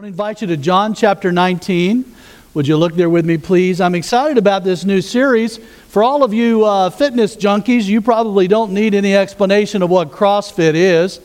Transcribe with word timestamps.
I 0.00 0.02
want 0.02 0.16
to 0.16 0.22
invite 0.22 0.40
you 0.40 0.46
to 0.46 0.56
John 0.56 0.94
chapter 0.94 1.30
19. 1.30 2.14
Would 2.54 2.66
you 2.66 2.78
look 2.78 2.94
there 2.94 3.10
with 3.10 3.26
me, 3.26 3.36
please? 3.36 3.82
I'm 3.82 3.94
excited 3.94 4.38
about 4.38 4.64
this 4.64 4.86
new 4.86 5.02
series. 5.02 5.58
For 5.88 6.02
all 6.02 6.24
of 6.24 6.32
you 6.32 6.64
uh, 6.64 6.88
fitness 6.88 7.36
junkies, 7.36 7.84
you 7.84 8.00
probably 8.00 8.48
don't 8.48 8.72
need 8.72 8.94
any 8.94 9.14
explanation 9.14 9.82
of 9.82 9.90
what 9.90 10.10
CrossFit 10.10 10.72
is. 10.72 11.20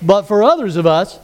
But 0.00 0.22
for 0.22 0.42
others 0.42 0.76
of 0.76 0.86
us, 0.86 1.18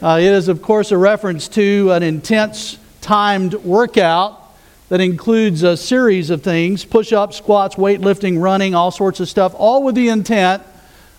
uh, 0.00 0.20
it 0.20 0.26
is, 0.32 0.46
of 0.46 0.62
course, 0.62 0.92
a 0.92 0.96
reference 0.96 1.48
to 1.48 1.90
an 1.90 2.04
intense 2.04 2.78
timed 3.00 3.54
workout 3.54 4.54
that 4.88 5.00
includes 5.00 5.64
a 5.64 5.76
series 5.76 6.30
of 6.30 6.44
things 6.44 6.84
push 6.84 7.12
ups, 7.12 7.38
squats, 7.38 7.74
weightlifting, 7.74 8.40
running, 8.40 8.76
all 8.76 8.92
sorts 8.92 9.18
of 9.18 9.28
stuff, 9.28 9.52
all 9.56 9.82
with 9.82 9.96
the 9.96 10.10
intent 10.10 10.62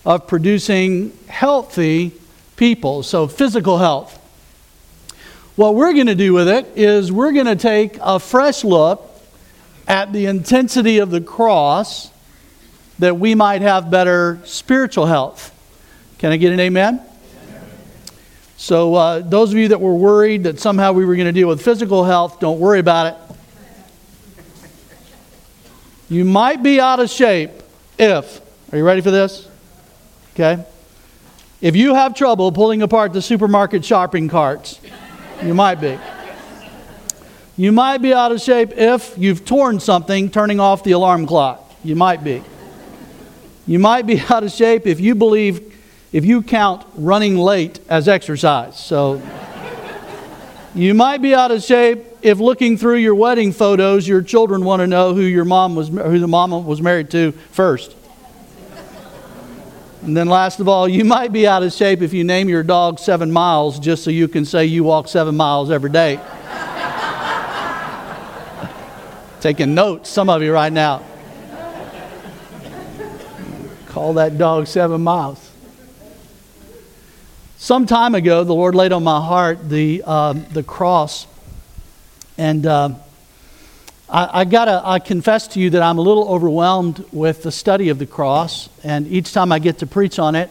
of 0.06 0.26
producing 0.26 1.12
healthy 1.28 2.12
people. 2.56 3.02
So, 3.02 3.28
physical 3.28 3.76
health. 3.76 4.20
What 5.54 5.74
we're 5.74 5.92
going 5.92 6.06
to 6.06 6.14
do 6.14 6.32
with 6.32 6.48
it 6.48 6.66
is 6.76 7.12
we're 7.12 7.32
going 7.32 7.44
to 7.44 7.56
take 7.56 7.98
a 8.00 8.18
fresh 8.18 8.64
look 8.64 9.06
at 9.86 10.10
the 10.10 10.24
intensity 10.24 10.98
of 10.98 11.10
the 11.10 11.20
cross 11.20 12.10
that 12.98 13.18
we 13.18 13.34
might 13.34 13.60
have 13.60 13.90
better 13.90 14.40
spiritual 14.44 15.04
health. 15.04 15.50
Can 16.16 16.32
I 16.32 16.38
get 16.38 16.54
an 16.54 16.60
amen? 16.60 17.02
So, 18.56 18.94
uh, 18.94 19.18
those 19.18 19.52
of 19.52 19.58
you 19.58 19.68
that 19.68 19.80
were 19.80 19.94
worried 19.94 20.44
that 20.44 20.58
somehow 20.58 20.92
we 20.92 21.04
were 21.04 21.16
going 21.16 21.26
to 21.26 21.32
deal 21.32 21.48
with 21.48 21.60
physical 21.60 22.04
health, 22.04 22.40
don't 22.40 22.58
worry 22.58 22.78
about 22.78 23.08
it. 23.08 24.56
You 26.08 26.24
might 26.24 26.62
be 26.62 26.80
out 26.80 26.98
of 26.98 27.10
shape 27.10 27.50
if, 27.98 28.40
are 28.72 28.78
you 28.78 28.84
ready 28.84 29.02
for 29.02 29.10
this? 29.10 29.48
Okay. 30.34 30.64
If 31.60 31.76
you 31.76 31.94
have 31.94 32.14
trouble 32.14 32.52
pulling 32.52 32.80
apart 32.80 33.12
the 33.12 33.20
supermarket 33.20 33.84
shopping 33.84 34.28
carts, 34.28 34.80
you 35.44 35.54
might 35.54 35.80
be. 35.80 35.98
You 37.56 37.72
might 37.72 37.98
be 37.98 38.14
out 38.14 38.32
of 38.32 38.40
shape 38.40 38.72
if 38.72 39.16
you've 39.18 39.44
torn 39.44 39.80
something 39.80 40.30
turning 40.30 40.60
off 40.60 40.84
the 40.84 40.92
alarm 40.92 41.26
clock. 41.26 41.70
You 41.84 41.96
might 41.96 42.24
be. 42.24 42.42
You 43.66 43.78
might 43.78 44.06
be 44.06 44.20
out 44.28 44.44
of 44.44 44.52
shape 44.52 44.86
if 44.86 45.00
you 45.00 45.14
believe, 45.14 45.78
if 46.12 46.24
you 46.24 46.42
count 46.42 46.86
running 46.94 47.36
late 47.36 47.80
as 47.88 48.08
exercise. 48.08 48.78
So, 48.78 49.20
you 50.74 50.94
might 50.94 51.20
be 51.20 51.34
out 51.34 51.50
of 51.50 51.62
shape 51.62 52.06
if 52.22 52.38
looking 52.38 52.78
through 52.78 52.96
your 52.96 53.14
wedding 53.14 53.52
photos, 53.52 54.08
your 54.08 54.22
children 54.22 54.64
want 54.64 54.80
to 54.80 54.86
know 54.86 55.12
who 55.12 55.22
your 55.22 55.44
mom 55.44 55.74
was, 55.74 55.88
who 55.88 56.18
the 56.18 56.28
mama 56.28 56.58
was 56.58 56.80
married 56.80 57.10
to 57.10 57.32
first. 57.50 57.94
And 60.02 60.16
then, 60.16 60.26
last 60.26 60.58
of 60.58 60.68
all, 60.68 60.88
you 60.88 61.04
might 61.04 61.30
be 61.30 61.46
out 61.46 61.62
of 61.62 61.72
shape 61.72 62.02
if 62.02 62.12
you 62.12 62.24
name 62.24 62.48
your 62.48 62.64
dog 62.64 62.98
seven 62.98 63.30
miles 63.30 63.78
just 63.78 64.02
so 64.02 64.10
you 64.10 64.26
can 64.26 64.44
say 64.44 64.66
you 64.66 64.82
walk 64.82 65.06
seven 65.06 65.36
miles 65.36 65.70
every 65.70 65.90
day. 65.90 66.16
Taking 69.40 69.76
notes, 69.76 70.10
some 70.10 70.28
of 70.28 70.42
you 70.42 70.52
right 70.52 70.72
now. 70.72 71.04
Call 73.86 74.14
that 74.14 74.38
dog 74.38 74.66
seven 74.66 75.02
miles. 75.02 75.52
Some 77.56 77.86
time 77.86 78.16
ago, 78.16 78.42
the 78.42 78.54
Lord 78.54 78.74
laid 78.74 78.90
on 78.90 79.04
my 79.04 79.24
heart 79.24 79.68
the, 79.68 80.02
uh, 80.04 80.32
the 80.32 80.64
cross. 80.64 81.28
And. 82.36 82.66
Uh, 82.66 82.94
I, 84.12 84.40
I 84.40 84.44
gotta 84.44 84.82
I 84.84 84.98
confess 84.98 85.48
to 85.48 85.60
you 85.60 85.70
that 85.70 85.80
I'm 85.80 85.96
a 85.96 86.02
little 86.02 86.28
overwhelmed 86.28 87.02
with 87.12 87.42
the 87.42 87.50
study 87.50 87.88
of 87.88 87.98
the 87.98 88.04
cross, 88.04 88.68
and 88.84 89.06
each 89.06 89.32
time 89.32 89.50
I 89.50 89.58
get 89.58 89.78
to 89.78 89.86
preach 89.86 90.18
on 90.18 90.34
it, 90.34 90.50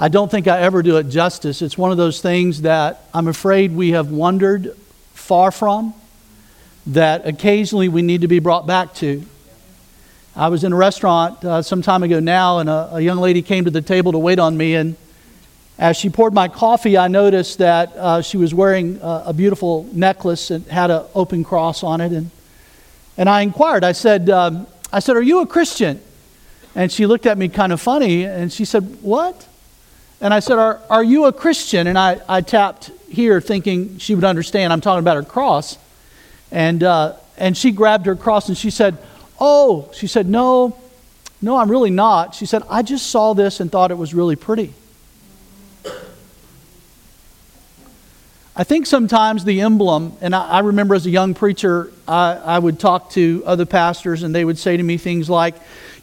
I 0.00 0.08
don't 0.08 0.28
think 0.28 0.48
I 0.48 0.58
ever 0.60 0.82
do 0.82 0.96
it 0.96 1.04
justice. 1.04 1.62
It's 1.62 1.78
one 1.78 1.92
of 1.92 1.98
those 1.98 2.20
things 2.20 2.62
that 2.62 3.04
I'm 3.14 3.28
afraid 3.28 3.70
we 3.76 3.92
have 3.92 4.10
wandered 4.10 4.76
far 5.14 5.52
from, 5.52 5.94
that 6.88 7.28
occasionally 7.28 7.88
we 7.88 8.02
need 8.02 8.22
to 8.22 8.28
be 8.28 8.40
brought 8.40 8.66
back 8.66 8.92
to. 8.94 9.24
I 10.34 10.48
was 10.48 10.64
in 10.64 10.72
a 10.72 10.76
restaurant 10.76 11.44
uh, 11.44 11.62
some 11.62 11.82
time 11.82 12.02
ago 12.02 12.18
now, 12.18 12.58
and 12.58 12.68
a, 12.68 12.96
a, 12.96 13.00
young 13.00 13.18
lady 13.18 13.42
came 13.42 13.66
to 13.66 13.70
the 13.70 13.82
table 13.82 14.10
to 14.12 14.18
wait 14.18 14.40
on 14.40 14.56
me. 14.56 14.74
And 14.74 14.96
as 15.78 15.96
she 15.96 16.10
poured 16.10 16.34
my 16.34 16.48
coffee, 16.48 16.98
I 16.98 17.06
noticed 17.06 17.58
that 17.58 17.92
uh, 17.94 18.22
she 18.22 18.36
was 18.36 18.52
wearing 18.52 18.98
a, 19.00 19.24
a 19.26 19.32
beautiful 19.32 19.88
necklace 19.92 20.50
and 20.50 20.66
had 20.66 20.90
an 20.90 21.04
open 21.14 21.44
cross 21.44 21.84
on 21.84 22.00
it. 22.00 22.10
And 22.10 22.30
and 23.20 23.28
I 23.28 23.42
inquired, 23.42 23.84
I 23.84 23.92
said, 23.92 24.30
um, 24.30 24.66
I 24.90 25.00
said, 25.00 25.14
Are 25.14 25.22
you 25.22 25.42
a 25.42 25.46
Christian? 25.46 26.00
And 26.74 26.90
she 26.90 27.04
looked 27.04 27.26
at 27.26 27.36
me 27.36 27.50
kind 27.50 27.70
of 27.70 27.78
funny 27.78 28.24
and 28.24 28.50
she 28.50 28.64
said, 28.64 29.02
What? 29.02 29.46
And 30.22 30.32
I 30.32 30.40
said, 30.40 30.58
Are, 30.58 30.80
are 30.88 31.04
you 31.04 31.26
a 31.26 31.32
Christian? 31.32 31.86
And 31.86 31.98
I, 31.98 32.18
I 32.26 32.40
tapped 32.40 32.90
here 33.10 33.38
thinking 33.38 33.98
she 33.98 34.14
would 34.14 34.24
understand. 34.24 34.72
I'm 34.72 34.80
talking 34.80 35.00
about 35.00 35.16
her 35.16 35.22
cross. 35.22 35.76
And, 36.50 36.82
uh, 36.82 37.16
and 37.36 37.54
she 37.54 37.72
grabbed 37.72 38.06
her 38.06 38.16
cross 38.16 38.48
and 38.48 38.56
she 38.56 38.70
said, 38.70 38.96
Oh, 39.38 39.90
she 39.92 40.06
said, 40.06 40.26
No, 40.26 40.74
no, 41.42 41.58
I'm 41.58 41.70
really 41.70 41.90
not. 41.90 42.34
She 42.34 42.46
said, 42.46 42.62
I 42.70 42.80
just 42.80 43.08
saw 43.08 43.34
this 43.34 43.60
and 43.60 43.70
thought 43.70 43.90
it 43.90 43.98
was 43.98 44.14
really 44.14 44.36
pretty. 44.36 44.72
I 48.60 48.64
think 48.64 48.84
sometimes 48.84 49.46
the 49.46 49.62
emblem, 49.62 50.18
and 50.20 50.34
I, 50.34 50.46
I 50.46 50.58
remember 50.58 50.94
as 50.94 51.06
a 51.06 51.10
young 51.10 51.32
preacher, 51.32 51.90
I, 52.06 52.32
I, 52.34 52.58
would 52.58 52.78
talk 52.78 53.08
to 53.12 53.42
other 53.46 53.64
pastors 53.64 54.22
and 54.22 54.34
they 54.34 54.44
would 54.44 54.58
say 54.58 54.76
to 54.76 54.82
me 54.82 54.98
things 54.98 55.30
like, 55.30 55.54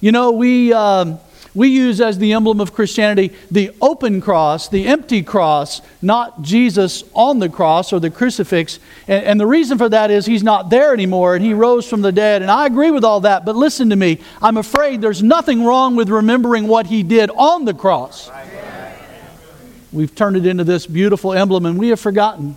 you 0.01 0.11
know, 0.11 0.31
we, 0.31 0.73
um, 0.73 1.19
we 1.53 1.67
use 1.67 2.01
as 2.01 2.17
the 2.17 2.33
emblem 2.33 2.59
of 2.59 2.73
Christianity 2.73 3.35
the 3.51 3.75
open 3.79 4.21
cross, 4.21 4.69
the 4.69 4.87
empty 4.87 5.21
cross, 5.21 5.83
not 6.01 6.41
Jesus 6.41 7.03
on 7.13 7.37
the 7.37 7.47
cross 7.47 7.93
or 7.93 7.99
the 7.99 8.09
crucifix. 8.09 8.79
And, 9.07 9.23
and, 9.23 9.39
the 9.39 9.45
reason 9.45 9.77
for 9.77 9.89
that 9.89 10.09
is 10.09 10.25
he's 10.25 10.41
not 10.41 10.71
there 10.71 10.95
anymore 10.95 11.35
and 11.35 11.45
he 11.45 11.53
rose 11.53 11.87
from 11.87 12.01
the 12.01 12.11
dead. 12.11 12.41
And 12.41 12.49
I 12.49 12.65
agree 12.65 12.89
with 12.89 13.03
all 13.03 13.19
that, 13.19 13.45
but 13.45 13.55
listen 13.55 13.91
to 13.91 13.95
me. 13.95 14.19
I'm 14.41 14.57
afraid 14.57 14.99
there's 14.99 15.21
nothing 15.21 15.63
wrong 15.63 15.95
with 15.95 16.09
remembering 16.09 16.67
what 16.67 16.87
he 16.87 17.03
did 17.03 17.29
on 17.29 17.65
the 17.65 17.75
cross. 17.75 18.31
Right. 18.31 18.56
We've 19.97 20.13
turned 20.13 20.37
it 20.37 20.45
into 20.45 20.63
this 20.63 20.85
beautiful 20.85 21.33
emblem, 21.33 21.65
and 21.65 21.79
we 21.79 21.87
have 21.89 21.99
forgotten 21.99 22.55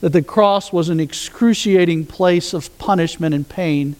that 0.00 0.14
the 0.14 0.22
cross 0.22 0.72
was 0.72 0.88
an 0.88 1.00
excruciating 1.00 2.06
place 2.06 2.54
of 2.54 2.78
punishment 2.78 3.34
and 3.34 3.46
pain 3.46 3.94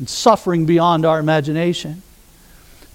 and 0.00 0.08
suffering 0.08 0.66
beyond 0.66 1.06
our 1.06 1.20
imagination. 1.20 2.02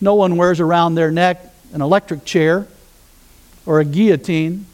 No 0.01 0.15
one 0.15 0.35
wears 0.35 0.59
around 0.59 0.95
their 0.95 1.11
neck 1.11 1.41
an 1.71 1.81
electric 1.81 2.25
chair 2.25 2.67
or 3.65 3.79
a 3.79 3.85
guillotine, 3.85 4.65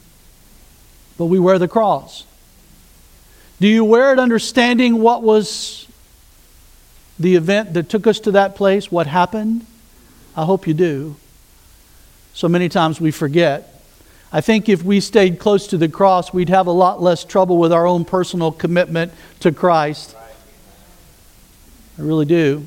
but 1.20 1.26
we 1.26 1.38
wear 1.38 1.60
the 1.60 1.68
cross. 1.68 2.26
Do 3.60 3.68
you 3.68 3.86
wear 3.86 4.12
it 4.12 4.18
understanding 4.18 5.04
what 5.04 5.22
was 5.22 5.88
the 7.20 7.36
event 7.36 7.76
that 7.76 7.90
took 7.90 8.08
us 8.08 8.20
to 8.22 8.32
that 8.32 8.56
place, 8.56 8.92
what 8.92 9.06
happened? 9.06 9.68
I 10.36 10.46
hope 10.46 10.66
you 10.66 10.74
do. 10.74 11.16
So 12.34 12.50
many 12.50 12.70
times 12.70 13.00
we 13.00 13.12
forget 13.12 13.71
I 14.34 14.40
think 14.40 14.70
if 14.70 14.84
we 14.84 15.02
stayed 15.02 15.40
close 15.40 15.68
to 15.68 15.78
the 15.78 15.90
cross, 15.90 16.34
we'd 16.34 16.50
have 16.50 16.68
a 16.68 16.72
lot 16.72 17.02
less 17.02 17.26
trouble 17.26 17.58
with 17.58 17.74
our 17.74 17.86
own 17.86 18.06
personal 18.06 18.52
commitment 18.52 19.12
to 19.42 19.52
Christ. 19.52 20.16
I 22.00 22.02
really 22.02 22.26
do. 22.26 22.66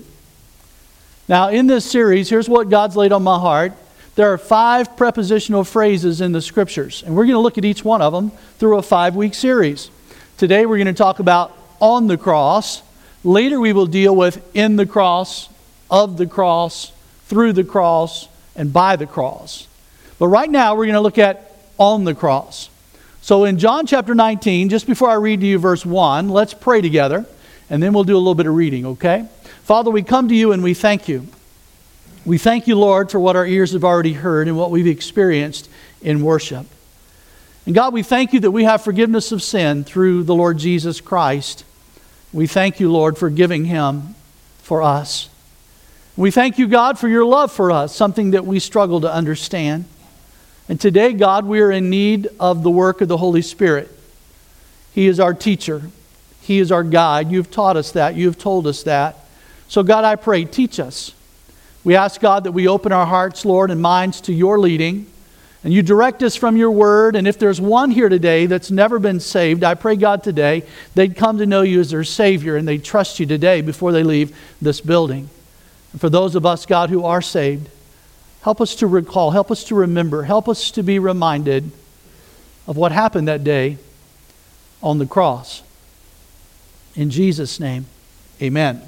Now, 1.27 1.49
in 1.49 1.67
this 1.67 1.91
series, 1.91 2.29
here's 2.29 2.51
what 2.51 2.69
God's 2.69 2.97
laid 2.97 3.13
on 3.13 3.23
my 3.23 3.39
heart. 3.39 3.73
There 4.15 4.31
are 4.33 4.39
five 4.39 4.97
prepositional 4.97 5.65
phrases 5.65 6.21
in 6.21 6.33
the 6.33 6.43
scriptures, 6.43 7.03
and 7.03 7.17
we're 7.17 7.25
going 7.25 7.35
to 7.35 7.41
look 7.41 7.57
at 7.57 7.65
each 7.65 7.83
one 7.83 8.03
of 8.03 8.13
them 8.13 8.31
through 8.59 8.77
a 8.77 8.83
five 8.83 9.17
week 9.17 9.33
series. 9.33 9.91
Today, 10.37 10.67
we're 10.67 10.77
going 10.77 10.87
to 10.87 10.93
talk 10.93 11.19
about 11.19 11.57
on 11.81 12.09
the 12.09 12.19
cross. 12.19 12.83
Later, 13.25 13.59
we 13.59 13.73
will 13.73 13.87
deal 13.87 14.15
with 14.15 14.55
in 14.55 14.77
the 14.77 14.85
cross, 14.85 15.49
of 15.91 16.19
the 16.19 16.27
cross, 16.27 16.93
through 17.25 17.55
the 17.55 17.65
cross, 17.65 18.29
and 18.55 18.71
by 18.71 18.97
the 18.97 19.07
cross. 19.07 19.67
But 20.19 20.29
right 20.29 20.51
now, 20.51 20.77
we're 20.77 20.85
going 20.85 20.95
to 20.95 21.01
look 21.01 21.19
at 21.19 21.54
on 21.79 22.05
the 22.05 22.15
cross. 22.15 22.71
So 23.23 23.45
in 23.45 23.59
John 23.59 23.87
chapter 23.87 24.15
19, 24.15 24.69
just 24.69 24.87
before 24.87 25.09
I 25.11 25.15
read 25.15 25.41
to 25.41 25.47
you 25.47 25.59
verse 25.59 25.87
1, 25.87 26.29
let's 26.29 26.53
pray 26.53 26.81
together, 26.81 27.25
and 27.71 27.83
then 27.83 27.93
we'll 27.95 28.05
do 28.05 28.17
a 28.17 28.19
little 28.19 28.35
bit 28.35 28.47
of 28.47 28.55
reading, 28.55 28.85
okay? 28.87 29.27
Father, 29.63 29.91
we 29.91 30.03
come 30.03 30.29
to 30.29 30.35
you 30.35 30.53
and 30.53 30.63
we 30.63 30.75
thank 30.75 31.09
you. 31.09 31.27
We 32.27 32.39
thank 32.39 32.67
you, 32.67 32.77
Lord, 32.77 33.11
for 33.11 33.19
what 33.19 33.37
our 33.37 33.47
ears 33.47 33.73
have 33.73 33.85
already 33.85 34.13
heard 34.13 34.49
and 34.49 34.57
what 34.57 34.71
we've 34.71 34.87
experienced 34.87 35.69
in 36.03 36.23
worship. 36.23 36.67
And 37.67 37.75
God, 37.75 37.95
we 37.95 38.03
thank 38.03 38.33
you 38.33 38.41
that 38.41 38.51
we 38.51 38.65
have 38.65 38.85
forgiveness 38.85 39.33
of 39.33 39.43
sin 39.43 39.85
through 39.85 40.25
the 40.25 40.35
Lord 40.35 40.59
Jesus 40.59 41.01
Christ. 41.01 41.65
We 42.33 42.47
thank 42.47 42.79
you, 42.79 42.93
Lord, 42.93 43.17
for 43.17 43.31
giving 43.31 43.65
him 43.65 44.15
for 44.59 44.83
us. 44.83 45.31
We 46.17 46.31
thank 46.31 46.59
you, 46.59 46.69
God, 46.69 46.99
for 46.99 47.09
your 47.09 47.25
love 47.25 47.51
for 47.51 47.71
us, 47.71 47.95
something 47.95 48.33
that 48.33 48.45
we 48.45 48.59
struggle 48.59 49.01
to 49.01 49.13
understand. 49.13 49.87
And 50.69 50.81
today, 50.81 51.13
God, 51.13 51.45
we 51.45 51.61
are 51.61 51.71
in 51.71 51.91
need 51.91 52.29
of 52.41 52.63
the 52.63 52.71
work 52.71 53.01
of 53.01 53.09
the 53.09 53.19
Holy 53.19 53.43
Spirit. 53.43 53.91
He 54.93 55.07
is 55.07 55.21
our 55.21 55.35
teacher, 55.35 55.83
He 56.41 56.59
is 56.59 56.73
our 56.73 56.85
guide. 56.85 57.31
You've 57.31 57.51
taught 57.51 57.77
us 57.77 57.93
that, 57.93 58.15
you've 58.15 58.39
told 58.39 58.67
us 58.67 58.83
that. 58.85 59.19
So, 59.69 59.83
God, 59.83 60.05
I 60.05 60.17
pray, 60.17 60.45
teach 60.45 60.79
us. 60.79 61.13
We 61.85 61.97
ask, 61.97 62.21
God, 62.21 62.45
that 62.45 62.53
we 62.53 62.67
open 62.67 62.93
our 62.93 63.07
hearts, 63.07 63.45
Lord, 63.45 63.71
and 63.71 63.81
minds 63.81 64.23
to 64.23 64.33
your 64.33 64.59
leading. 64.59 65.07
and 65.63 65.73
you 65.73 65.83
direct 65.83 66.23
us 66.23 66.37
from 66.37 66.57
your 66.59 66.71
word. 66.71 67.17
And 67.17 67.27
if 67.27 67.39
there's 67.39 67.61
one 67.61 67.91
here 67.91 68.11
today 68.11 68.45
that's 68.47 68.71
never 68.71 68.99
been 68.99 69.19
saved, 69.19 69.65
I 69.65 69.75
pray, 69.75 69.97
God, 69.97 70.23
today 70.23 70.63
they'd 70.95 71.17
come 71.17 71.39
to 71.39 71.47
know 71.47 71.63
you 71.63 71.81
as 71.81 71.91
their 71.91 72.05
Savior 72.05 72.57
and 72.57 72.69
they'd 72.69 72.85
trust 72.85 73.19
you 73.19 73.27
today 73.27 73.63
before 73.63 73.91
they 73.91 74.03
leave 74.03 74.37
this 74.61 74.83
building. 74.83 75.29
And 75.93 76.01
for 76.01 76.11
those 76.11 76.35
of 76.35 76.45
us, 76.45 76.67
God, 76.67 76.91
who 76.91 77.05
are 77.05 77.23
saved, 77.23 77.71
help 78.45 78.61
us 78.61 78.75
to 78.75 78.87
recall, 78.87 79.31
help 79.31 79.51
us 79.51 79.65
to 79.65 79.75
remember, 79.75 80.25
help 80.25 80.51
us 80.51 80.71
to 80.71 80.83
be 80.83 80.99
reminded 80.99 81.71
of 82.67 82.77
what 82.77 82.93
happened 82.93 83.27
that 83.27 83.43
day 83.43 83.79
on 84.83 84.99
the 84.99 85.07
cross. 85.07 85.63
In 86.95 87.09
Jesus' 87.09 87.59
name, 87.59 87.87
amen. 88.43 88.83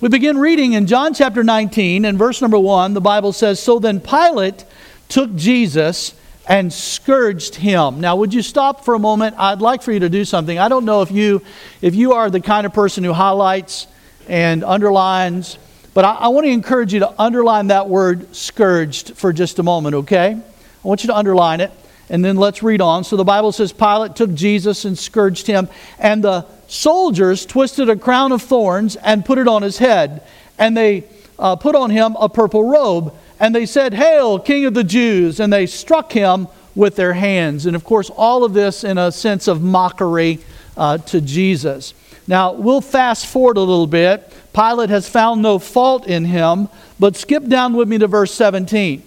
We 0.00 0.08
begin 0.08 0.38
reading 0.38 0.72
in 0.72 0.86
John 0.86 1.12
chapter 1.12 1.44
19 1.44 2.06
and 2.06 2.16
verse 2.16 2.40
number 2.40 2.58
1. 2.58 2.94
The 2.94 3.02
Bible 3.02 3.34
says, 3.34 3.60
So 3.60 3.78
then 3.78 4.00
Pilate 4.00 4.64
took 5.10 5.34
Jesus 5.36 6.14
and 6.48 6.72
scourged 6.72 7.56
him. 7.56 8.00
Now, 8.00 8.16
would 8.16 8.32
you 8.32 8.40
stop 8.40 8.82
for 8.86 8.94
a 8.94 8.98
moment? 8.98 9.36
I'd 9.38 9.60
like 9.60 9.82
for 9.82 9.92
you 9.92 10.00
to 10.00 10.08
do 10.08 10.24
something. 10.24 10.58
I 10.58 10.68
don't 10.68 10.86
know 10.86 11.02
if 11.02 11.10
you 11.10 11.42
if 11.82 11.94
you 11.94 12.14
are 12.14 12.30
the 12.30 12.40
kind 12.40 12.64
of 12.64 12.72
person 12.72 13.04
who 13.04 13.12
highlights 13.12 13.86
and 14.26 14.64
underlines, 14.64 15.58
but 15.94 16.04
I, 16.04 16.14
I 16.14 16.28
want 16.28 16.44
to 16.46 16.50
encourage 16.50 16.92
you 16.92 17.00
to 17.00 17.14
underline 17.20 17.68
that 17.68 17.88
word 17.88 18.34
scourged 18.34 19.16
for 19.16 19.32
just 19.32 19.58
a 19.58 19.62
moment, 19.62 19.94
okay? 19.94 20.32
I 20.32 20.88
want 20.88 21.02
you 21.02 21.08
to 21.08 21.16
underline 21.16 21.60
it. 21.60 21.72
And 22.10 22.22
then 22.22 22.36
let's 22.36 22.62
read 22.62 22.82
on. 22.82 23.02
So 23.04 23.16
the 23.16 23.24
Bible 23.24 23.50
says 23.50 23.72
Pilate 23.72 24.14
took 24.14 24.34
Jesus 24.34 24.84
and 24.84 24.98
scourged 24.98 25.46
him, 25.46 25.68
and 25.98 26.22
the 26.22 26.44
soldiers 26.66 27.46
twisted 27.46 27.88
a 27.88 27.96
crown 27.96 28.32
of 28.32 28.42
thorns 28.42 28.96
and 28.96 29.24
put 29.24 29.38
it 29.38 29.48
on 29.48 29.62
his 29.62 29.78
head, 29.78 30.22
and 30.58 30.76
they 30.76 31.04
uh, 31.38 31.56
put 31.56 31.74
on 31.74 31.90
him 31.90 32.16
a 32.20 32.28
purple 32.28 32.64
robe 32.64 33.14
and 33.40 33.54
they 33.54 33.66
said, 33.66 33.94
Hail, 33.94 34.38
King 34.38 34.64
of 34.66 34.74
the 34.74 34.84
Jews! 34.84 35.40
And 35.40 35.52
they 35.52 35.66
struck 35.66 36.12
him 36.12 36.48
with 36.74 36.96
their 36.96 37.12
hands. 37.12 37.66
And 37.66 37.76
of 37.76 37.84
course, 37.84 38.10
all 38.10 38.44
of 38.44 38.52
this 38.52 38.84
in 38.84 38.98
a 38.98 39.12
sense 39.12 39.48
of 39.48 39.62
mockery 39.62 40.38
uh, 40.76 40.98
to 40.98 41.20
Jesus. 41.20 41.94
Now, 42.26 42.52
we'll 42.52 42.80
fast 42.80 43.26
forward 43.26 43.56
a 43.56 43.60
little 43.60 43.86
bit. 43.86 44.32
Pilate 44.54 44.90
has 44.90 45.08
found 45.08 45.42
no 45.42 45.58
fault 45.58 46.06
in 46.06 46.24
him, 46.24 46.68
but 46.98 47.16
skip 47.16 47.46
down 47.46 47.74
with 47.74 47.88
me 47.88 47.98
to 47.98 48.06
verse 48.06 48.32
17. 48.32 49.02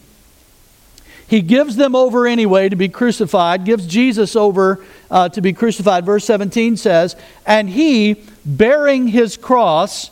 He 1.27 1.41
gives 1.41 1.75
them 1.75 1.95
over 1.95 2.25
anyway 2.25 2.69
to 2.69 2.75
be 2.75 2.87
crucified, 2.87 3.65
gives 3.65 3.85
Jesus 3.85 4.35
over 4.35 4.83
uh, 5.11 5.29
to 5.29 5.41
be 5.41 5.51
crucified. 5.51 6.05
Verse 6.05 6.23
17 6.25 6.77
says, 6.77 7.15
And 7.45 7.69
he, 7.69 8.23
bearing 8.45 9.07
his 9.07 9.35
cross, 9.35 10.09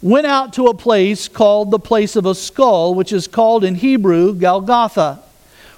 went 0.00 0.26
out 0.26 0.52
to 0.54 0.66
a 0.66 0.74
place 0.74 1.26
called 1.26 1.70
the 1.70 1.78
place 1.78 2.14
of 2.14 2.26
a 2.26 2.34
skull, 2.34 2.94
which 2.94 3.12
is 3.12 3.26
called 3.26 3.64
in 3.64 3.74
Hebrew 3.76 4.34
Golgotha, 4.34 5.20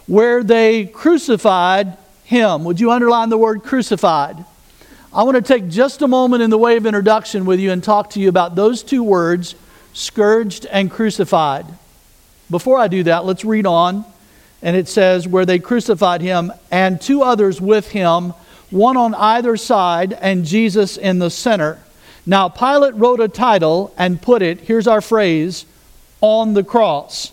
where 0.06 0.42
they 0.42 0.84
crucified 0.86 1.96
him. 2.24 2.64
Would 2.64 2.80
you 2.80 2.90
underline 2.90 3.30
the 3.30 3.38
word 3.38 3.62
crucified? 3.62 4.44
I 5.14 5.22
want 5.22 5.36
to 5.36 5.42
take 5.42 5.68
just 5.68 6.02
a 6.02 6.08
moment 6.08 6.42
in 6.42 6.50
the 6.50 6.58
way 6.58 6.76
of 6.76 6.86
introduction 6.86 7.44
with 7.44 7.60
you 7.60 7.70
and 7.70 7.84
talk 7.84 8.10
to 8.10 8.20
you 8.20 8.28
about 8.28 8.56
those 8.56 8.82
two 8.82 9.04
words, 9.04 9.54
scourged 9.92 10.66
and 10.66 10.90
crucified. 10.90 11.66
Before 12.50 12.78
I 12.78 12.88
do 12.88 13.04
that, 13.04 13.24
let's 13.24 13.44
read 13.44 13.64
on. 13.64 14.04
And 14.60 14.76
it 14.76 14.88
says, 14.88 15.28
Where 15.28 15.46
they 15.46 15.60
crucified 15.60 16.20
him 16.20 16.52
and 16.68 17.00
two 17.00 17.22
others 17.22 17.60
with 17.60 17.92
him, 17.92 18.30
one 18.70 18.96
on 18.96 19.14
either 19.14 19.56
side, 19.56 20.14
and 20.14 20.44
Jesus 20.44 20.96
in 20.96 21.20
the 21.20 21.30
center. 21.30 21.78
Now, 22.26 22.48
Pilate 22.48 22.96
wrote 22.96 23.20
a 23.20 23.28
title 23.28 23.94
and 23.96 24.20
put 24.20 24.42
it, 24.42 24.62
here's 24.62 24.88
our 24.88 25.00
phrase, 25.00 25.64
on 26.22 26.54
the 26.54 26.64
cross. 26.64 27.30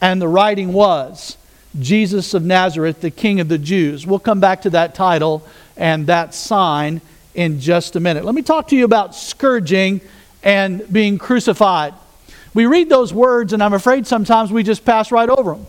And 0.00 0.22
the 0.22 0.28
writing 0.28 0.72
was, 0.72 1.36
Jesus 1.80 2.32
of 2.32 2.44
Nazareth, 2.44 3.00
the 3.00 3.10
King 3.10 3.40
of 3.40 3.48
the 3.48 3.58
Jews. 3.58 4.06
We'll 4.06 4.20
come 4.20 4.38
back 4.38 4.62
to 4.62 4.70
that 4.70 4.94
title 4.94 5.44
and 5.78 6.08
that 6.08 6.34
sign 6.34 7.00
in 7.34 7.60
just 7.60 7.96
a 7.96 8.00
minute. 8.00 8.24
Let 8.24 8.34
me 8.34 8.42
talk 8.42 8.68
to 8.68 8.76
you 8.76 8.84
about 8.84 9.14
scourging 9.14 10.02
and 10.42 10.92
being 10.92 11.16
crucified. 11.16 11.94
We 12.52 12.66
read 12.66 12.88
those 12.88 13.14
words, 13.14 13.52
and 13.52 13.62
I'm 13.62 13.72
afraid 13.72 14.06
sometimes 14.06 14.52
we 14.52 14.62
just 14.64 14.84
pass 14.84 15.12
right 15.12 15.28
over 15.30 15.52
them. 15.52 15.66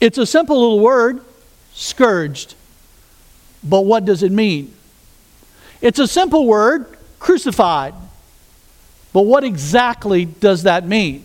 It's 0.00 0.18
a 0.18 0.26
simple 0.26 0.60
little 0.60 0.80
word, 0.80 1.22
scourged. 1.72 2.54
But 3.62 3.82
what 3.82 4.04
does 4.04 4.22
it 4.22 4.32
mean? 4.32 4.74
It's 5.80 5.98
a 5.98 6.06
simple 6.06 6.46
word, 6.46 6.98
crucified. 7.18 7.94
But 9.12 9.22
what 9.22 9.44
exactly 9.44 10.24
does 10.24 10.64
that 10.64 10.86
mean? 10.86 11.24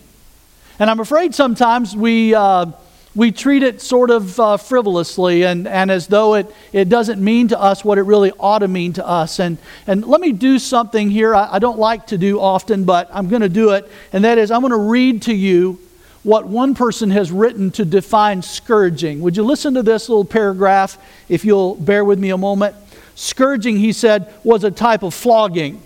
And 0.80 0.90
I'm 0.90 1.00
afraid 1.00 1.36
sometimes 1.36 1.96
we, 1.96 2.34
uh, 2.34 2.68
we 3.16 3.32
treat 3.32 3.62
it 3.62 3.80
sort 3.80 4.10
of 4.10 4.40
uh, 4.40 4.58
frivolously 4.58 5.44
and, 5.44 5.68
and 5.68 5.92
as 5.92 6.08
though 6.08 6.34
it, 6.34 6.54
it 6.72 6.90
doesn't 6.90 7.24
mean 7.24 7.48
to 7.50 7.60
us 7.60 7.86
what 7.86 7.98
it 7.98 8.04
really 8.04 8.32
ought 8.40 8.60
to 8.60 8.68
mean 8.68 8.94
to 8.94 9.08
us. 9.08 9.40
And, 9.40 9.60
and 9.86 10.04
let 10.06 10.20
me 10.20 10.32
do 10.32 10.58
something 10.58 11.12
here 11.12 11.36
I, 11.36 11.54
I 11.54 11.60
don't 11.60 11.78
like 11.78 12.08
to 12.08 12.18
do 12.18 12.40
often, 12.40 12.86
but 12.86 13.10
I'm 13.14 13.30
going 13.30 13.44
to 13.44 13.50
do 13.50 13.72
it. 13.72 13.90
And 14.12 14.24
that 14.24 14.38
is, 14.38 14.50
I'm 14.50 14.62
going 14.62 14.72
to 14.72 14.78
read 14.78 15.22
to 15.24 15.34
you 15.34 15.80
what 16.24 16.48
one 16.48 16.74
person 16.74 17.12
has 17.12 17.32
written 17.32 17.70
to 17.72 17.86
define 17.86 18.42
scourging. 18.42 19.22
Would 19.22 19.38
you 19.38 19.44
listen 19.44 19.74
to 19.76 19.84
this 19.84 20.10
little 20.10 20.26
paragraph 20.26 20.98
if 21.30 21.46
you'll 21.46 21.76
bear 21.76 22.04
with 22.04 22.18
me 22.18 22.32
a 22.32 22.38
moment? 22.38 22.76
Scourging, 23.16 23.78
he 23.78 23.94
said, 23.94 24.34
was 24.44 24.64
a 24.64 24.72
type 24.72 25.04
of 25.04 25.14
flogging. 25.14 25.82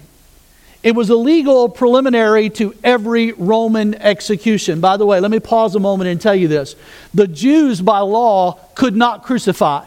It 0.87 0.95
was 0.95 1.09
a 1.09 1.17
legal 1.17 1.67
preliminary 1.67 2.49
to 2.51 2.73
every 2.81 3.33
Roman 3.33 3.93
execution. 3.95 4.79
By 4.79 4.95
the 4.95 5.05
way, 5.05 5.19
let 5.19 5.29
me 5.29 5.41
pause 5.41 5.75
a 5.75 5.81
moment 5.81 6.09
and 6.09 6.21
tell 6.21 6.33
you 6.33 6.47
this. 6.47 6.77
The 7.13 7.27
Jews, 7.27 7.81
by 7.81 7.99
law, 7.99 8.53
could 8.73 8.95
not 8.95 9.23
crucify. 9.23 9.85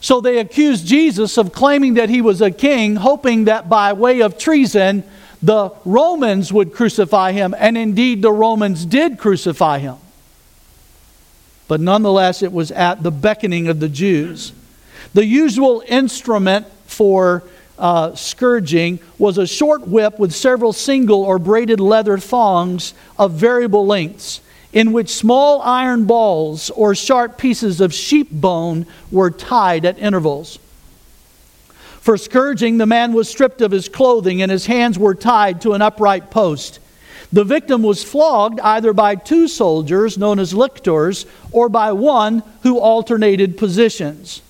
So 0.00 0.22
they 0.22 0.38
accused 0.38 0.86
Jesus 0.86 1.36
of 1.36 1.52
claiming 1.52 1.94
that 1.94 2.08
he 2.08 2.22
was 2.22 2.40
a 2.40 2.50
king, 2.50 2.96
hoping 2.96 3.44
that 3.44 3.68
by 3.68 3.92
way 3.92 4.22
of 4.22 4.38
treason, 4.38 5.04
the 5.42 5.70
Romans 5.84 6.50
would 6.50 6.72
crucify 6.72 7.32
him. 7.32 7.54
And 7.58 7.76
indeed, 7.76 8.22
the 8.22 8.32
Romans 8.32 8.86
did 8.86 9.18
crucify 9.18 9.80
him. 9.80 9.96
But 11.68 11.82
nonetheless, 11.82 12.42
it 12.42 12.52
was 12.52 12.72
at 12.72 13.02
the 13.02 13.10
beckoning 13.10 13.68
of 13.68 13.80
the 13.80 13.88
Jews. 13.90 14.54
The 15.12 15.26
usual 15.26 15.82
instrument 15.86 16.68
for 16.86 17.44
uh, 17.80 18.14
scourging 18.14 19.00
was 19.18 19.38
a 19.38 19.46
short 19.46 19.88
whip 19.88 20.18
with 20.18 20.32
several 20.32 20.72
single 20.72 21.22
or 21.22 21.38
braided 21.38 21.80
leather 21.80 22.18
thongs 22.18 22.94
of 23.18 23.32
variable 23.32 23.86
lengths, 23.86 24.40
in 24.72 24.92
which 24.92 25.08
small 25.08 25.60
iron 25.62 26.04
balls 26.04 26.70
or 26.70 26.94
sharp 26.94 27.38
pieces 27.38 27.80
of 27.80 27.92
sheep 27.92 28.30
bone 28.30 28.86
were 29.10 29.30
tied 29.30 29.84
at 29.84 29.98
intervals. 29.98 30.58
For 32.00 32.16
scourging, 32.16 32.78
the 32.78 32.86
man 32.86 33.12
was 33.12 33.28
stripped 33.28 33.60
of 33.60 33.72
his 33.72 33.88
clothing 33.88 34.40
and 34.42 34.50
his 34.50 34.66
hands 34.66 34.98
were 34.98 35.14
tied 35.14 35.60
to 35.62 35.72
an 35.72 35.82
upright 35.82 36.30
post. 36.30 36.78
The 37.32 37.44
victim 37.44 37.82
was 37.82 38.04
flogged 38.04 38.60
either 38.60 38.92
by 38.92 39.14
two 39.14 39.48
soldiers, 39.48 40.18
known 40.18 40.38
as 40.38 40.52
lictors, 40.52 41.26
or 41.52 41.68
by 41.68 41.92
one 41.92 42.42
who 42.62 42.78
alternated 42.78 43.56
positions. 43.56 44.42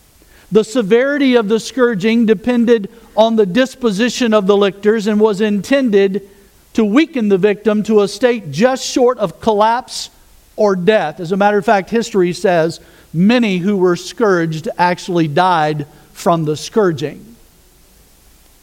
The 0.52 0.64
severity 0.64 1.37
of 1.37 1.49
the 1.49 1.61
scourging 1.61 2.26
depended 2.26 2.90
on 3.16 3.37
the 3.37 3.47
disposition 3.47 4.35
of 4.35 4.47
the 4.47 4.57
lictors 4.57 5.07
and 5.07 5.21
was 5.21 5.40
intended 5.40 6.28
to 6.73 6.85
weaken 6.85 7.28
the 7.28 7.38
victim 7.38 7.83
to 7.85 8.02
a 8.02 8.09
state 8.09 8.50
just 8.50 8.85
short 8.85 9.19
of 9.19 9.40
collapse 9.40 10.11
or 10.57 10.76
death. 10.76 11.21
As 11.21 11.33
a 11.33 11.37
matter 11.37 11.59
of 11.59 11.64
fact, 11.64 11.90
history 11.90 12.33
says 12.33 12.80
many 13.12 13.59
who 13.59 13.76
were 13.76 13.97
scourged 13.97 14.69
actually 14.76 15.28
died 15.28 15.87
from 16.12 16.45
the 16.45 16.57
scourging. 16.57 17.37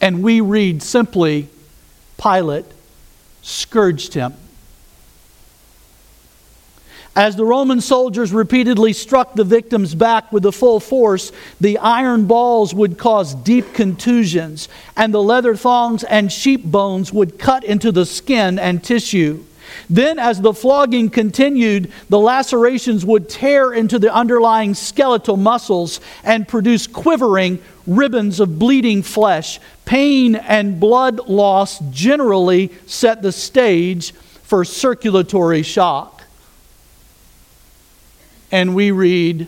And 0.00 0.22
we 0.22 0.40
read 0.40 0.82
simply 0.82 1.48
Pilate 2.18 2.66
scourged 3.42 4.14
him. 4.14 4.34
As 7.18 7.34
the 7.34 7.44
Roman 7.44 7.80
soldiers 7.80 8.32
repeatedly 8.32 8.92
struck 8.92 9.34
the 9.34 9.42
victim's 9.42 9.92
back 9.92 10.32
with 10.32 10.44
the 10.44 10.52
full 10.52 10.78
force, 10.78 11.32
the 11.60 11.76
iron 11.78 12.26
balls 12.26 12.72
would 12.72 12.96
cause 12.96 13.34
deep 13.34 13.74
contusions, 13.74 14.68
and 14.96 15.12
the 15.12 15.20
leather 15.20 15.56
thongs 15.56 16.04
and 16.04 16.30
sheep 16.30 16.62
bones 16.62 17.12
would 17.12 17.36
cut 17.36 17.64
into 17.64 17.90
the 17.90 18.06
skin 18.06 18.56
and 18.56 18.84
tissue. 18.84 19.42
Then, 19.90 20.20
as 20.20 20.40
the 20.40 20.54
flogging 20.54 21.10
continued, 21.10 21.90
the 22.08 22.20
lacerations 22.20 23.04
would 23.04 23.28
tear 23.28 23.72
into 23.72 23.98
the 23.98 24.14
underlying 24.14 24.74
skeletal 24.74 25.36
muscles 25.36 26.00
and 26.22 26.46
produce 26.46 26.86
quivering 26.86 27.58
ribbons 27.84 28.38
of 28.38 28.60
bleeding 28.60 29.02
flesh. 29.02 29.58
Pain 29.86 30.36
and 30.36 30.78
blood 30.78 31.28
loss 31.28 31.80
generally 31.90 32.70
set 32.86 33.22
the 33.22 33.32
stage 33.32 34.12
for 34.12 34.64
circulatory 34.64 35.64
shock 35.64 36.17
and 38.50 38.74
we 38.74 38.90
read 38.90 39.46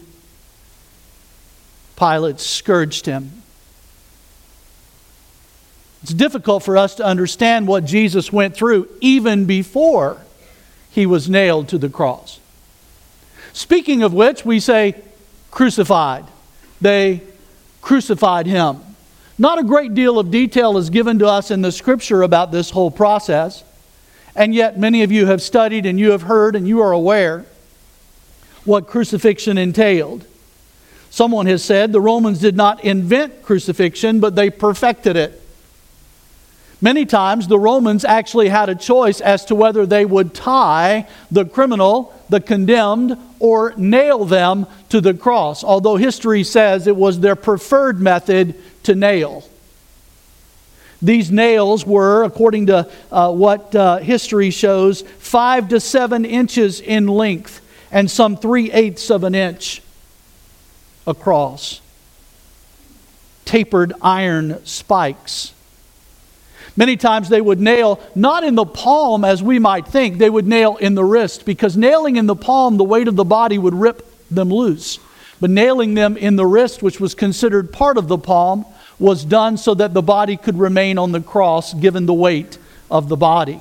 Pilate 1.97 2.40
scourged 2.40 3.04
him. 3.04 3.42
It's 6.02 6.14
difficult 6.14 6.62
for 6.62 6.78
us 6.78 6.95
to 6.95 7.04
understand 7.04 7.69
what 7.69 7.85
Jesus 7.85 8.33
went 8.33 8.57
through 8.57 8.88
even 9.02 9.45
before 9.45 10.23
he 10.90 11.04
was 11.04 11.28
nailed 11.28 11.69
to 11.69 11.78
the 11.78 11.90
cross. 11.90 12.40
Speaking 13.52 14.02
of 14.02 14.14
which, 14.14 14.47
we 14.47 14.61
say 14.61 14.95
crucified. 15.50 16.25
They 16.80 17.23
crucified 17.83 18.47
him. 18.47 18.80
Not 19.38 19.59
a 19.59 19.62
great 19.62 19.95
deal 19.95 20.19
of 20.19 20.30
detail 20.30 20.78
is 20.78 20.88
given 20.88 21.19
to 21.19 21.26
us 21.26 21.50
in 21.50 21.61
the 21.61 21.73
scripture 21.73 22.23
about 22.23 22.50
this 22.50 22.71
whole 22.71 22.90
process, 22.90 23.62
and 24.35 24.54
yet 24.54 24.78
many 24.78 25.02
of 25.02 25.12
you 25.12 25.26
have 25.26 25.42
studied 25.42 25.85
and 25.85 25.99
you 25.99 26.12
have 26.12 26.23
heard 26.23 26.57
and 26.57 26.66
you 26.66 26.80
are 26.80 26.92
aware 26.92 27.45
what 28.64 28.87
crucifixion 28.87 29.59
entailed. 29.59 30.25
Someone 31.11 31.47
has 31.47 31.64
said 31.64 31.93
the 31.93 32.00
Romans 32.00 32.38
did 32.38 32.57
not 32.57 32.85
invent 32.85 33.43
crucifixion, 33.43 34.21
but 34.21 34.37
they 34.37 34.49
perfected 34.49 35.17
it. 35.17 35.40
Many 36.83 37.05
times 37.05 37.47
the 37.47 37.59
Romans 37.59 38.05
actually 38.05 38.49
had 38.49 38.71
a 38.71 38.75
choice 38.75 39.21
as 39.21 39.45
to 39.47 39.55
whether 39.55 39.85
they 39.85 40.07
would 40.07 40.33
tie 40.33 41.07
the 41.31 41.45
criminal, 41.45 42.14
the 42.31 42.40
condemned, 42.40 43.19
or 43.38 43.75
nail 43.76 44.25
them 44.25 44.67
to 44.88 45.00
the 45.00 45.12
cross, 45.12 45.62
although 45.62 45.97
history 45.97 46.43
says 46.43 46.87
it 46.87 46.97
was 46.97 47.21
their 47.21 47.37
preferred 47.37 48.00
method 48.00 48.55
to 48.85 48.95
nail. 48.95 49.45
These 51.02 51.31
nails 51.31 51.85
were, 51.85 52.25
according 52.25 52.67
to 52.67 52.90
uh, 53.11 53.33
what 53.33 53.75
uh, 53.75 53.99
history 53.99 54.50
shows, 54.50 55.02
five 55.02 55.69
to 55.71 55.81
seven 55.81 56.25
inches 56.25 56.81
in 56.81 57.09
length 57.09 57.61
and 57.91 58.11
some 58.11 58.37
three 58.37 58.71
eighths 58.73 59.11
of 59.11 59.25
an 59.25 59.35
inch 59.35 59.83
across. 61.07 61.81
Tapered 63.45 63.93
iron 64.01 64.65
spikes. 64.65 65.53
Many 66.77 66.97
times 66.97 67.29
they 67.29 67.41
would 67.41 67.61
nail 67.61 68.01
not 68.15 68.45
in 68.45 68.55
the 68.55 68.65
palm 68.65 69.25
as 69.25 69.43
we 69.43 69.59
might 69.59 69.89
think, 69.89 70.19
they 70.19 70.31
would 70.31 70.47
nail 70.47 70.77
in 70.77 70.95
the 70.95 71.05
wrist 71.05 71.45
because 71.45 71.77
nailing 71.77 72.17
in 72.17 72.27
the 72.27 72.37
palm, 72.37 72.77
the 72.77 72.85
weight 72.85 73.09
of 73.09 73.17
the 73.17 73.25
body 73.25 73.59
would 73.59 73.75
rip 73.75 74.07
them 74.31 74.51
loose. 74.51 74.99
But 75.41 75.51
nailing 75.51 75.95
them 75.95 76.17
in 76.17 76.37
the 76.37 76.47
wrist, 76.47 76.83
which 76.83 77.01
was 77.01 77.15
considered 77.15 77.73
part 77.73 77.99
of 77.99 78.09
the 78.09 78.19
palm, 78.19 78.67
was 78.99 79.25
done 79.25 79.57
so 79.57 79.75
that 79.75 79.95
the 79.95 80.03
body 80.03 80.37
could 80.37 80.59
remain 80.59 80.99
on 80.99 81.13
the 81.13 81.21
cross 81.21 81.75
given 81.75 82.07
the 82.07 82.15
weight 82.15 82.59
of 82.91 83.09
the 83.09 83.17
body. 83.17 83.61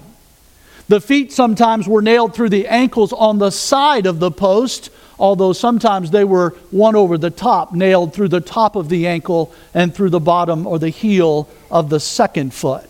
The 0.89 1.00
feet 1.00 1.31
sometimes 1.31 1.88
were 1.88 2.01
nailed 2.01 2.34
through 2.34 2.50
the 2.50 2.67
ankles 2.67 3.13
on 3.13 3.38
the 3.38 3.51
side 3.51 4.08
of 4.08 4.19
the 4.19 4.31
post, 4.31 4.89
although 5.19 5.53
sometimes 5.53 6.10
they 6.10 6.24
were 6.24 6.55
one 6.72 6.96
over 6.96 7.15
the 7.17 7.29
top, 7.29 7.74
nailed 7.74 8.13
through 8.13 8.29
the 8.29 8.41
top 8.41 8.75
of 8.75 8.89
the 8.89 9.05
ankle 9.05 9.53
and 9.75 9.93
through 9.93 10.10
the 10.10 10.19
bottom 10.19 10.65
or 10.65 10.79
the 10.79 10.89
heel 10.89 11.48
of 11.69 11.89
the 11.89 12.00
second 12.00 12.55
foot. 12.55 12.89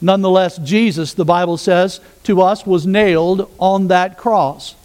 Nonetheless, 0.00 0.58
Jesus, 0.58 1.14
the 1.14 1.24
Bible 1.24 1.56
says 1.56 2.00
to 2.22 2.40
us, 2.40 2.64
was 2.64 2.86
nailed 2.86 3.52
on 3.58 3.88
that 3.88 4.16
cross. 4.16 4.76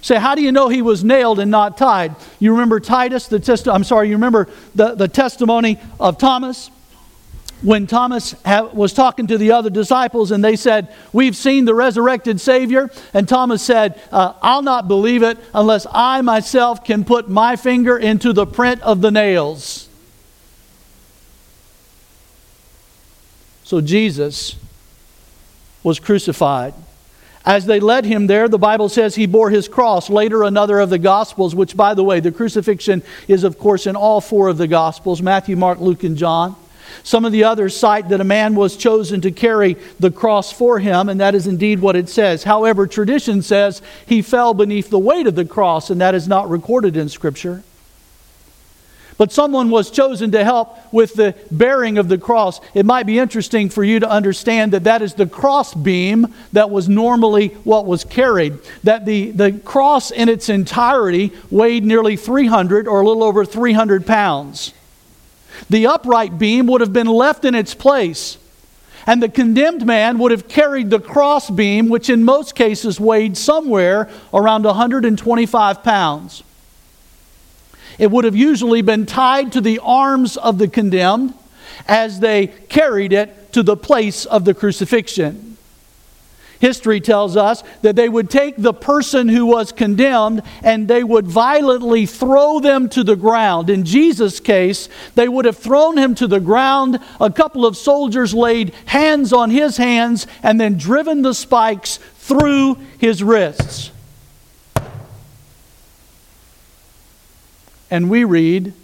Say, 0.00 0.16
how 0.16 0.34
do 0.34 0.42
you 0.42 0.50
know 0.50 0.68
he 0.68 0.82
was 0.82 1.04
nailed 1.04 1.38
and 1.38 1.50
not 1.52 1.78
tied? 1.78 2.16
You 2.40 2.52
remember 2.52 2.80
Titus, 2.80 3.28
the 3.28 3.38
test- 3.38 3.68
I'm 3.68 3.84
sorry, 3.84 4.08
you 4.08 4.14
remember 4.14 4.48
the, 4.74 4.94
the 4.94 5.08
testimony 5.08 5.78
of 6.00 6.18
Thomas? 6.18 6.70
When 7.62 7.86
Thomas 7.86 8.34
was 8.44 8.94
talking 8.94 9.26
to 9.26 9.36
the 9.36 9.52
other 9.52 9.68
disciples 9.68 10.30
and 10.30 10.42
they 10.42 10.56
said, 10.56 10.88
We've 11.12 11.36
seen 11.36 11.66
the 11.66 11.74
resurrected 11.74 12.40
Savior. 12.40 12.90
And 13.12 13.28
Thomas 13.28 13.62
said, 13.62 14.00
uh, 14.10 14.32
I'll 14.40 14.62
not 14.62 14.88
believe 14.88 15.22
it 15.22 15.36
unless 15.52 15.86
I 15.92 16.22
myself 16.22 16.84
can 16.84 17.04
put 17.04 17.28
my 17.28 17.56
finger 17.56 17.98
into 17.98 18.32
the 18.32 18.46
print 18.46 18.80
of 18.82 19.02
the 19.02 19.10
nails. 19.10 19.88
So 23.64 23.80
Jesus 23.80 24.56
was 25.82 26.00
crucified. 26.00 26.74
As 27.44 27.66
they 27.66 27.80
led 27.80 28.04
him 28.04 28.26
there, 28.26 28.48
the 28.48 28.58
Bible 28.58 28.88
says 28.88 29.14
he 29.14 29.26
bore 29.26 29.50
his 29.50 29.68
cross. 29.68 30.10
Later, 30.10 30.42
another 30.42 30.78
of 30.78 30.90
the 30.90 30.98
Gospels, 30.98 31.54
which, 31.54 31.76
by 31.76 31.94
the 31.94 32.04
way, 32.04 32.20
the 32.20 32.32
crucifixion 32.32 33.02
is, 33.28 33.44
of 33.44 33.58
course, 33.58 33.86
in 33.86 33.96
all 33.96 34.20
four 34.20 34.48
of 34.48 34.58
the 34.58 34.66
Gospels 34.66 35.22
Matthew, 35.22 35.56
Mark, 35.56 35.78
Luke, 35.78 36.04
and 36.04 36.16
John. 36.16 36.56
Some 37.02 37.24
of 37.24 37.32
the 37.32 37.44
others 37.44 37.76
cite 37.76 38.08
that 38.08 38.20
a 38.20 38.24
man 38.24 38.54
was 38.54 38.76
chosen 38.76 39.20
to 39.22 39.30
carry 39.30 39.76
the 39.98 40.10
cross 40.10 40.52
for 40.52 40.78
him, 40.78 41.08
and 41.08 41.20
that 41.20 41.34
is 41.34 41.46
indeed 41.46 41.80
what 41.80 41.96
it 41.96 42.08
says. 42.08 42.44
However, 42.44 42.86
tradition 42.86 43.42
says 43.42 43.82
he 44.06 44.22
fell 44.22 44.54
beneath 44.54 44.90
the 44.90 44.98
weight 44.98 45.26
of 45.26 45.34
the 45.34 45.44
cross, 45.44 45.90
and 45.90 46.00
that 46.00 46.14
is 46.14 46.28
not 46.28 46.48
recorded 46.50 46.96
in 46.96 47.08
Scripture 47.08 47.62
but 49.20 49.32
someone 49.32 49.68
was 49.68 49.90
chosen 49.90 50.30
to 50.30 50.42
help 50.42 50.78
with 50.94 51.12
the 51.12 51.34
bearing 51.50 51.98
of 51.98 52.08
the 52.08 52.16
cross. 52.16 52.58
It 52.72 52.86
might 52.86 53.04
be 53.04 53.18
interesting 53.18 53.68
for 53.68 53.84
you 53.84 54.00
to 54.00 54.08
understand 54.08 54.72
that 54.72 54.84
that 54.84 55.02
is 55.02 55.12
the 55.12 55.26
cross 55.26 55.74
beam 55.74 56.32
that 56.54 56.70
was 56.70 56.88
normally 56.88 57.48
what 57.64 57.84
was 57.84 58.02
carried. 58.02 58.56
That 58.82 59.04
the, 59.04 59.30
the 59.32 59.52
cross 59.52 60.10
in 60.10 60.30
its 60.30 60.48
entirety 60.48 61.32
weighed 61.50 61.84
nearly 61.84 62.16
300 62.16 62.88
or 62.88 63.02
a 63.02 63.06
little 63.06 63.22
over 63.22 63.44
300 63.44 64.06
pounds. 64.06 64.72
The 65.68 65.86
upright 65.86 66.38
beam 66.38 66.66
would 66.66 66.80
have 66.80 66.92
been 66.92 67.06
left 67.06 67.44
in 67.44 67.54
its 67.54 67.74
place. 67.74 68.38
And 69.06 69.22
the 69.22 69.28
condemned 69.28 69.86
man 69.86 70.18
would 70.18 70.30
have 70.30 70.46
carried 70.46 70.90
the 70.90 71.00
cross 71.00 71.50
beam, 71.50 71.88
which 71.88 72.10
in 72.10 72.24
most 72.24 72.54
cases 72.54 73.00
weighed 73.00 73.36
somewhere 73.36 74.08
around 74.32 74.64
125 74.64 75.82
pounds. 75.82 76.42
It 77.98 78.10
would 78.10 78.24
have 78.24 78.36
usually 78.36 78.82
been 78.82 79.06
tied 79.06 79.52
to 79.52 79.60
the 79.60 79.80
arms 79.82 80.36
of 80.36 80.58
the 80.58 80.68
condemned 80.68 81.34
as 81.86 82.20
they 82.20 82.46
carried 82.46 83.12
it 83.12 83.52
to 83.52 83.62
the 83.62 83.76
place 83.76 84.24
of 84.26 84.44
the 84.44 84.54
crucifixion. 84.54 85.49
History 86.60 87.00
tells 87.00 87.38
us 87.38 87.64
that 87.80 87.96
they 87.96 88.08
would 88.08 88.28
take 88.28 88.54
the 88.56 88.74
person 88.74 89.28
who 89.28 89.46
was 89.46 89.72
condemned 89.72 90.42
and 90.62 90.86
they 90.86 91.02
would 91.02 91.26
violently 91.26 92.04
throw 92.04 92.60
them 92.60 92.90
to 92.90 93.02
the 93.02 93.16
ground. 93.16 93.70
In 93.70 93.82
Jesus' 93.82 94.40
case, 94.40 94.90
they 95.14 95.26
would 95.26 95.46
have 95.46 95.56
thrown 95.56 95.96
him 95.96 96.14
to 96.16 96.26
the 96.26 96.38
ground. 96.38 97.00
A 97.18 97.30
couple 97.30 97.64
of 97.64 97.78
soldiers 97.78 98.34
laid 98.34 98.74
hands 98.84 99.32
on 99.32 99.48
his 99.48 99.78
hands 99.78 100.26
and 100.42 100.60
then 100.60 100.76
driven 100.76 101.22
the 101.22 101.32
spikes 101.32 101.96
through 102.16 102.76
his 102.98 103.22
wrists. 103.22 103.90
And 107.90 108.10
we 108.10 108.24
read, 108.24 108.74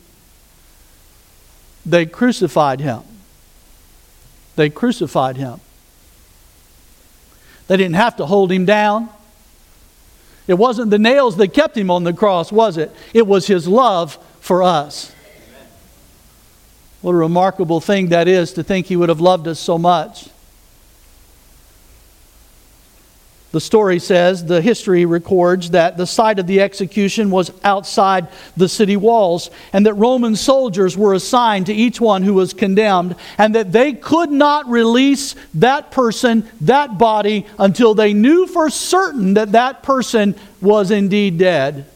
they 1.85 2.07
crucified 2.07 2.81
him. 2.81 3.03
They 4.57 4.71
crucified 4.71 5.37
him. 5.37 5.61
They 7.69 7.77
didn't 7.77 7.97
have 7.97 8.17
to 8.17 8.27
hold 8.27 8.53
him 8.53 8.65
down. 8.65 9.09
It 10.47 10.55
wasn't 10.55 10.91
the 10.91 10.99
nails 10.99 11.37
that 11.37 11.49
kept 11.49 11.77
him 11.77 11.91
on 11.91 12.05
the 12.05 12.13
cross, 12.13 12.53
was 12.53 12.77
it? 12.77 12.95
It 13.13 13.27
was 13.27 13.47
his 13.47 13.67
love 13.67 14.19
for 14.41 14.63
us. 14.63 15.13
What 17.03 17.13
a 17.13 17.17
remarkable 17.17 17.81
thing 17.81 18.09
that 18.09 18.29
is 18.29 18.53
to 18.55 18.63
think 18.63 18.87
he 18.87 18.97
would 18.97 19.09
have 19.09 19.21
loved 19.21 19.49
us 19.49 19.59
so 19.59 19.79
much. 19.79 20.29
The 23.53 23.61
story 23.61 24.01
says, 24.01 24.45
the 24.45 24.61
history 24.61 25.07
records 25.07 25.71
that 25.71 25.97
the 25.97 26.07
site 26.07 26.39
of 26.39 26.47
the 26.47 26.61
execution 26.61 27.31
was 27.31 27.53
outside 27.65 28.29
the 28.57 28.69
city 28.69 28.97
walls, 28.97 29.51
and 29.73 29.87
that 29.87 29.95
Roman 29.95 30.37
soldiers 30.37 30.97
were 30.97 31.15
assigned 31.15 31.67
to 31.67 31.73
each 31.73 32.01
one 32.01 32.23
who 32.23 32.35
was 32.35 32.53
condemned, 32.53 33.17
and 33.39 33.55
that 33.55 33.73
they 33.73 33.93
could 33.93 34.31
not 34.31 34.69
release 34.69 35.35
that 35.55 35.91
person, 35.91 36.47
that 36.63 36.99
body, 36.99 37.47
until 37.59 37.95
they 37.95 38.13
knew 38.13 38.47
for 38.47 38.69
certain 38.69 39.35
that 39.35 39.53
that 39.53 39.83
person 39.83 40.35
was 40.61 40.91
indeed 40.91 41.39
dead. 41.39 41.87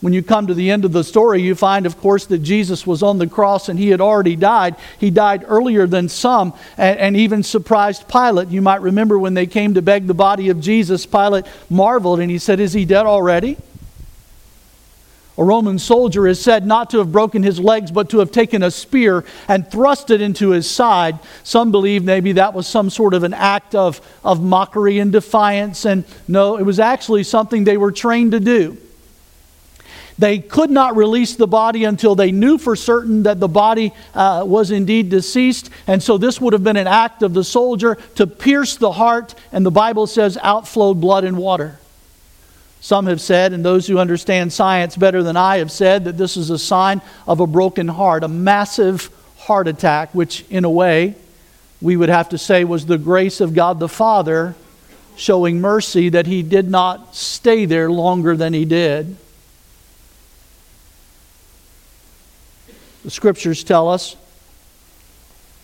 When 0.00 0.12
you 0.12 0.22
come 0.22 0.48
to 0.48 0.54
the 0.54 0.70
end 0.70 0.84
of 0.84 0.92
the 0.92 1.02
story, 1.02 1.40
you 1.40 1.54
find, 1.54 1.86
of 1.86 1.98
course, 1.98 2.26
that 2.26 2.38
Jesus 2.38 2.86
was 2.86 3.02
on 3.02 3.18
the 3.18 3.26
cross 3.26 3.70
and 3.70 3.78
he 3.78 3.88
had 3.88 4.02
already 4.02 4.36
died. 4.36 4.76
He 4.98 5.10
died 5.10 5.44
earlier 5.46 5.86
than 5.86 6.10
some 6.10 6.52
and, 6.76 6.98
and, 6.98 7.16
even 7.16 7.42
surprised 7.42 8.06
Pilate. 8.06 8.48
You 8.48 8.60
might 8.60 8.82
remember 8.82 9.18
when 9.18 9.32
they 9.32 9.46
came 9.46 9.74
to 9.74 9.82
beg 9.82 10.06
the 10.06 10.12
body 10.12 10.50
of 10.50 10.60
Jesus, 10.60 11.06
Pilate 11.06 11.46
marveled 11.70 12.20
and 12.20 12.30
he 12.30 12.38
said, 12.38 12.60
Is 12.60 12.74
he 12.74 12.84
dead 12.84 13.06
already? 13.06 13.56
A 15.36 15.42
Roman 15.42 15.80
soldier 15.80 16.28
is 16.28 16.40
said 16.40 16.64
not 16.64 16.90
to 16.90 16.98
have 16.98 17.10
broken 17.10 17.42
his 17.42 17.58
legs, 17.58 17.90
but 17.90 18.10
to 18.10 18.20
have 18.20 18.30
taken 18.30 18.62
a 18.62 18.70
spear 18.70 19.24
and 19.48 19.68
thrust 19.68 20.10
it 20.10 20.20
into 20.20 20.50
his 20.50 20.70
side. 20.70 21.18
Some 21.42 21.72
believe 21.72 22.04
maybe 22.04 22.32
that 22.32 22.54
was 22.54 22.68
some 22.68 22.88
sort 22.88 23.14
of 23.14 23.24
an 23.24 23.34
act 23.34 23.74
of, 23.74 24.00
of 24.22 24.40
mockery 24.40 25.00
and 25.00 25.10
defiance. 25.10 25.86
And 25.86 26.04
no, 26.28 26.56
it 26.56 26.62
was 26.62 26.78
actually 26.78 27.24
something 27.24 27.64
they 27.64 27.76
were 27.76 27.90
trained 27.90 28.30
to 28.32 28.40
do. 28.40 28.76
They 30.18 30.38
could 30.38 30.70
not 30.70 30.96
release 30.96 31.34
the 31.34 31.46
body 31.46 31.84
until 31.84 32.14
they 32.14 32.30
knew 32.30 32.56
for 32.56 32.76
certain 32.76 33.24
that 33.24 33.40
the 33.40 33.48
body 33.48 33.92
uh, 34.14 34.44
was 34.46 34.70
indeed 34.70 35.10
deceased. 35.10 35.70
And 35.86 36.02
so 36.02 36.18
this 36.18 36.40
would 36.40 36.52
have 36.52 36.62
been 36.62 36.76
an 36.76 36.86
act 36.86 37.22
of 37.22 37.34
the 37.34 37.42
soldier 37.42 37.96
to 38.14 38.26
pierce 38.26 38.76
the 38.76 38.92
heart, 38.92 39.34
and 39.50 39.66
the 39.66 39.72
Bible 39.72 40.06
says 40.06 40.38
outflowed 40.40 41.00
blood 41.00 41.24
and 41.24 41.36
water. 41.36 41.78
Some 42.80 43.06
have 43.06 43.20
said, 43.20 43.52
and 43.52 43.64
those 43.64 43.86
who 43.86 43.98
understand 43.98 44.52
science 44.52 44.94
better 44.94 45.22
than 45.22 45.36
I 45.36 45.56
have 45.56 45.72
said, 45.72 46.04
that 46.04 46.18
this 46.18 46.36
is 46.36 46.50
a 46.50 46.58
sign 46.58 47.00
of 47.26 47.40
a 47.40 47.46
broken 47.46 47.88
heart, 47.88 48.22
a 48.22 48.28
massive 48.28 49.10
heart 49.38 49.66
attack, 49.66 50.14
which 50.14 50.44
in 50.50 50.64
a 50.64 50.70
way 50.70 51.14
we 51.80 51.96
would 51.96 52.08
have 52.08 52.28
to 52.28 52.38
say 52.38 52.62
was 52.62 52.86
the 52.86 52.98
grace 52.98 53.40
of 53.40 53.54
God 53.54 53.80
the 53.80 53.88
Father 53.88 54.54
showing 55.16 55.60
mercy 55.60 56.08
that 56.10 56.26
he 56.26 56.42
did 56.42 56.70
not 56.70 57.14
stay 57.16 57.64
there 57.64 57.90
longer 57.90 58.36
than 58.36 58.52
he 58.52 58.64
did. 58.64 59.16
The 63.04 63.10
scriptures 63.10 63.62
tell 63.62 63.88
us 63.88 64.16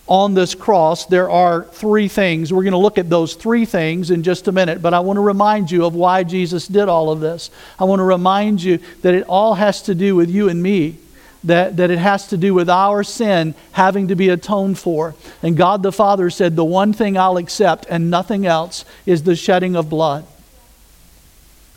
on 0.06 0.34
this 0.34 0.54
cross 0.54 1.06
there 1.06 1.30
are 1.30 1.64
three 1.64 2.08
things. 2.08 2.52
We're 2.52 2.64
going 2.64 2.72
to 2.72 2.78
look 2.78 2.98
at 2.98 3.08
those 3.08 3.34
three 3.34 3.64
things 3.64 4.10
in 4.10 4.22
just 4.22 4.48
a 4.48 4.52
minute, 4.52 4.82
but 4.82 4.92
I 4.92 5.00
want 5.00 5.16
to 5.16 5.22
remind 5.22 5.70
you 5.70 5.84
of 5.86 5.94
why 5.94 6.24
Jesus 6.24 6.66
did 6.66 6.88
all 6.88 7.10
of 7.10 7.20
this. 7.20 7.50
I 7.78 7.84
want 7.84 8.00
to 8.00 8.04
remind 8.04 8.62
you 8.62 8.78
that 9.02 9.14
it 9.14 9.24
all 9.28 9.54
has 9.54 9.82
to 9.82 9.94
do 9.94 10.14
with 10.16 10.28
you 10.28 10.48
and 10.48 10.62
me 10.62 10.98
that, 11.44 11.76
that 11.78 11.90
it 11.90 11.98
has 11.98 12.28
to 12.28 12.36
do 12.36 12.52
with 12.52 12.68
our 12.68 13.02
sin 13.02 13.54
having 13.72 14.08
to 14.08 14.14
be 14.14 14.28
atoned 14.28 14.78
for. 14.78 15.14
And 15.42 15.56
God 15.56 15.82
the 15.82 15.92
Father 15.92 16.28
said, 16.28 16.56
The 16.56 16.64
one 16.64 16.92
thing 16.92 17.16
I'll 17.16 17.38
accept 17.38 17.86
and 17.88 18.10
nothing 18.10 18.46
else 18.46 18.84
is 19.06 19.22
the 19.22 19.36
shedding 19.36 19.76
of 19.76 19.88
blood. 19.88 20.26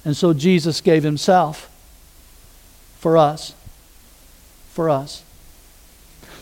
And 0.03 0.17
so 0.17 0.33
Jesus 0.33 0.81
gave 0.81 1.03
himself 1.03 1.69
for 2.99 3.17
us. 3.17 3.53
For 4.71 4.89
us. 4.89 5.23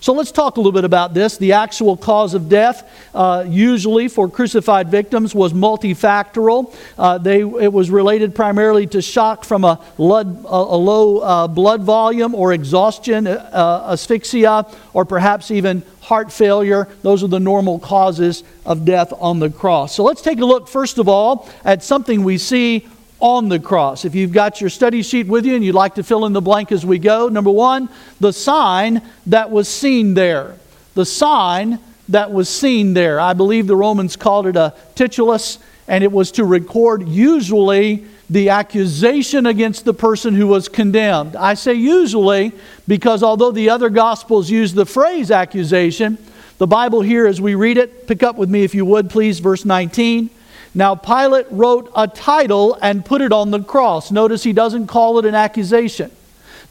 So 0.01 0.13
let's 0.13 0.31
talk 0.31 0.58
a 0.58 0.60
little 0.60 0.72
bit 0.72 0.84
about 0.84 1.13
this. 1.13 1.38
The 1.38 1.53
actual 1.53 1.96
cause 1.96 2.34
of 2.34 2.50
death, 2.50 2.89
uh, 3.13 3.46
usually 3.48 4.08
for 4.08 4.27
crucified 4.27 4.89
victims, 4.89 5.36
was 5.36 5.53
multifactorial. 5.53 6.75
Uh, 6.98 7.20
they, 7.20 7.41
it 7.41 7.72
was 7.72 7.91
related 7.91 8.34
primarily 8.34 8.88
to 8.88 9.01
shock 9.03 9.46
from 9.46 9.63
a, 9.63 9.79
blood, 9.98 10.43
a, 10.46 10.48
a 10.48 10.79
low 10.79 11.20
uh, 11.20 11.48
blood 11.48 11.84
volume 11.84 12.34
or 12.34 12.51
exhaustion, 12.51 13.27
uh, 13.27 13.89
asphyxia, 13.91 14.65
or 14.93 15.05
perhaps 15.05 15.51
even 15.51 15.84
heart 16.01 16.31
failure. 16.31 16.88
Those 17.03 17.24
are 17.24 17.27
the 17.27 17.39
normal 17.39 17.77
causes 17.77 18.43
of 18.65 18.86
death 18.86 19.13
on 19.20 19.38
the 19.38 19.51
cross. 19.51 19.93
So 19.93 20.03
let's 20.03 20.24
take 20.24 20.39
a 20.39 20.46
look, 20.46 20.67
first 20.67 20.98
of 20.98 21.08
all, 21.08 21.48
at 21.63 21.84
something 21.84 22.24
we 22.24 22.39
see 22.39 22.88
on 23.21 23.49
the 23.49 23.59
cross. 23.59 24.03
If 24.03 24.15
you've 24.15 24.33
got 24.33 24.59
your 24.59 24.69
study 24.69 25.01
sheet 25.03 25.27
with 25.27 25.45
you 25.45 25.55
and 25.55 25.63
you'd 25.63 25.75
like 25.75 25.95
to 25.95 26.03
fill 26.03 26.25
in 26.25 26.33
the 26.33 26.41
blank 26.41 26.71
as 26.71 26.85
we 26.85 26.99
go, 26.99 27.29
number 27.29 27.51
one, 27.51 27.87
the 28.19 28.33
sign 28.33 29.01
that 29.27 29.51
was 29.51 29.67
seen 29.67 30.15
there. 30.15 30.55
The 30.95 31.05
sign 31.05 31.79
that 32.09 32.31
was 32.31 32.49
seen 32.49 32.93
there. 32.93 33.19
I 33.19 33.33
believe 33.33 33.67
the 33.67 33.75
Romans 33.75 34.15
called 34.15 34.47
it 34.47 34.55
a 34.55 34.73
titulus, 34.95 35.59
and 35.87 36.03
it 36.03 36.11
was 36.11 36.31
to 36.33 36.43
record 36.45 37.07
usually 37.07 38.05
the 38.29 38.49
accusation 38.49 39.45
against 39.45 39.85
the 39.85 39.93
person 39.93 40.33
who 40.33 40.47
was 40.47 40.69
condemned. 40.69 41.35
I 41.35 41.53
say 41.53 41.73
usually 41.73 42.53
because 42.87 43.23
although 43.23 43.51
the 43.51 43.69
other 43.69 43.89
gospels 43.89 44.49
use 44.49 44.73
the 44.73 44.85
phrase 44.85 45.31
accusation, 45.31 46.17
the 46.57 46.67
Bible 46.67 47.01
here, 47.01 47.25
as 47.27 47.41
we 47.41 47.55
read 47.55 47.77
it, 47.77 48.07
pick 48.07 48.23
up 48.23 48.37
with 48.37 48.49
me 48.49 48.63
if 48.63 48.75
you 48.75 48.85
would, 48.85 49.09
please, 49.09 49.39
verse 49.39 49.65
19. 49.65 50.29
Now, 50.73 50.95
Pilate 50.95 51.47
wrote 51.49 51.91
a 51.95 52.07
title 52.07 52.77
and 52.81 53.03
put 53.03 53.21
it 53.21 53.33
on 53.33 53.51
the 53.51 53.61
cross. 53.61 54.09
Notice 54.09 54.43
he 54.43 54.53
doesn't 54.53 54.87
call 54.87 55.19
it 55.19 55.25
an 55.25 55.35
accusation. 55.35 56.11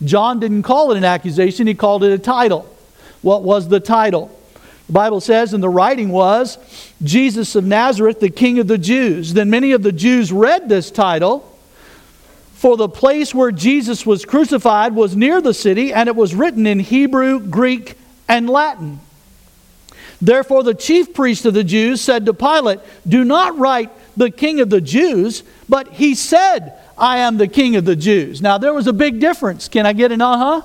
John 0.02 0.40
didn't 0.40 0.62
call 0.62 0.92
it 0.92 0.96
an 0.96 1.04
accusation, 1.04 1.66
he 1.66 1.74
called 1.74 2.02
it 2.04 2.12
a 2.12 2.18
title. 2.18 2.66
What 3.20 3.42
was 3.42 3.68
the 3.68 3.80
title? 3.80 4.30
The 4.86 4.94
Bible 4.94 5.20
says, 5.20 5.52
and 5.52 5.62
the 5.62 5.68
writing 5.68 6.08
was, 6.08 6.58
Jesus 7.02 7.54
of 7.54 7.64
Nazareth, 7.64 8.18
the 8.18 8.30
King 8.30 8.58
of 8.58 8.66
the 8.66 8.78
Jews. 8.78 9.34
Then 9.34 9.50
many 9.50 9.72
of 9.72 9.82
the 9.82 9.92
Jews 9.92 10.32
read 10.32 10.68
this 10.68 10.90
title, 10.90 11.46
for 12.54 12.76
the 12.76 12.88
place 12.88 13.34
where 13.34 13.52
Jesus 13.52 14.04
was 14.04 14.24
crucified 14.24 14.94
was 14.94 15.14
near 15.14 15.40
the 15.40 15.54
city, 15.54 15.92
and 15.92 16.08
it 16.08 16.16
was 16.16 16.34
written 16.34 16.66
in 16.66 16.80
Hebrew, 16.80 17.38
Greek, 17.38 17.96
and 18.28 18.48
Latin. 18.48 19.00
Therefore, 20.22 20.62
the 20.62 20.74
chief 20.74 21.14
priest 21.14 21.46
of 21.46 21.54
the 21.54 21.64
Jews 21.64 22.00
said 22.00 22.26
to 22.26 22.34
Pilate, 22.34 22.80
Do 23.08 23.24
not 23.24 23.56
write 23.58 23.90
the 24.16 24.30
king 24.30 24.60
of 24.60 24.68
the 24.68 24.80
Jews, 24.80 25.42
but 25.68 25.88
he 25.94 26.14
said, 26.14 26.74
I 26.98 27.18
am 27.18 27.38
the 27.38 27.48
king 27.48 27.76
of 27.76 27.86
the 27.86 27.96
Jews. 27.96 28.42
Now, 28.42 28.58
there 28.58 28.74
was 28.74 28.86
a 28.86 28.92
big 28.92 29.20
difference. 29.20 29.68
Can 29.68 29.86
I 29.86 29.94
get 29.94 30.12
an 30.12 30.20
uh 30.20 30.36
huh? 30.36 30.62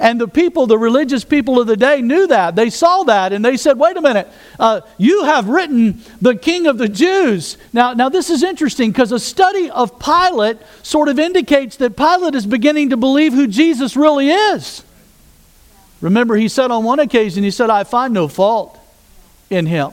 And 0.00 0.20
the 0.20 0.26
people, 0.26 0.66
the 0.66 0.78
religious 0.78 1.24
people 1.24 1.60
of 1.60 1.66
the 1.66 1.76
day, 1.76 2.00
knew 2.00 2.26
that. 2.26 2.56
They 2.56 2.70
saw 2.70 3.04
that 3.04 3.32
and 3.32 3.44
they 3.44 3.56
said, 3.56 3.78
wait 3.78 3.96
a 3.96 4.00
minute, 4.00 4.28
uh, 4.58 4.80
you 4.98 5.24
have 5.24 5.48
written 5.48 6.00
the 6.20 6.34
king 6.34 6.66
of 6.66 6.78
the 6.78 6.88
Jews. 6.88 7.56
Now, 7.72 7.92
now 7.92 8.08
this 8.08 8.28
is 8.28 8.42
interesting 8.42 8.90
because 8.90 9.12
a 9.12 9.20
study 9.20 9.70
of 9.70 10.00
Pilate 10.00 10.58
sort 10.82 11.08
of 11.08 11.18
indicates 11.18 11.76
that 11.76 11.96
Pilate 11.96 12.34
is 12.34 12.44
beginning 12.44 12.90
to 12.90 12.96
believe 12.96 13.34
who 13.34 13.46
Jesus 13.46 13.94
really 13.96 14.30
is. 14.30 14.82
Remember, 16.04 16.36
he 16.36 16.48
said 16.48 16.70
on 16.70 16.84
one 16.84 17.00
occasion, 17.00 17.44
he 17.44 17.50
said, 17.50 17.70
I 17.70 17.82
find 17.82 18.12
no 18.12 18.28
fault 18.28 18.78
in 19.48 19.64
him. 19.64 19.92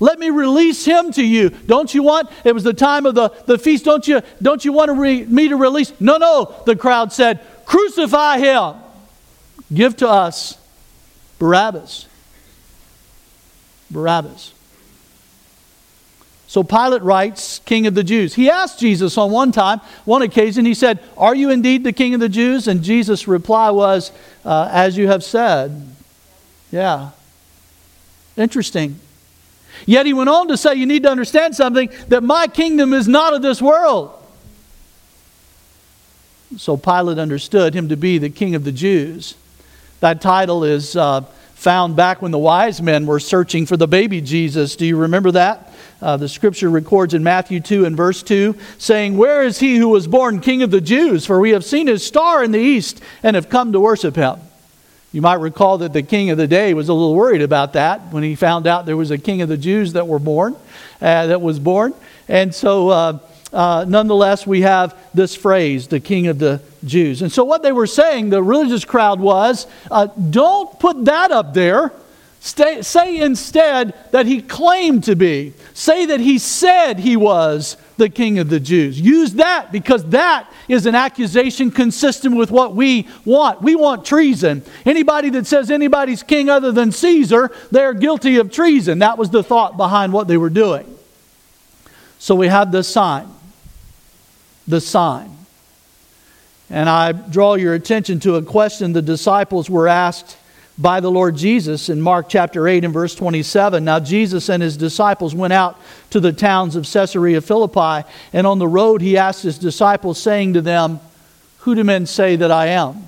Let 0.00 0.18
me 0.18 0.30
release 0.30 0.84
him 0.84 1.12
to 1.12 1.24
you. 1.24 1.50
Don't 1.50 1.94
you 1.94 2.02
want? 2.02 2.28
It 2.44 2.52
was 2.52 2.64
the 2.64 2.74
time 2.74 3.06
of 3.06 3.14
the, 3.14 3.28
the 3.46 3.58
feast. 3.58 3.84
Don't 3.84 4.08
you, 4.08 4.22
don't 4.42 4.64
you 4.64 4.72
want 4.72 4.88
to 4.88 4.94
re, 4.94 5.24
me 5.24 5.46
to 5.46 5.56
release? 5.56 5.92
No, 6.00 6.16
no, 6.16 6.52
the 6.66 6.74
crowd 6.74 7.12
said, 7.12 7.38
Crucify 7.64 8.38
him. 8.38 8.74
Give 9.72 9.96
to 9.98 10.08
us 10.08 10.58
Barabbas. 11.38 12.08
Barabbas. 13.88 14.52
So 16.52 16.62
Pilate 16.62 17.00
writes, 17.00 17.60
King 17.60 17.86
of 17.86 17.94
the 17.94 18.04
Jews. 18.04 18.34
He 18.34 18.50
asked 18.50 18.78
Jesus 18.78 19.16
on 19.16 19.30
one 19.30 19.52
time, 19.52 19.80
one 20.04 20.20
occasion, 20.20 20.66
he 20.66 20.74
said, 20.74 20.98
Are 21.16 21.34
you 21.34 21.48
indeed 21.48 21.82
the 21.82 21.94
King 21.94 22.12
of 22.12 22.20
the 22.20 22.28
Jews? 22.28 22.68
And 22.68 22.82
Jesus' 22.82 23.26
reply 23.26 23.70
was, 23.70 24.12
uh, 24.44 24.68
As 24.70 24.96
you 24.96 25.08
have 25.08 25.22
said. 25.24 25.94
Yeah. 26.70 27.10
Interesting. 28.36 28.98
Yet 29.86 30.06
he 30.06 30.12
went 30.12 30.30
on 30.30 30.48
to 30.48 30.56
say, 30.56 30.74
You 30.74 30.86
need 30.86 31.02
to 31.04 31.10
understand 31.10 31.54
something 31.54 31.90
that 32.08 32.22
my 32.22 32.46
kingdom 32.46 32.92
is 32.92 33.08
not 33.08 33.34
of 33.34 33.42
this 33.42 33.60
world. 33.60 34.18
So 36.56 36.76
Pilate 36.76 37.18
understood 37.18 37.74
him 37.74 37.88
to 37.88 37.96
be 37.96 38.18
the 38.18 38.30
King 38.30 38.54
of 38.54 38.64
the 38.64 38.72
Jews. 38.72 39.36
That 40.00 40.20
title 40.20 40.64
is 40.64 40.96
uh, 40.96 41.24
found 41.62 41.94
back 41.94 42.20
when 42.20 42.32
the 42.32 42.38
wise 42.38 42.82
men 42.82 43.06
were 43.06 43.20
searching 43.20 43.66
for 43.66 43.76
the 43.76 43.86
baby 43.86 44.20
Jesus. 44.20 44.74
Do 44.74 44.84
you 44.84 44.96
remember 44.96 45.30
that? 45.30 45.72
Uh, 46.00 46.16
the 46.16 46.28
scripture 46.28 46.68
records 46.68 47.14
in 47.14 47.22
Matthew 47.22 47.60
2 47.60 47.84
and 47.84 47.96
verse 47.96 48.24
2, 48.24 48.56
saying, 48.78 49.16
Where 49.16 49.44
is 49.44 49.60
he 49.60 49.76
who 49.76 49.88
was 49.88 50.08
born 50.08 50.40
king 50.40 50.64
of 50.64 50.72
the 50.72 50.80
Jews? 50.80 51.24
For 51.24 51.38
we 51.38 51.50
have 51.50 51.64
seen 51.64 51.86
his 51.86 52.04
star 52.04 52.42
in 52.42 52.50
the 52.50 52.58
east 52.58 53.00
and 53.22 53.36
have 53.36 53.48
come 53.48 53.72
to 53.72 53.80
worship 53.80 54.16
him. 54.16 54.40
You 55.12 55.22
might 55.22 55.34
recall 55.34 55.78
that 55.78 55.92
the 55.92 56.02
king 56.02 56.30
of 56.30 56.36
the 56.36 56.48
day 56.48 56.74
was 56.74 56.88
a 56.88 56.94
little 56.94 57.14
worried 57.14 57.42
about 57.42 57.74
that 57.74 58.12
when 58.12 58.24
he 58.24 58.34
found 58.34 58.66
out 58.66 58.84
there 58.84 58.96
was 58.96 59.12
a 59.12 59.18
king 59.18 59.40
of 59.40 59.48
the 59.48 59.56
Jews 59.56 59.92
that 59.92 60.08
were 60.08 60.18
born, 60.18 60.56
uh, 61.00 61.26
that 61.28 61.40
was 61.40 61.60
born. 61.60 61.94
And 62.26 62.52
so, 62.52 62.88
uh, 62.88 63.18
uh, 63.52 63.84
nonetheless, 63.86 64.48
we 64.48 64.62
have 64.62 64.96
this 65.14 65.36
phrase, 65.36 65.86
the 65.86 66.00
king 66.00 66.26
of 66.26 66.40
the 66.40 66.60
Jews. 66.84 67.22
And 67.22 67.30
so, 67.30 67.44
what 67.44 67.62
they 67.62 67.72
were 67.72 67.86
saying, 67.86 68.30
the 68.30 68.42
religious 68.42 68.84
crowd 68.84 69.20
was, 69.20 69.66
uh, 69.90 70.06
don't 70.06 70.78
put 70.78 71.04
that 71.04 71.30
up 71.30 71.54
there. 71.54 71.92
Stay, 72.40 72.82
say 72.82 73.18
instead 73.18 73.94
that 74.10 74.26
he 74.26 74.42
claimed 74.42 75.04
to 75.04 75.14
be. 75.14 75.54
Say 75.74 76.06
that 76.06 76.18
he 76.18 76.38
said 76.38 76.98
he 76.98 77.16
was 77.16 77.76
the 77.98 78.08
king 78.08 78.40
of 78.40 78.48
the 78.48 78.58
Jews. 78.58 79.00
Use 79.00 79.34
that 79.34 79.70
because 79.70 80.04
that 80.06 80.52
is 80.66 80.86
an 80.86 80.96
accusation 80.96 81.70
consistent 81.70 82.34
with 82.34 82.50
what 82.50 82.74
we 82.74 83.06
want. 83.24 83.62
We 83.62 83.76
want 83.76 84.04
treason. 84.04 84.64
Anybody 84.84 85.30
that 85.30 85.46
says 85.46 85.70
anybody's 85.70 86.24
king 86.24 86.50
other 86.50 86.72
than 86.72 86.90
Caesar, 86.90 87.52
they're 87.70 87.94
guilty 87.94 88.38
of 88.38 88.50
treason. 88.50 88.98
That 88.98 89.18
was 89.18 89.30
the 89.30 89.44
thought 89.44 89.76
behind 89.76 90.12
what 90.12 90.26
they 90.26 90.36
were 90.36 90.50
doing. 90.50 90.98
So 92.18 92.34
we 92.34 92.48
have 92.48 92.72
the 92.72 92.82
sign. 92.82 93.28
The 94.66 94.80
sign. 94.80 95.41
And 96.70 96.88
I 96.88 97.12
draw 97.12 97.54
your 97.54 97.74
attention 97.74 98.20
to 98.20 98.36
a 98.36 98.42
question 98.42 98.92
the 98.92 99.02
disciples 99.02 99.68
were 99.68 99.88
asked 99.88 100.38
by 100.78 101.00
the 101.00 101.10
Lord 101.10 101.36
Jesus 101.36 101.88
in 101.88 102.00
Mark 102.00 102.28
chapter 102.28 102.66
8 102.66 102.84
and 102.84 102.94
verse 102.94 103.14
27. 103.14 103.84
Now, 103.84 104.00
Jesus 104.00 104.48
and 104.48 104.62
his 104.62 104.76
disciples 104.76 105.34
went 105.34 105.52
out 105.52 105.78
to 106.10 106.20
the 106.20 106.32
towns 106.32 106.76
of 106.76 106.90
Caesarea 106.90 107.40
Philippi, 107.40 108.08
and 108.32 108.46
on 108.46 108.58
the 108.58 108.68
road 108.68 109.00
he 109.02 109.18
asked 109.18 109.42
his 109.42 109.58
disciples, 109.58 110.20
saying 110.20 110.54
to 110.54 110.62
them, 110.62 111.00
Who 111.58 111.74
do 111.74 111.84
men 111.84 112.06
say 112.06 112.36
that 112.36 112.50
I 112.50 112.68
am? 112.68 113.04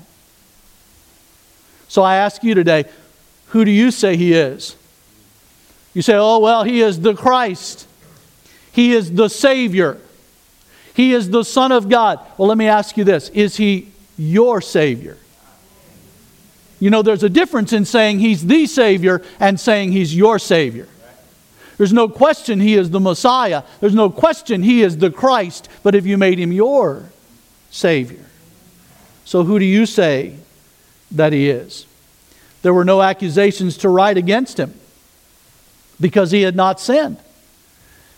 So 1.87 2.03
I 2.03 2.17
ask 2.17 2.43
you 2.43 2.53
today, 2.53 2.85
who 3.47 3.65
do 3.65 3.71
you 3.71 3.91
say 3.91 4.15
he 4.15 4.33
is? 4.33 4.75
You 5.93 6.01
say, 6.01 6.15
Oh, 6.15 6.39
well, 6.39 6.63
he 6.63 6.81
is 6.81 6.99
the 6.99 7.15
Christ, 7.15 7.87
he 8.71 8.93
is 8.93 9.11
the 9.13 9.29
Savior, 9.29 9.97
he 10.95 11.13
is 11.13 11.29
the 11.29 11.43
Son 11.43 11.71
of 11.73 11.89
God. 11.89 12.19
Well, 12.37 12.47
let 12.47 12.57
me 12.57 12.67
ask 12.67 12.95
you 12.97 13.03
this 13.03 13.29
Is 13.29 13.57
he 13.57 13.91
your 14.17 14.61
Savior? 14.61 15.17
You 16.79 16.89
know, 16.89 17.01
there's 17.01 17.23
a 17.23 17.29
difference 17.29 17.73
in 17.73 17.85
saying 17.85 18.19
He's 18.19 18.45
the 18.45 18.65
Savior 18.65 19.21
and 19.39 19.59
saying 19.59 19.91
He's 19.91 20.15
your 20.15 20.39
Savior. 20.39 20.87
There's 21.77 21.93
no 21.93 22.07
question 22.07 22.59
He 22.59 22.75
is 22.75 22.89
the 22.89 22.99
Messiah. 22.99 23.63
There's 23.81 23.95
no 23.95 24.09
question 24.09 24.63
He 24.63 24.83
is 24.83 24.97
the 24.97 25.11
Christ. 25.11 25.67
But 25.83 25.93
have 25.93 26.05
you 26.05 26.17
made 26.17 26.39
Him 26.39 26.51
your 26.51 27.09
Savior? 27.71 28.25
So 29.25 29.43
who 29.43 29.59
do 29.59 29.65
you 29.65 29.85
say 29.85 30.37
that 31.11 31.33
He 31.33 31.49
is? 31.49 31.85
There 32.61 32.73
were 32.73 32.85
no 32.85 33.01
accusations 33.01 33.77
to 33.79 33.89
write 33.89 34.17
against 34.17 34.59
Him 34.59 34.73
because 35.99 36.31
He 36.31 36.41
had 36.43 36.55
not 36.55 36.79
sinned. 36.79 37.17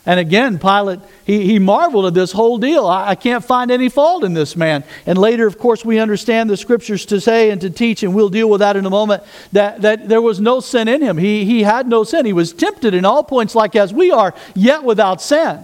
And 0.08 0.22
again, 0.22 0.58
Pilate, 0.58 1.02
he, 1.26 1.46
he 1.46 1.60
marveled 1.60 2.06
at 2.06 2.14
this 2.14 2.32
whole 2.32 2.58
deal. 2.58 2.88
I, 2.88 3.10
I, 3.10 3.16
can't 3.16 3.44
find 3.44 3.70
any 3.70 3.90
fault 3.90 4.24
in 4.24 4.34
this 4.34 4.56
man. 4.56 4.86
And 5.06 5.18
later, 5.18 5.46
of 5.46 5.58
course, 5.58 5.84
we 5.84 6.00
understand 6.00 6.50
the 6.50 6.56
scriptures 6.56 7.06
to 7.08 7.20
say 7.20 7.52
and 7.52 7.60
to 7.60 7.70
teach, 7.70 8.04
and 8.04 8.16
we'll 8.16 8.30
deal 8.30 8.50
with 8.50 8.62
that 8.62 8.78
in 8.78 8.86
a 8.86 8.90
moment, 8.90 9.24
that, 9.52 9.82
that 9.82 10.08
there 10.08 10.22
was 10.22 10.40
no 10.40 10.62
sin 10.62 10.88
in 10.88 11.02
him. 11.02 11.18
He, 11.18 11.44
he 11.44 11.64
had 11.64 11.90
no 11.90 12.06
sin. 12.06 12.26
He 12.26 12.32
was 12.32 12.54
tempted 12.54 12.94
in 12.94 13.04
all 13.04 13.22
points 13.22 13.54
like 13.54 13.76
as 13.76 13.94
we 13.94 14.10
are, 14.10 14.34
yet 14.56 14.86
without 14.86 15.22
sin. 15.22 15.62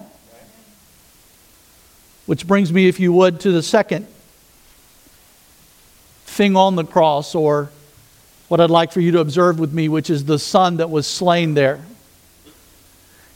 Which 2.26 2.46
brings 2.46 2.74
me, 2.74 2.90
if 2.90 3.00
you 3.00 3.14
would, 3.14 3.40
to 3.42 3.52
the 3.54 3.64
second 3.64 4.08
thing 6.26 6.58
on 6.58 6.76
the 6.76 6.84
cross, 6.84 7.34
or 7.34 7.70
what 8.50 8.60
I'd 8.60 8.70
like 8.70 8.92
for 8.92 9.00
you 9.00 9.14
to 9.14 9.20
observe 9.20 9.58
with 9.58 9.72
me, 9.72 9.88
which 9.88 10.10
is 10.10 10.26
the 10.26 10.38
son 10.38 10.78
that 10.78 10.90
was 10.90 11.08
slain 11.08 11.54
there. 11.54 11.80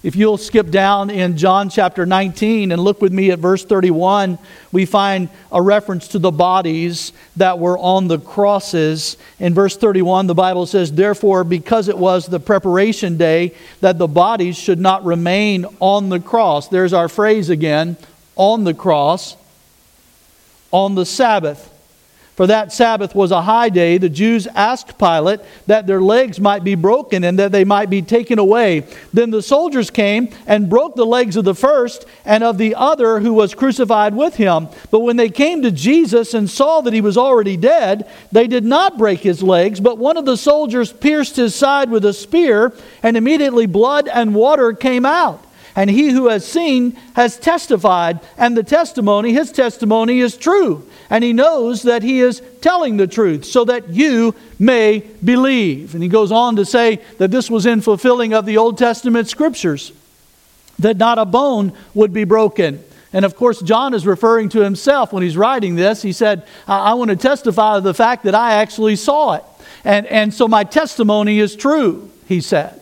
If 0.04 0.16
you'll 0.16 0.38
skip 0.38 0.70
down 0.70 1.10
in 1.10 1.38
John 1.38 1.70
chapter 1.70 2.06
19 2.06 2.72
and 2.72 2.82
look 2.82 3.02
with 3.02 3.12
me 3.12 3.32
at 3.32 3.40
verse 3.40 3.66
31, 3.66 4.38
we 4.72 4.86
find 4.86 5.28
a 5.52 5.60
reference 5.60 6.10
to 6.10 6.20
the 6.20 6.32
bodies 6.32 7.14
that 7.36 7.58
were 7.58 7.80
on 7.80 8.08
the 8.08 8.20
crosses. 8.20 9.18
In 9.40 9.56
verse 9.56 9.76
31, 9.76 10.28
the 10.28 10.36
Bible 10.36 10.68
says, 10.68 10.92
Therefore, 10.92 11.44
because 11.44 11.88
it 11.88 11.98
was 11.98 12.28
the 12.28 12.40
preparation 12.40 13.18
day, 13.18 13.56
that 13.82 13.98
the 13.98 14.08
bodies 14.08 14.56
should 14.56 14.80
not 14.80 15.04
remain 15.04 15.66
on 15.80 16.10
the 16.10 16.20
cross. 16.20 16.68
There's 16.68 16.94
our 16.94 17.10
phrase 17.10 17.50
again 17.50 17.98
on 18.36 18.66
the 18.66 18.76
cross, 18.76 19.36
on 20.72 20.94
the 20.94 21.08
Sabbath. 21.08 21.74
For 22.38 22.46
that 22.46 22.72
Sabbath 22.72 23.16
was 23.16 23.32
a 23.32 23.42
high 23.42 23.70
day. 23.70 23.98
The 23.98 24.10
Jews 24.10 24.46
asked 24.54 25.00
Pilate 25.00 25.40
that 25.66 25.88
their 25.88 26.00
legs 26.00 26.40
might 26.40 26.64
be 26.64 26.76
broken 26.76 27.24
and 27.24 27.40
that 27.40 27.52
they 27.52 27.66
might 27.66 27.90
be 27.90 28.04
taken 28.04 28.38
away. 28.38 28.86
Then 29.12 29.32
the 29.32 29.42
soldiers 29.42 29.90
came 29.90 30.30
and 30.46 30.70
broke 30.70 30.94
the 30.94 31.04
legs 31.04 31.36
of 31.36 31.46
the 31.46 31.56
first 31.56 32.06
and 32.26 32.44
of 32.44 32.60
the 32.60 32.76
other 32.76 33.22
who 33.22 33.34
was 33.34 33.56
crucified 33.56 34.14
with 34.14 34.36
him. 34.36 34.68
But 34.92 35.00
when 35.00 35.18
they 35.18 35.30
came 35.30 35.64
to 35.64 35.72
Jesus 35.72 36.36
and 36.36 36.48
saw 36.48 36.82
that 36.82 36.94
he 36.94 37.02
was 37.02 37.18
already 37.18 37.58
dead, 37.58 38.08
they 38.32 38.46
did 38.46 38.64
not 38.64 39.00
break 39.00 39.22
his 39.22 39.42
legs, 39.42 39.80
but 39.80 39.98
one 39.98 40.16
of 40.16 40.26
the 40.26 40.38
soldiers 40.38 40.94
pierced 40.94 41.38
his 41.38 41.56
side 41.56 41.90
with 41.90 42.06
a 42.06 42.14
spear, 42.14 42.72
and 43.02 43.18
immediately 43.18 43.66
blood 43.66 44.08
and 44.08 44.36
water 44.36 44.74
came 44.74 45.08
out. 45.08 45.44
And 45.76 45.90
he 45.90 46.10
who 46.10 46.28
has 46.28 46.46
seen 46.46 46.92
has 47.16 47.38
testified, 47.38 48.20
and 48.38 48.56
the 48.56 48.64
testimony, 48.64 49.34
his 49.34 49.52
testimony 49.52 50.20
is 50.20 50.38
true. 50.38 50.88
And 51.10 51.24
he 51.24 51.34
knows 51.34 51.84
that 51.84 52.04
he 52.04 52.20
is 52.20 52.42
telling 52.62 52.98
the 52.98 53.08
truth, 53.08 53.46
so 53.46 53.64
that 53.66 53.90
you 53.90 54.36
may 54.60 55.00
believe. 55.24 55.94
And 55.94 56.04
he 56.04 56.10
goes 56.10 56.32
on 56.32 56.58
to 56.58 56.66
say 56.66 57.02
that 57.18 57.32
this 57.32 57.50
was 57.50 57.66
in 57.66 57.82
fulfilling 57.82 58.34
of 58.34 58.46
the 58.46 58.58
Old 58.58 58.78
Testament 58.78 59.30
scriptures, 59.30 59.94
that 60.80 60.98
not 60.98 61.18
a 61.18 61.26
bone 61.26 61.74
would 61.94 62.12
be 62.12 62.26
broken. 62.26 62.84
And 63.14 63.24
of 63.24 63.36
course, 63.36 63.62
John 63.62 63.94
is 63.94 64.06
referring 64.06 64.50
to 64.50 64.60
himself 64.60 65.14
when 65.14 65.24
he's 65.24 65.38
writing 65.38 65.76
this. 65.76 66.02
He 66.02 66.12
said, 66.12 66.46
I, 66.68 66.92
I 66.92 66.94
want 66.96 67.10
to 67.10 67.16
testify 67.16 67.78
of 67.78 67.84
the 67.84 67.94
fact 67.94 68.24
that 68.26 68.36
I 68.36 68.56
actually 68.56 68.98
saw 68.98 69.34
it. 69.34 69.44
And, 69.86 70.06
and 70.08 70.34
so 70.34 70.48
my 70.48 70.66
testimony 70.66 71.40
is 71.40 71.56
true, 71.56 72.12
he 72.28 72.42
said. 72.42 72.82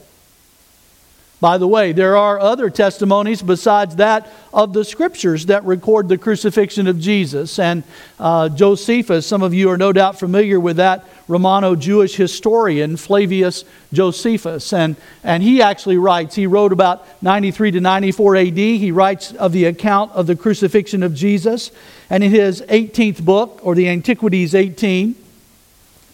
By 1.41 1.57
the 1.57 1.67
way, 1.67 1.91
there 1.91 2.15
are 2.15 2.39
other 2.39 2.69
testimonies 2.69 3.41
besides 3.41 3.97
that 3.97 4.31
of 4.53 4.71
the 4.71 4.85
scriptures 4.85 5.47
that 5.47 5.65
record 5.65 6.07
the 6.07 6.17
crucifixion 6.17 6.87
of 6.87 6.97
Jesus. 6.97 7.59
And 7.59 7.83
uh, 8.19 8.47
Josephus, 8.49 9.27
some 9.27 9.43
of 9.43 9.53
you 9.53 9.69
are 9.69 9.77
no 9.77 9.91
doubt 9.91 10.17
familiar 10.17 10.59
with 10.61 10.77
that 10.77 11.05
Romano 11.27 11.75
Jewish 11.75 12.15
historian, 12.15 12.95
Flavius 12.95 13.65
Josephus. 13.91 14.71
And, 14.71 14.95
and 15.23 15.43
he 15.43 15.61
actually 15.61 15.97
writes, 15.97 16.35
he 16.35 16.47
wrote 16.47 16.71
about 16.71 17.05
93 17.21 17.71
to 17.71 17.81
94 17.81 18.35
AD. 18.37 18.57
He 18.57 18.91
writes 18.91 19.33
of 19.33 19.51
the 19.51 19.65
account 19.65 20.13
of 20.13 20.27
the 20.27 20.37
crucifixion 20.37 21.03
of 21.03 21.13
Jesus. 21.13 21.71
And 22.09 22.23
in 22.23 22.31
his 22.31 22.61
18th 22.61 23.23
book, 23.23 23.59
or 23.61 23.75
the 23.75 23.89
Antiquities 23.89 24.55
18, 24.55 25.15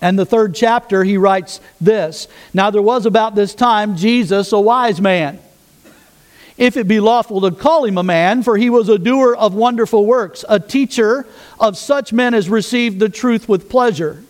and 0.01 0.17
the 0.17 0.25
third 0.25 0.55
chapter, 0.55 1.03
he 1.03 1.17
writes 1.17 1.61
this 1.79 2.27
Now 2.53 2.71
there 2.71 2.81
was 2.81 3.05
about 3.05 3.35
this 3.35 3.53
time 3.53 3.95
Jesus, 3.95 4.51
a 4.51 4.59
wise 4.59 4.99
man. 4.99 5.39
If 6.57 6.75
it 6.77 6.87
be 6.87 6.99
lawful 6.99 7.41
to 7.41 7.51
call 7.51 7.85
him 7.85 7.97
a 7.97 8.03
man, 8.03 8.43
for 8.43 8.57
he 8.57 8.69
was 8.69 8.89
a 8.89 8.99
doer 8.99 9.35
of 9.35 9.53
wonderful 9.53 10.05
works, 10.05 10.43
a 10.49 10.59
teacher 10.59 11.25
of 11.59 11.77
such 11.77 12.11
men 12.11 12.33
as 12.33 12.49
received 12.49 12.99
the 12.99 13.09
truth 13.09 13.47
with 13.47 13.69
pleasure. 13.69 14.23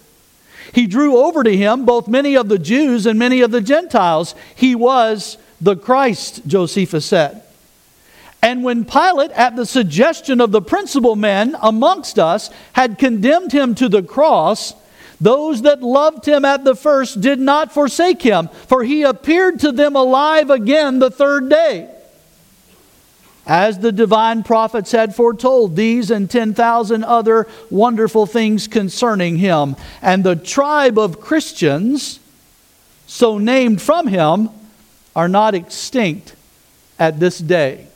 He 0.73 0.87
drew 0.87 1.17
over 1.17 1.43
to 1.43 1.57
him 1.57 1.85
both 1.85 2.07
many 2.07 2.37
of 2.37 2.47
the 2.47 2.59
Jews 2.59 3.05
and 3.05 3.17
many 3.17 3.41
of 3.41 3.51
the 3.51 3.59
Gentiles. 3.59 4.35
He 4.55 4.75
was 4.75 5.37
the 5.59 5.75
Christ, 5.75 6.47
Josephus 6.47 7.05
said. 7.05 7.43
And 8.41 8.63
when 8.63 8.85
Pilate, 8.85 9.31
at 9.31 9.55
the 9.55 9.65
suggestion 9.65 10.41
of 10.41 10.51
the 10.51 10.61
principal 10.61 11.15
men 11.15 11.55
amongst 11.61 12.17
us, 12.17 12.49
had 12.73 12.97
condemned 12.97 13.51
him 13.51 13.75
to 13.75 13.89
the 13.89 14.01
cross, 14.01 14.73
those 15.21 15.61
that 15.61 15.83
loved 15.83 16.27
him 16.27 16.43
at 16.43 16.63
the 16.63 16.75
first 16.75 17.21
did 17.21 17.39
not 17.39 17.71
forsake 17.71 18.23
him, 18.23 18.49
for 18.67 18.83
he 18.83 19.03
appeared 19.03 19.59
to 19.59 19.71
them 19.71 19.95
alive 19.95 20.49
again 20.49 20.97
the 20.97 21.11
third 21.11 21.47
day. 21.47 21.87
As 23.45 23.79
the 23.79 23.91
divine 23.91 24.43
prophets 24.43 24.91
had 24.91 25.15
foretold, 25.15 25.75
these 25.75 26.09
and 26.09 26.29
10,000 26.29 27.03
other 27.03 27.47
wonderful 27.69 28.25
things 28.25 28.67
concerning 28.67 29.37
him. 29.37 29.75
And 30.01 30.23
the 30.23 30.35
tribe 30.35 30.97
of 30.97 31.19
Christians, 31.19 32.19
so 33.05 33.37
named 33.37 33.81
from 33.81 34.07
him, 34.07 34.49
are 35.15 35.27
not 35.27 35.53
extinct 35.53 36.35
at 36.97 37.19
this 37.19 37.37
day. 37.37 37.87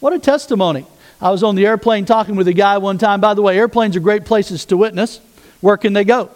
What 0.00 0.12
a 0.12 0.18
testimony. 0.18 0.86
I 1.20 1.30
was 1.30 1.42
on 1.42 1.54
the 1.54 1.66
airplane 1.66 2.04
talking 2.04 2.34
with 2.34 2.48
a 2.48 2.52
guy 2.52 2.78
one 2.78 2.98
time. 2.98 3.20
By 3.20 3.34
the 3.34 3.42
way, 3.42 3.56
airplanes 3.56 3.94
are 3.94 4.00
great 4.00 4.24
places 4.24 4.64
to 4.66 4.76
witness. 4.76 5.20
Where 5.60 5.76
can 5.76 5.92
they 5.92 6.04
go? 6.04 6.30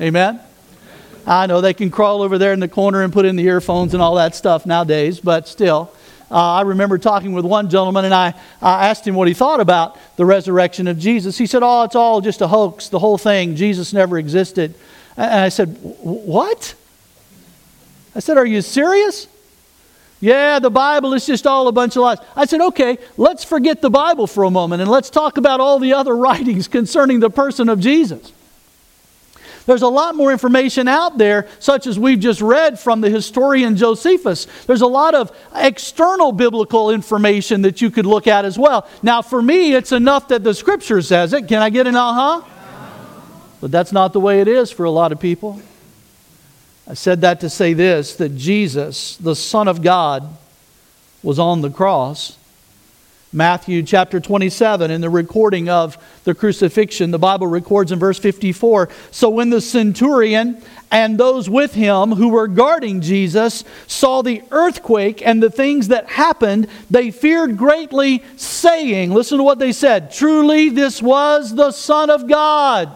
Amen? 0.00 0.40
I 1.26 1.46
know 1.46 1.60
they 1.60 1.74
can 1.74 1.90
crawl 1.90 2.22
over 2.22 2.38
there 2.38 2.52
in 2.52 2.60
the 2.60 2.68
corner 2.68 3.02
and 3.02 3.12
put 3.12 3.26
in 3.26 3.36
the 3.36 3.44
earphones 3.44 3.92
and 3.92 4.02
all 4.02 4.14
that 4.14 4.34
stuff 4.34 4.64
nowadays, 4.64 5.20
but 5.20 5.46
still. 5.46 5.92
Uh, 6.30 6.54
I 6.54 6.62
remember 6.62 6.96
talking 6.96 7.32
with 7.32 7.44
one 7.44 7.68
gentleman 7.68 8.04
and 8.04 8.14
I, 8.14 8.34
I 8.62 8.88
asked 8.88 9.06
him 9.06 9.14
what 9.14 9.28
he 9.28 9.34
thought 9.34 9.60
about 9.60 9.98
the 10.16 10.24
resurrection 10.24 10.86
of 10.86 10.98
Jesus. 10.98 11.36
He 11.36 11.46
said, 11.46 11.62
Oh, 11.62 11.82
it's 11.82 11.96
all 11.96 12.20
just 12.20 12.40
a 12.40 12.46
hoax, 12.46 12.88
the 12.88 13.00
whole 13.00 13.18
thing. 13.18 13.56
Jesus 13.56 13.92
never 13.92 14.16
existed. 14.16 14.74
And 15.16 15.40
I 15.40 15.48
said, 15.48 15.76
What? 15.80 16.74
I 18.14 18.20
said, 18.20 18.38
Are 18.38 18.46
you 18.46 18.62
serious? 18.62 19.26
Yeah, 20.20 20.58
the 20.58 20.70
Bible 20.70 21.14
is 21.14 21.26
just 21.26 21.46
all 21.46 21.66
a 21.66 21.72
bunch 21.72 21.96
of 21.96 22.02
lies. 22.02 22.18
I 22.36 22.44
said, 22.44 22.60
okay, 22.60 22.98
let's 23.16 23.42
forget 23.42 23.80
the 23.80 23.88
Bible 23.88 24.26
for 24.26 24.44
a 24.44 24.50
moment 24.50 24.82
and 24.82 24.90
let's 24.90 25.08
talk 25.08 25.38
about 25.38 25.60
all 25.60 25.78
the 25.78 25.94
other 25.94 26.14
writings 26.26 26.68
concerning 26.68 27.20
the 27.20 27.30
person 27.30 27.70
of 27.70 27.80
Jesus. 27.80 28.30
There's 29.70 29.82
a 29.82 29.86
lot 29.86 30.16
more 30.16 30.32
information 30.32 30.88
out 30.88 31.16
there, 31.16 31.46
such 31.60 31.86
as 31.86 31.96
we've 31.96 32.18
just 32.18 32.40
read 32.40 32.76
from 32.76 33.00
the 33.00 33.08
historian 33.08 33.76
Josephus. 33.76 34.48
There's 34.66 34.80
a 34.80 34.86
lot 34.88 35.14
of 35.14 35.30
external 35.54 36.32
biblical 36.32 36.90
information 36.90 37.62
that 37.62 37.80
you 37.80 37.88
could 37.88 38.04
look 38.04 38.26
at 38.26 38.44
as 38.44 38.58
well. 38.58 38.88
Now, 39.00 39.22
for 39.22 39.40
me, 39.40 39.74
it's 39.74 39.92
enough 39.92 40.26
that 40.26 40.42
the 40.42 40.54
scripture 40.54 41.00
says 41.02 41.32
it. 41.32 41.46
Can 41.46 41.62
I 41.62 41.70
get 41.70 41.86
an 41.86 41.94
uh 41.94 42.12
huh? 42.12 42.42
But 43.60 43.70
that's 43.70 43.92
not 43.92 44.12
the 44.12 44.18
way 44.18 44.40
it 44.40 44.48
is 44.48 44.72
for 44.72 44.82
a 44.82 44.90
lot 44.90 45.12
of 45.12 45.20
people. 45.20 45.62
I 46.88 46.94
said 46.94 47.20
that 47.20 47.38
to 47.42 47.48
say 47.48 47.72
this 47.72 48.16
that 48.16 48.30
Jesus, 48.30 49.18
the 49.18 49.36
Son 49.36 49.68
of 49.68 49.82
God, 49.82 50.36
was 51.22 51.38
on 51.38 51.60
the 51.60 51.70
cross 51.70 52.36
Matthew 53.32 53.84
chapter 53.84 54.18
27, 54.18 54.90
in 54.90 55.00
the 55.00 55.08
recording 55.08 55.68
of 55.68 55.96
the 56.24 56.34
crucifixion, 56.34 57.12
the 57.12 57.18
Bible 57.18 57.46
records 57.46 57.92
in 57.92 58.00
verse 58.00 58.18
54 58.18 58.88
So 59.12 59.30
when 59.30 59.50
the 59.50 59.60
centurion 59.60 60.60
and 60.90 61.16
those 61.16 61.48
with 61.48 61.72
him 61.72 62.10
who 62.10 62.30
were 62.30 62.48
guarding 62.48 63.00
Jesus 63.00 63.62
saw 63.86 64.22
the 64.22 64.42
earthquake 64.50 65.24
and 65.24 65.40
the 65.40 65.50
things 65.50 65.88
that 65.88 66.08
happened, 66.08 66.66
they 66.90 67.12
feared 67.12 67.56
greatly, 67.56 68.24
saying, 68.34 69.12
Listen 69.12 69.38
to 69.38 69.44
what 69.44 69.60
they 69.60 69.70
said 69.70 70.10
Truly, 70.10 70.68
this 70.68 71.00
was 71.00 71.54
the 71.54 71.70
Son 71.70 72.10
of 72.10 72.26
God. 72.26 72.90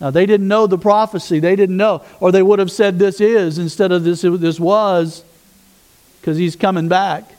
Now, 0.00 0.10
they 0.10 0.26
didn't 0.26 0.46
know 0.46 0.68
the 0.68 0.78
prophecy. 0.78 1.40
They 1.40 1.56
didn't 1.56 1.76
know. 1.76 2.04
Or 2.20 2.30
they 2.30 2.42
would 2.42 2.60
have 2.60 2.70
said, 2.70 3.00
This 3.00 3.20
is 3.20 3.58
instead 3.58 3.90
of 3.90 4.04
this, 4.04 4.22
this 4.22 4.60
was, 4.60 5.24
because 6.20 6.36
he's 6.36 6.54
coming 6.54 6.86
back. 6.86 7.33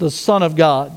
The 0.00 0.10
Son 0.10 0.42
of 0.42 0.56
God. 0.56 0.92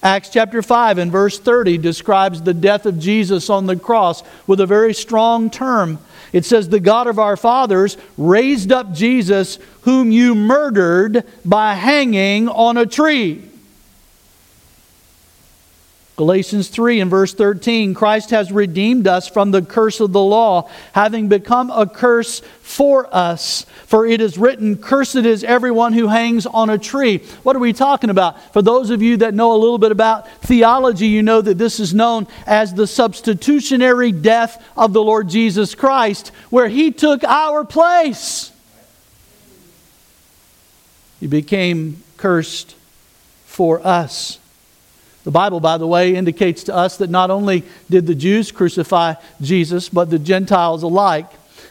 Acts 0.00 0.28
chapter 0.28 0.62
5 0.62 0.98
and 0.98 1.10
verse 1.10 1.40
30 1.40 1.78
describes 1.78 2.40
the 2.40 2.54
death 2.54 2.86
of 2.86 3.00
Jesus 3.00 3.50
on 3.50 3.66
the 3.66 3.74
cross 3.74 4.22
with 4.46 4.60
a 4.60 4.66
very 4.66 4.94
strong 4.94 5.50
term. 5.50 5.98
It 6.32 6.44
says, 6.44 6.68
The 6.68 6.78
God 6.78 7.08
of 7.08 7.18
our 7.18 7.36
fathers 7.36 7.96
raised 8.16 8.70
up 8.70 8.92
Jesus, 8.92 9.58
whom 9.82 10.12
you 10.12 10.36
murdered 10.36 11.24
by 11.44 11.74
hanging 11.74 12.48
on 12.48 12.76
a 12.76 12.86
tree. 12.86 13.42
Galatians 16.18 16.66
3 16.66 16.98
and 16.98 17.08
verse 17.12 17.32
13 17.32 17.94
Christ 17.94 18.30
has 18.30 18.50
redeemed 18.50 19.06
us 19.06 19.28
from 19.28 19.52
the 19.52 19.62
curse 19.62 20.00
of 20.00 20.10
the 20.10 20.20
law, 20.20 20.68
having 20.90 21.28
become 21.28 21.70
a 21.70 21.86
curse 21.86 22.40
for 22.60 23.08
us. 23.14 23.64
For 23.86 24.04
it 24.04 24.20
is 24.20 24.36
written, 24.36 24.78
Cursed 24.78 25.14
is 25.14 25.44
everyone 25.44 25.92
who 25.92 26.08
hangs 26.08 26.44
on 26.44 26.70
a 26.70 26.76
tree. 26.76 27.18
What 27.44 27.54
are 27.54 27.60
we 27.60 27.72
talking 27.72 28.10
about? 28.10 28.52
For 28.52 28.62
those 28.62 28.90
of 28.90 29.00
you 29.00 29.18
that 29.18 29.32
know 29.32 29.54
a 29.54 29.62
little 29.62 29.78
bit 29.78 29.92
about 29.92 30.28
theology, 30.42 31.06
you 31.06 31.22
know 31.22 31.40
that 31.40 31.56
this 31.56 31.78
is 31.78 31.94
known 31.94 32.26
as 32.48 32.74
the 32.74 32.88
substitutionary 32.88 34.10
death 34.10 34.60
of 34.76 34.92
the 34.92 35.02
Lord 35.02 35.28
Jesus 35.28 35.76
Christ, 35.76 36.32
where 36.50 36.66
he 36.66 36.90
took 36.90 37.22
our 37.22 37.64
place. 37.64 38.50
He 41.20 41.28
became 41.28 42.02
cursed 42.16 42.74
for 43.46 43.80
us. 43.86 44.40
The 45.28 45.32
Bible, 45.32 45.60
by 45.60 45.76
the 45.76 45.86
way, 45.86 46.14
indicates 46.14 46.64
to 46.64 46.74
us 46.74 46.96
that 46.96 47.10
not 47.10 47.30
only 47.30 47.62
did 47.90 48.06
the 48.06 48.14
Jews 48.14 48.50
crucify 48.50 49.12
Jesus, 49.42 49.90
but 49.90 50.08
the 50.08 50.18
Gentiles 50.18 50.82
alike. 50.82 51.26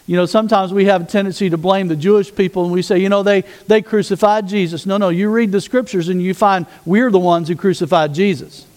You 0.05 0.15
know, 0.15 0.27
sometimes 0.27 0.71
we 0.71 0.85
have 0.85 1.01
a 1.01 1.05
tendency 1.05 1.49
to 1.49 1.57
blame 1.57 1.87
the 1.87 1.95
Jewish 1.95 2.35
people 2.35 2.65
and 2.65 2.71
we 2.71 2.83
say, 2.83 2.99
you 2.99 3.09
know, 3.09 3.23
they, 3.23 3.45
they 3.65 3.81
crucified 3.81 4.47
Jesus. 4.47 4.85
No, 4.85 4.97
no, 4.97 5.09
you 5.09 5.31
read 5.31 5.51
the 5.51 5.59
scriptures 5.59 6.07
and 6.07 6.21
you 6.21 6.35
find 6.35 6.67
we're 6.85 7.09
the 7.09 7.17
ones 7.17 7.47
who 7.47 7.55
crucified 7.55 8.13
Jesus. 8.13 8.67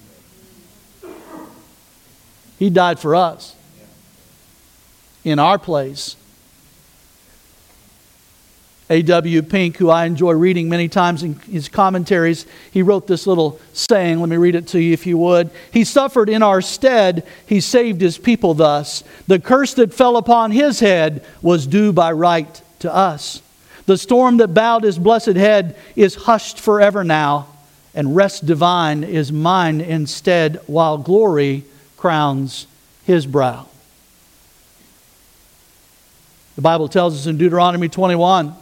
He 2.59 2.71
died 2.71 2.99
for 2.99 3.15
us 3.15 3.55
in 5.25 5.39
our 5.39 5.59
place. 5.59 6.17
A.W. 8.91 9.43
Pink, 9.43 9.77
who 9.77 9.89
I 9.89 10.05
enjoy 10.05 10.33
reading 10.33 10.69
many 10.69 10.89
times 10.89 11.23
in 11.23 11.37
his 11.37 11.69
commentaries, 11.69 12.45
he 12.73 12.83
wrote 12.83 13.07
this 13.07 13.25
little 13.25 13.61
saying. 13.73 14.19
Let 14.19 14.29
me 14.29 14.37
read 14.37 14.57
it 14.57 14.67
to 14.69 14.81
you 14.81 14.93
if 14.93 15.07
you 15.07 15.17
would. 15.17 15.51
He 15.73 15.85
suffered 15.85 16.29
in 16.29 16.43
our 16.43 16.61
stead, 16.61 17.25
he 17.47 17.61
saved 17.61 18.01
his 18.01 18.19
people 18.19 18.53
thus. 18.53 19.05
The 19.29 19.39
curse 19.39 19.75
that 19.75 19.95
fell 19.95 20.17
upon 20.17 20.51
his 20.51 20.81
head 20.81 21.25
was 21.41 21.69
due 21.69 21.93
by 21.93 22.11
right 22.11 22.61
to 22.81 22.93
us. 22.93 23.43
The 23.87 23.97
storm 23.97 24.39
that 24.39 24.49
bowed 24.49 24.83
his 24.83 24.99
blessed 24.99 25.37
head 25.37 25.77
is 25.95 26.17
hushed 26.17 26.59
forever 26.59 27.05
now, 27.05 27.47
and 27.95 28.17
rest 28.17 28.45
divine 28.45 29.05
is 29.05 29.31
mine 29.31 29.81
instead, 29.81 30.61
while 30.67 30.99
glory 30.99 31.63
crowns 31.97 32.67
his 33.05 33.25
brow. 33.25 33.69
The 36.57 36.63
Bible 36.63 36.89
tells 36.89 37.15
us 37.15 37.27
in 37.27 37.39
Deuteronomy 37.39 37.89
21 37.89 38.57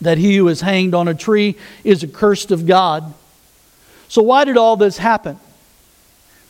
that 0.00 0.18
he 0.18 0.36
who 0.36 0.48
is 0.48 0.60
hanged 0.60 0.94
on 0.94 1.08
a 1.08 1.14
tree 1.14 1.56
is 1.84 2.04
accursed 2.04 2.50
of 2.50 2.66
God. 2.66 3.14
So, 4.08 4.22
why 4.22 4.44
did 4.44 4.56
all 4.56 4.76
this 4.76 4.98
happen? 4.98 5.38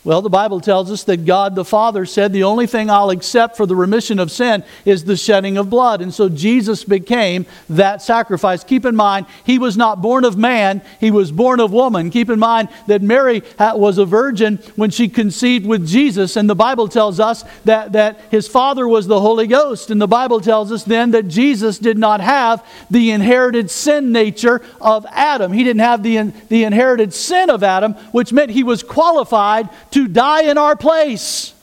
Well, 0.09 0.23
the 0.23 0.29
Bible 0.31 0.59
tells 0.59 0.89
us 0.89 1.03
that 1.03 1.23
God 1.25 1.53
the 1.53 1.63
Father 1.63 2.03
said, 2.03 2.33
The 2.33 2.45
only 2.45 2.65
thing 2.65 2.89
I'll 2.89 3.11
accept 3.11 3.55
for 3.55 3.67
the 3.67 3.75
remission 3.75 4.17
of 4.17 4.31
sin 4.31 4.63
is 4.83 5.03
the 5.03 5.15
shedding 5.15 5.55
of 5.55 5.69
blood. 5.69 6.01
And 6.01 6.11
so 6.11 6.29
Jesus 6.29 6.83
became 6.83 7.45
that 7.69 8.01
sacrifice. 8.01 8.63
Keep 8.63 8.85
in 8.85 8.95
mind, 8.95 9.27
he 9.43 9.59
was 9.59 9.77
not 9.77 10.01
born 10.01 10.25
of 10.25 10.35
man, 10.35 10.81
he 10.99 11.11
was 11.11 11.31
born 11.31 11.59
of 11.59 11.71
woman. 11.71 12.09
Keep 12.09 12.31
in 12.31 12.39
mind 12.39 12.69
that 12.87 13.03
Mary 13.03 13.43
was 13.59 13.99
a 13.99 14.05
virgin 14.05 14.57
when 14.75 14.89
she 14.89 15.09
conceived 15.09 15.67
with 15.67 15.87
Jesus. 15.87 16.37
And 16.37 16.49
the 16.49 16.55
Bible 16.55 16.87
tells 16.87 17.19
us 17.19 17.45
that, 17.65 17.91
that 17.91 18.19
his 18.31 18.47
father 18.47 18.87
was 18.87 19.05
the 19.05 19.21
Holy 19.21 19.45
Ghost. 19.45 19.91
And 19.91 20.01
the 20.01 20.07
Bible 20.07 20.41
tells 20.41 20.71
us 20.71 20.83
then 20.83 21.11
that 21.11 21.27
Jesus 21.27 21.77
did 21.77 21.99
not 21.99 22.19
have 22.19 22.65
the 22.89 23.11
inherited 23.11 23.69
sin 23.69 24.11
nature 24.11 24.63
of 24.81 25.05
Adam. 25.11 25.53
He 25.53 25.63
didn't 25.63 25.81
have 25.81 26.01
the, 26.01 26.33
the 26.47 26.63
inherited 26.63 27.13
sin 27.13 27.51
of 27.51 27.61
Adam, 27.61 27.93
which 28.11 28.33
meant 28.33 28.49
he 28.49 28.63
was 28.63 28.81
qualified 28.81 29.69
to 29.91 29.98
die 30.07 30.43
in 30.43 30.57
our 30.57 30.75
place. 30.75 31.53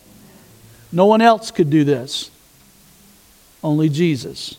No 0.93 1.07
one 1.07 1.21
else 1.21 1.51
could 1.51 1.71
do 1.71 1.85
this, 1.85 2.31
only 3.63 3.89
Jesus. 3.89 4.57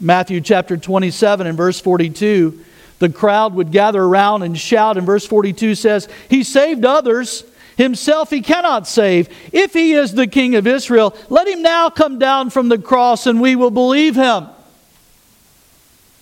Matthew 0.00 0.40
chapter 0.40 0.76
27 0.76 1.46
and 1.46 1.56
verse 1.56 1.80
42, 1.80 2.64
the 2.98 3.08
crowd 3.08 3.54
would 3.54 3.70
gather 3.70 4.02
around 4.02 4.42
and 4.42 4.58
shout. 4.58 4.96
And 4.96 5.06
verse 5.06 5.26
42 5.26 5.74
says, 5.74 6.08
He 6.28 6.42
saved 6.42 6.84
others. 6.84 7.44
Himself 7.76 8.30
he 8.30 8.40
cannot 8.40 8.86
save. 8.86 9.28
If 9.52 9.72
he 9.72 9.94
is 9.94 10.14
the 10.14 10.26
king 10.26 10.54
of 10.54 10.66
Israel, 10.66 11.16
let 11.28 11.48
him 11.48 11.62
now 11.62 11.90
come 11.90 12.18
down 12.18 12.50
from 12.50 12.68
the 12.68 12.78
cross 12.78 13.26
and 13.26 13.40
we 13.40 13.56
will 13.56 13.70
believe 13.70 14.14
him. 14.14 14.46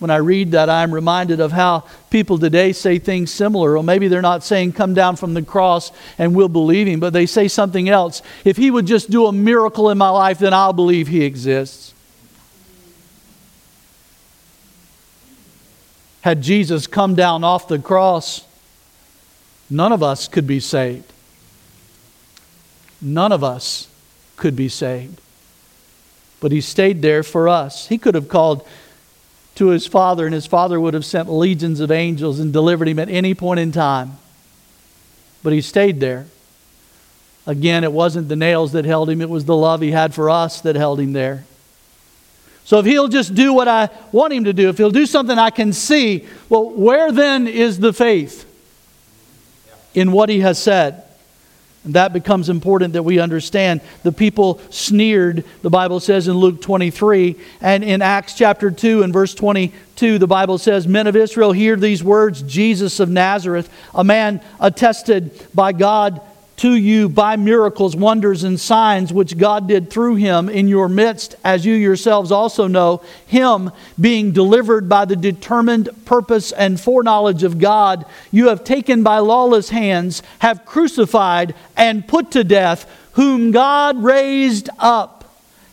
When 0.03 0.11
I 0.11 0.17
read 0.17 0.51
that, 0.51 0.69
I'm 0.69 0.93
reminded 0.93 1.39
of 1.39 1.53
how 1.53 1.85
people 2.09 2.37
today 2.37 2.73
say 2.73 2.99
things 2.99 3.31
similar. 3.31 3.77
Or 3.77 3.83
maybe 3.85 4.09
they're 4.09 4.21
not 4.21 4.43
saying, 4.43 4.73
Come 4.73 4.93
down 4.93 5.15
from 5.15 5.33
the 5.33 5.41
cross 5.41 5.93
and 6.17 6.35
we'll 6.35 6.49
believe 6.49 6.87
him, 6.87 6.99
but 6.99 7.13
they 7.13 7.25
say 7.25 7.47
something 7.47 7.87
else. 7.87 8.21
If 8.43 8.57
he 8.57 8.69
would 8.69 8.85
just 8.85 9.09
do 9.09 9.27
a 9.27 9.31
miracle 9.31 9.89
in 9.91 9.97
my 9.97 10.09
life, 10.09 10.39
then 10.39 10.53
I'll 10.53 10.73
believe 10.73 11.07
he 11.07 11.23
exists. 11.23 11.93
Had 16.19 16.41
Jesus 16.41 16.85
come 16.85 17.15
down 17.15 17.45
off 17.45 17.69
the 17.69 17.79
cross, 17.79 18.45
none 19.69 19.93
of 19.93 20.03
us 20.03 20.27
could 20.27 20.45
be 20.45 20.59
saved. 20.59 21.13
None 23.01 23.31
of 23.31 23.41
us 23.41 23.87
could 24.35 24.57
be 24.57 24.67
saved. 24.67 25.21
But 26.41 26.51
he 26.51 26.59
stayed 26.59 27.01
there 27.01 27.23
for 27.23 27.47
us. 27.47 27.87
He 27.87 27.97
could 27.97 28.15
have 28.15 28.27
called 28.27 28.67
to 29.55 29.67
his 29.67 29.85
father, 29.85 30.25
and 30.25 30.33
his 30.33 30.47
father 30.47 30.79
would 30.79 30.93
have 30.93 31.05
sent 31.05 31.31
legions 31.31 31.79
of 31.79 31.91
angels 31.91 32.39
and 32.39 32.51
delivered 32.51 32.87
him 32.87 32.99
at 32.99 33.09
any 33.09 33.33
point 33.33 33.59
in 33.59 33.71
time. 33.71 34.17
But 35.43 35.53
he 35.53 35.61
stayed 35.61 35.99
there. 35.99 36.25
Again, 37.45 37.83
it 37.83 37.91
wasn't 37.91 38.29
the 38.29 38.35
nails 38.35 38.71
that 38.71 38.85
held 38.85 39.09
him, 39.09 39.21
it 39.21 39.29
was 39.29 39.45
the 39.45 39.55
love 39.55 39.81
he 39.81 39.91
had 39.91 40.13
for 40.13 40.29
us 40.29 40.61
that 40.61 40.75
held 40.75 40.99
him 40.99 41.13
there. 41.13 41.43
So 42.65 42.79
if 42.79 42.85
he'll 42.85 43.09
just 43.09 43.35
do 43.35 43.53
what 43.53 43.67
I 43.67 43.89
want 44.11 44.31
him 44.33 44.45
to 44.45 44.53
do, 44.53 44.69
if 44.69 44.77
he'll 44.77 44.89
do 44.89 45.05
something 45.05 45.37
I 45.37 45.49
can 45.49 45.73
see, 45.73 46.25
well, 46.47 46.69
where 46.69 47.11
then 47.11 47.45
is 47.47 47.79
the 47.79 47.91
faith 47.91 48.45
in 49.93 50.13
what 50.13 50.29
he 50.29 50.39
has 50.39 50.57
said? 50.57 51.03
And 51.83 51.95
that 51.95 52.13
becomes 52.13 52.49
important 52.49 52.93
that 52.93 53.03
we 53.03 53.19
understand. 53.19 53.81
The 54.03 54.11
people 54.11 54.61
sneered, 54.69 55.43
the 55.61 55.69
Bible 55.69 55.99
says 55.99 56.27
in 56.27 56.35
Luke 56.35 56.61
23. 56.61 57.35
And 57.61 57.83
in 57.83 58.01
Acts 58.01 58.35
chapter 58.35 58.71
2 58.71 59.03
and 59.03 59.11
verse 59.11 59.33
22, 59.35 60.17
the 60.17 60.27
Bible 60.27 60.57
says, 60.57 60.87
Men 60.87 61.07
of 61.07 61.15
Israel, 61.15 61.51
hear 61.51 61.75
these 61.75 62.03
words 62.03 62.41
Jesus 62.43 62.99
of 62.99 63.09
Nazareth, 63.09 63.69
a 63.93 64.03
man 64.03 64.41
attested 64.59 65.31
by 65.53 65.73
God 65.73 66.21
to 66.57 66.75
you 66.75 67.09
by 67.09 67.35
miracles, 67.35 67.95
wonders, 67.95 68.43
and 68.43 68.59
signs 68.59 69.11
which 69.11 69.37
God 69.37 69.67
did 69.67 69.89
through 69.89 70.15
him 70.15 70.49
in 70.49 70.67
your 70.67 70.87
midst, 70.87 71.35
as 71.43 71.65
you 71.65 71.73
yourselves 71.73 72.31
also 72.31 72.67
know, 72.67 73.01
him 73.25 73.71
being 73.99 74.31
delivered 74.31 74.87
by 74.87 75.05
the 75.05 75.15
determined 75.15 75.89
purpose 76.05 76.51
and 76.51 76.79
foreknowledge 76.79 77.43
of 77.43 77.59
God, 77.59 78.05
you 78.31 78.47
have 78.47 78.63
taken 78.63 79.03
by 79.03 79.17
lawless 79.17 79.69
hands, 79.69 80.21
have 80.39 80.65
crucified 80.65 81.55
and 81.75 82.07
put 82.07 82.31
to 82.31 82.43
death, 82.43 82.89
whom 83.13 83.51
God 83.51 84.03
raised 84.03 84.69
up. 84.79 85.19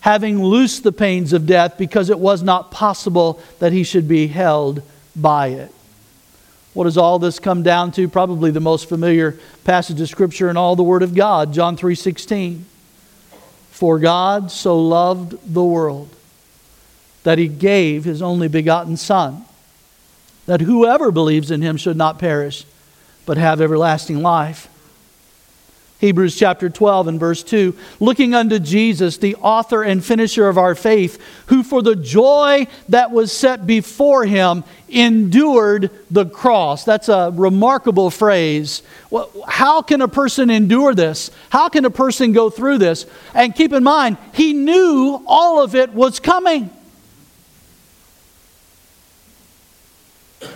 Having 0.01 0.43
loosed 0.43 0.83
the 0.83 0.93
pains 0.93 1.35
of 1.35 1.45
death, 1.45 1.77
because 1.77 2.09
it 2.09 2.19
was 2.19 2.43
not 2.43 2.71
possible 2.71 3.39
that 3.59 3.71
he 3.71 3.85
should 3.85 4.09
be 4.09 4.29
held 4.29 4.81
by 5.15 5.49
it. 5.49 5.75
What 6.73 6.85
does 6.85 6.97
all 6.97 7.19
this 7.19 7.39
come 7.39 7.63
down 7.63 7.93
to? 7.93 8.09
Probably 8.09 8.51
the 8.51 8.61
most 8.61 8.89
familiar 8.89 9.39
passage 9.65 10.01
of 10.01 10.09
scripture 10.09 10.49
in 10.49 10.57
all 10.57 10.77
the 10.77 10.83
word 10.83 11.03
of 11.03 11.15
God, 11.15 11.53
John 11.53 11.77
3:16. 11.77 12.65
For 13.71 13.99
God 13.99 14.51
so 14.51 14.79
loved 14.79 15.37
the 15.53 15.65
world 15.65 16.11
that 17.23 17.39
he 17.39 17.49
gave 17.49 18.05
his 18.05 18.23
only 18.23 18.49
begotten 18.49 18.97
son 18.97 19.45
that 20.47 20.63
whoever 20.63 21.11
believes 21.11 21.51
in 21.51 21.63
him 21.63 21.77
should 21.77 21.97
not 21.97 22.19
perish 22.19 22.65
but 23.27 23.37
have 23.37 23.61
everlasting 23.61 24.23
life. 24.23 24.69
Hebrews 26.01 26.35
chapter 26.35 26.71
12 26.71 27.09
and 27.09 27.21
verse 27.21 27.43
2 27.43 27.77
looking 28.01 28.35
unto 28.35 28.59
Jesus, 28.59 29.19
the 29.19 29.37
author 29.37 29.83
and 29.83 30.03
finisher 30.03 30.49
of 30.49 30.57
our 30.57 30.75
faith, 30.75 31.23
who 31.47 31.63
for 31.63 31.83
the 31.83 31.95
joy 31.95 32.67
that 32.89 33.11
was 33.11 33.31
set 33.31 33.67
before 33.67 34.25
him 34.25 34.65
endured 34.89 35.91
the 36.11 36.25
cross. 36.25 36.85
That's 36.85 37.11
a 37.11 37.33
remarkable 37.35 38.11
phrase. 38.11 38.83
How 39.47 39.83
can 39.83 40.01
a 40.01 40.09
person 40.09 40.49
endure 40.49 40.95
this? 40.95 41.31
How 41.51 41.69
can 41.69 41.85
a 41.85 41.91
person 41.91 42.33
go 42.33 42.49
through 42.49 42.79
this? 42.79 43.05
And 43.35 43.55
keep 43.55 43.75
in 43.75 43.85
mind, 43.85 44.17
he 44.33 44.55
knew 44.55 45.23
all 45.27 45.63
of 45.63 45.75
it 45.75 45.93
was 45.93 46.19
coming. 46.19 46.71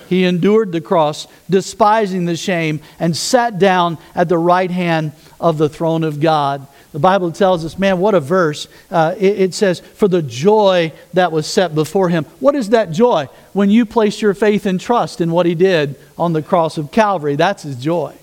He 0.09 0.25
endured 0.25 0.73
the 0.73 0.81
cross, 0.81 1.27
despising 1.51 2.25
the 2.25 2.37
shame, 2.37 2.81
and 2.99 3.17
sat 3.17 3.59
down 3.59 3.99
at 4.15 4.29
the 4.29 4.39
right 4.39 4.71
hand 4.71 5.13
of 5.39 5.59
the 5.59 5.69
throne 5.69 6.05
of 6.05 6.21
God. 6.21 6.67
The 6.93 6.99
Bible 7.01 7.33
tells 7.33 7.65
us, 7.65 7.79
man, 7.79 7.99
what 7.99 8.15
a 8.15 8.21
verse. 8.21 8.69
Uh, 8.91 9.15
it, 9.19 9.41
it 9.41 9.55
says, 9.55 9.81
for 9.81 10.07
the 10.07 10.23
joy 10.23 10.93
that 11.13 11.33
was 11.33 11.47
set 11.47 11.75
before 11.75 12.09
him. 12.09 12.25
What 12.39 12.55
is 12.55 12.71
that 12.71 12.93
joy? 12.93 13.29
When 13.53 13.69
you 13.69 13.85
place 13.85 14.23
your 14.23 14.33
faith 14.33 14.65
and 14.65 14.81
trust 14.81 15.21
in 15.21 15.33
what 15.33 15.45
he 15.45 15.55
did 15.55 15.97
on 16.17 16.33
the 16.33 16.43
cross 16.43 16.79
of 16.79 16.93
Calvary, 16.93 17.37
that's 17.37 17.65
his 17.65 17.77
joy. 17.77 18.15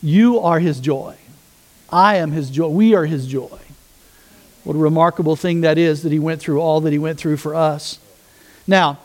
You 0.00 0.38
are 0.38 0.60
his 0.60 0.78
joy. 0.78 1.16
I 1.90 2.16
am 2.16 2.30
his 2.30 2.50
joy. 2.50 2.68
We 2.68 2.94
are 2.94 3.06
his 3.06 3.26
joy. 3.26 3.58
What 4.62 4.76
a 4.76 4.78
remarkable 4.78 5.34
thing 5.34 5.62
that 5.62 5.76
is 5.76 6.02
that 6.02 6.12
he 6.12 6.18
went 6.18 6.40
through 6.40 6.60
all 6.60 6.82
that 6.82 6.92
he 6.92 6.98
went 6.98 7.18
through 7.18 7.38
for 7.38 7.54
us. 7.54 7.98
Now, 8.66 8.98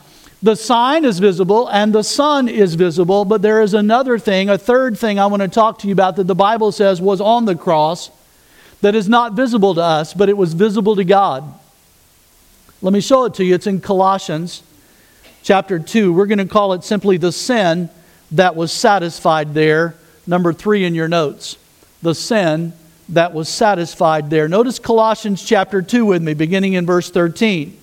the 0.44 0.56
sign 0.56 1.06
is 1.06 1.20
visible 1.20 1.70
and 1.70 1.94
the 1.94 2.04
Son 2.04 2.50
is 2.50 2.76
visible, 2.76 3.24
but 3.24 3.42
there 3.42 3.62
is 3.62 3.74
another 3.74 4.20
thing, 4.20 4.50
a 4.50 4.58
third 4.58 4.98
thing 4.98 5.18
I 5.18 5.26
want 5.28 5.42
to 5.42 5.48
talk 5.48 5.80
to 5.80 5.88
you 5.88 5.94
about 5.94 6.18
that 6.18 6.28
the 6.28 6.36
Bible 6.36 6.74
says 6.74 7.02
was 7.02 7.22
on 7.22 7.46
the 7.46 7.56
cross 7.56 8.12
that 8.82 8.94
is 8.94 9.08
not 9.08 9.34
visible 9.34 9.74
to 9.74 9.82
us, 9.82 10.14
but 10.14 10.28
it 10.28 10.36
was 10.36 10.54
visible 10.54 10.98
to 10.98 11.06
God. 11.06 11.46
Let 12.82 12.92
me 12.92 13.00
show 13.00 13.24
it 13.24 13.36
to 13.36 13.46
you. 13.46 13.56
It's 13.56 13.68
in 13.68 13.80
Colossians 13.80 14.64
chapter 15.44 15.80
2. 15.80 16.12
We're 16.12 16.26
going 16.26 16.40
to 16.40 16.46
call 16.46 16.74
it 16.74 16.84
simply 16.84 17.16
the 17.16 17.32
sin 17.32 17.90
that 18.32 18.58
was 18.58 18.74
satisfied 18.74 19.54
there. 19.54 19.96
Number 20.28 20.52
three 20.52 20.84
in 20.84 20.94
your 20.94 21.08
notes. 21.08 21.58
The 22.02 22.14
sin 22.14 22.74
that 23.08 23.34
was 23.34 23.48
satisfied 23.48 24.30
there. 24.30 24.50
Notice 24.50 24.78
Colossians 24.78 25.42
chapter 25.42 25.82
2 25.82 26.04
with 26.04 26.22
me, 26.22 26.34
beginning 26.34 26.74
in 26.74 26.86
verse 26.86 27.10
13. 27.10 27.80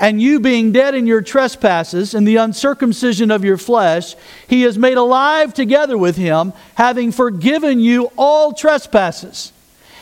And 0.00 0.22
you 0.22 0.38
being 0.38 0.70
dead 0.70 0.94
in 0.94 1.06
your 1.06 1.22
trespasses 1.22 2.14
and 2.14 2.26
the 2.26 2.36
uncircumcision 2.36 3.30
of 3.30 3.44
your 3.44 3.56
flesh, 3.56 4.14
he 4.46 4.62
has 4.62 4.78
made 4.78 4.96
alive 4.96 5.52
together 5.52 5.98
with 5.98 6.16
him, 6.16 6.52
having 6.76 7.10
forgiven 7.10 7.80
you 7.80 8.10
all 8.16 8.52
trespasses 8.52 9.52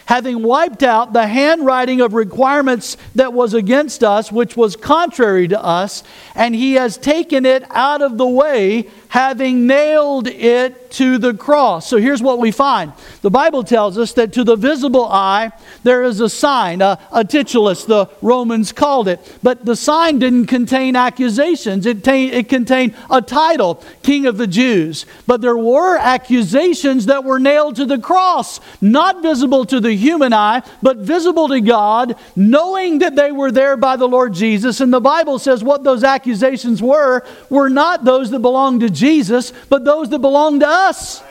having 0.07 0.43
wiped 0.43 0.83
out 0.83 1.13
the 1.13 1.27
handwriting 1.27 2.01
of 2.01 2.15
requirements 2.15 2.97
that 3.15 3.33
was 3.33 3.55
against 3.55 4.03
us, 4.03 4.33
which 4.33 4.57
was 4.57 4.77
contrary 4.77 5.47
to 5.49 5.63
us, 5.63 6.03
and 6.35 6.55
he 6.55 6.75
has 6.75 6.97
taken 6.97 7.45
it 7.45 7.65
out 7.71 8.01
of 8.01 8.17
the 8.17 8.27
way, 8.27 8.89
having 9.09 9.66
nailed 9.66 10.29
it 10.29 10.90
to 10.92 11.19
the 11.19 11.35
cross. 11.35 11.88
So 11.88 11.99
here's 11.99 12.23
what 12.23 12.38
we 12.38 12.51
find 12.51 12.92
the 13.23 13.31
Bible 13.31 13.64
tells 13.64 13.99
us 13.99 14.12
that 14.14 14.33
to 14.35 14.45
the 14.45 14.57
visible 14.57 15.07
eye, 15.07 15.53
there 15.83 16.03
is 16.03 16.21
a 16.21 16.29
sign, 16.29 16.81
a, 16.81 16.99
a 17.12 17.25
titulus, 17.25 17.87
the 17.87 18.09
Romans 18.23 18.73
called 18.73 19.09
it. 19.09 19.21
But 19.42 19.64
the 19.64 19.77
sign 19.77 20.19
didn't 20.19 20.47
contain 20.47 20.97
accusations, 20.97 21.87
it, 21.87 22.05
ta- 22.05 22.12
it 22.12 22.49
contained 22.49 22.95
a 23.11 23.21
title, 23.21 23.83
King 24.03 24.27
of 24.27 24.38
the 24.38 24.47
Jews. 24.47 25.07
But 25.27 25.40
there 25.40 25.57
were 25.57 25.97
accusations 25.99 27.07
that 27.07 27.25
were 27.25 27.38
nailed 27.38 27.77
to 27.77 27.85
the 27.85 27.99
cross, 27.99 28.61
not 28.81 29.23
visible 29.23 29.64
to 29.66 29.81
the 29.81 29.95
human 29.95 30.33
eye, 30.33 30.62
but 30.83 30.99
visible 30.99 31.49
to 31.49 31.61
God, 31.61 32.16
knowing 32.35 33.01
that 33.01 33.16
they 33.16 33.33
were 33.33 33.51
there 33.51 33.77
by 33.77 33.97
the 33.97 34.09
Lord 34.09 34.33
Jesus. 34.33 34.81
And 34.81 34.92
the 34.92 35.01
Bible 35.01 35.38
says 35.38 35.62
what 35.62 35.85
those 35.85 36.05
accusations 36.05 36.83
were 36.83 37.25
were 37.51 37.69
not 37.69 38.05
those 38.05 38.31
that 38.31 38.40
belonged 38.40 38.81
to 38.81 38.90
Jesus, 38.97 39.53
but 39.69 39.85
those 39.85 40.09
that 40.11 40.19
belong 40.19 40.61
to 40.61 40.67
us. 40.69 41.23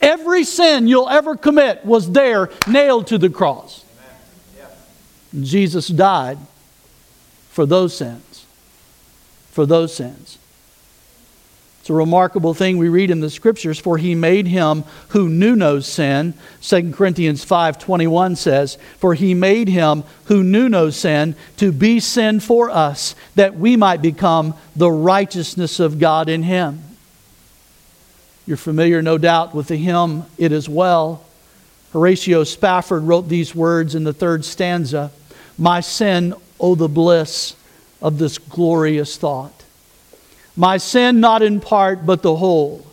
Every 0.00 0.44
sin 0.44 0.86
you'll 0.86 1.08
ever 1.08 1.36
commit 1.36 1.84
was 1.84 2.10
there, 2.10 2.50
nailed 2.66 3.06
to 3.06 3.18
the 3.18 3.30
cross. 3.30 3.84
Jesus 5.40 5.88
died 5.88 6.38
for 7.50 7.66
those 7.66 7.96
sins. 7.96 8.44
For 9.50 9.66
those 9.66 9.94
sins. 9.94 10.38
It's 11.84 11.90
a 11.90 11.92
remarkable 11.92 12.54
thing 12.54 12.78
we 12.78 12.88
read 12.88 13.10
in 13.10 13.20
the 13.20 13.28
scriptures 13.28 13.78
for 13.78 13.98
he 13.98 14.14
made 14.14 14.46
him 14.46 14.84
who 15.08 15.28
knew 15.28 15.54
no 15.54 15.80
sin. 15.80 16.32
2 16.62 16.94
Corinthians 16.94 17.44
5:21 17.44 18.36
says, 18.36 18.78
"For 18.98 19.12
he 19.12 19.34
made 19.34 19.68
him 19.68 20.02
who 20.24 20.42
knew 20.42 20.70
no 20.70 20.88
sin 20.88 21.34
to 21.58 21.72
be 21.72 22.00
sin 22.00 22.40
for 22.40 22.70
us, 22.70 23.14
that 23.34 23.58
we 23.58 23.76
might 23.76 24.00
become 24.00 24.54
the 24.74 24.90
righteousness 24.90 25.78
of 25.78 25.98
God 25.98 26.30
in 26.30 26.44
him." 26.44 26.80
You're 28.46 28.56
familiar 28.56 29.02
no 29.02 29.18
doubt 29.18 29.54
with 29.54 29.66
the 29.66 29.76
hymn 29.76 30.22
It 30.38 30.52
Is 30.52 30.70
Well. 30.70 31.20
Horatio 31.92 32.44
Spafford 32.44 33.02
wrote 33.02 33.28
these 33.28 33.54
words 33.54 33.94
in 33.94 34.04
the 34.04 34.14
third 34.14 34.46
stanza, 34.46 35.10
"My 35.58 35.82
sin, 35.82 36.32
oh 36.58 36.76
the 36.76 36.88
bliss 36.88 37.52
of 38.00 38.16
this 38.16 38.38
glorious 38.38 39.18
thought." 39.18 39.53
My 40.56 40.76
sin, 40.76 41.20
not 41.20 41.42
in 41.42 41.60
part, 41.60 42.06
but 42.06 42.22
the 42.22 42.36
whole, 42.36 42.86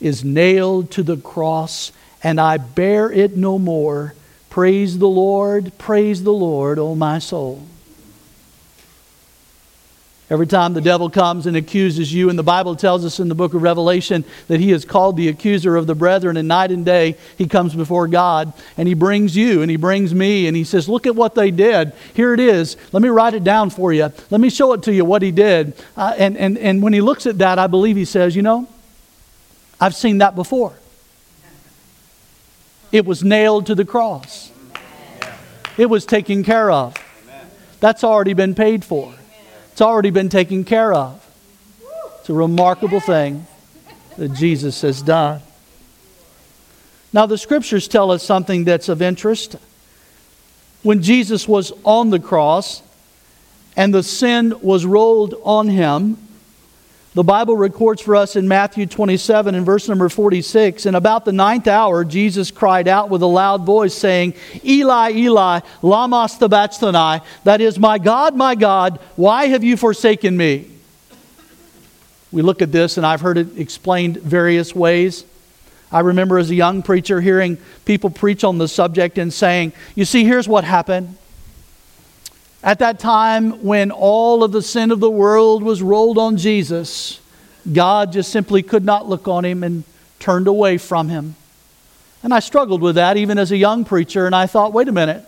is 0.00 0.24
nailed 0.24 0.90
to 0.92 1.02
the 1.02 1.16
cross, 1.16 1.92
and 2.22 2.40
I 2.40 2.58
bear 2.58 3.10
it 3.10 3.36
no 3.36 3.58
more. 3.58 4.14
Praise 4.50 4.98
the 4.98 5.08
Lord, 5.08 5.72
praise 5.78 6.22
the 6.22 6.32
Lord, 6.32 6.78
O 6.78 6.94
my 6.94 7.18
soul. 7.18 7.66
Every 10.28 10.48
time 10.48 10.74
the 10.74 10.80
devil 10.80 11.08
comes 11.08 11.46
and 11.46 11.56
accuses 11.56 12.12
you, 12.12 12.28
and 12.28 12.36
the 12.36 12.42
Bible 12.42 12.74
tells 12.74 13.04
us 13.04 13.20
in 13.20 13.28
the 13.28 13.34
book 13.36 13.54
of 13.54 13.62
Revelation 13.62 14.24
that 14.48 14.58
he 14.58 14.72
is 14.72 14.84
called 14.84 15.16
the 15.16 15.28
accuser 15.28 15.76
of 15.76 15.86
the 15.86 15.94
brethren, 15.94 16.36
and 16.36 16.48
night 16.48 16.72
and 16.72 16.84
day 16.84 17.16
he 17.38 17.46
comes 17.46 17.76
before 17.76 18.08
God 18.08 18.52
and 18.76 18.88
he 18.88 18.94
brings 18.94 19.36
you 19.36 19.62
and 19.62 19.70
he 19.70 19.76
brings 19.76 20.12
me 20.12 20.48
and 20.48 20.56
he 20.56 20.64
says, 20.64 20.88
Look 20.88 21.06
at 21.06 21.14
what 21.14 21.36
they 21.36 21.52
did. 21.52 21.92
Here 22.12 22.34
it 22.34 22.40
is. 22.40 22.76
Let 22.90 23.04
me 23.04 23.08
write 23.08 23.34
it 23.34 23.44
down 23.44 23.70
for 23.70 23.92
you. 23.92 24.12
Let 24.30 24.40
me 24.40 24.50
show 24.50 24.72
it 24.72 24.82
to 24.84 24.92
you 24.92 25.04
what 25.04 25.22
he 25.22 25.30
did. 25.30 25.74
Uh, 25.96 26.14
and, 26.18 26.36
and, 26.36 26.58
and 26.58 26.82
when 26.82 26.92
he 26.92 27.00
looks 27.00 27.26
at 27.26 27.38
that, 27.38 27.60
I 27.60 27.68
believe 27.68 27.94
he 27.94 28.04
says, 28.04 28.34
You 28.34 28.42
know, 28.42 28.68
I've 29.80 29.94
seen 29.94 30.18
that 30.18 30.34
before. 30.34 30.76
It 32.90 33.06
was 33.06 33.22
nailed 33.22 33.66
to 33.66 33.76
the 33.76 33.84
cross, 33.84 34.50
it 35.78 35.86
was 35.86 36.04
taken 36.04 36.42
care 36.42 36.68
of. 36.68 36.96
That's 37.78 38.02
already 38.02 38.32
been 38.32 38.56
paid 38.56 38.84
for. 38.84 39.14
It's 39.76 39.82
already 39.82 40.08
been 40.08 40.30
taken 40.30 40.64
care 40.64 40.94
of. 40.94 41.22
It's 42.20 42.30
a 42.30 42.32
remarkable 42.32 42.98
thing 42.98 43.46
that 44.16 44.32
Jesus 44.32 44.80
has 44.80 45.02
done. 45.02 45.42
Now, 47.12 47.26
the 47.26 47.36
scriptures 47.36 47.86
tell 47.86 48.10
us 48.10 48.22
something 48.22 48.64
that's 48.64 48.88
of 48.88 49.02
interest. 49.02 49.56
When 50.82 51.02
Jesus 51.02 51.46
was 51.46 51.74
on 51.84 52.08
the 52.08 52.18
cross 52.18 52.82
and 53.76 53.92
the 53.92 54.02
sin 54.02 54.54
was 54.62 54.86
rolled 54.86 55.34
on 55.42 55.68
him, 55.68 56.25
the 57.16 57.24
Bible 57.24 57.56
records 57.56 58.02
for 58.02 58.14
us 58.14 58.36
in 58.36 58.46
Matthew 58.46 58.84
27 58.84 59.54
and 59.54 59.64
verse 59.64 59.88
number 59.88 60.10
46 60.10 60.84
And 60.84 60.94
about 60.94 61.24
the 61.24 61.32
ninth 61.32 61.66
hour, 61.66 62.04
Jesus 62.04 62.50
cried 62.50 62.86
out 62.86 63.08
with 63.08 63.22
a 63.22 63.26
loud 63.26 63.64
voice, 63.64 63.94
saying, 63.94 64.34
Eli, 64.62 65.12
Eli, 65.12 65.60
Lama 65.80 66.28
sabachthani, 66.28 67.24
that 67.44 67.62
is, 67.62 67.78
My 67.78 67.96
God, 67.96 68.36
my 68.36 68.54
God, 68.54 69.00
why 69.16 69.46
have 69.46 69.64
you 69.64 69.78
forsaken 69.78 70.36
me? 70.36 70.70
We 72.32 72.42
look 72.42 72.60
at 72.60 72.70
this, 72.70 72.98
and 72.98 73.06
I've 73.06 73.22
heard 73.22 73.38
it 73.38 73.58
explained 73.58 74.18
various 74.18 74.74
ways. 74.74 75.24
I 75.90 76.00
remember 76.00 76.38
as 76.38 76.50
a 76.50 76.54
young 76.54 76.82
preacher 76.82 77.22
hearing 77.22 77.56
people 77.86 78.10
preach 78.10 78.44
on 78.44 78.58
the 78.58 78.68
subject 78.68 79.16
and 79.16 79.32
saying, 79.32 79.72
You 79.94 80.04
see, 80.04 80.24
here's 80.24 80.46
what 80.46 80.64
happened. 80.64 81.16
At 82.66 82.80
that 82.80 82.98
time, 82.98 83.62
when 83.62 83.92
all 83.92 84.42
of 84.42 84.50
the 84.50 84.60
sin 84.60 84.90
of 84.90 84.98
the 84.98 85.08
world 85.08 85.62
was 85.62 85.80
rolled 85.80 86.18
on 86.18 86.36
Jesus, 86.36 87.20
God 87.72 88.10
just 88.10 88.32
simply 88.32 88.60
could 88.64 88.84
not 88.84 89.08
look 89.08 89.28
on 89.28 89.44
him 89.44 89.62
and 89.62 89.84
turned 90.18 90.48
away 90.48 90.76
from 90.76 91.08
him. 91.08 91.36
And 92.24 92.34
I 92.34 92.40
struggled 92.40 92.82
with 92.82 92.96
that 92.96 93.16
even 93.16 93.38
as 93.38 93.52
a 93.52 93.56
young 93.56 93.84
preacher, 93.84 94.26
and 94.26 94.34
I 94.34 94.48
thought, 94.48 94.72
wait 94.72 94.88
a 94.88 94.92
minute. 94.92 95.24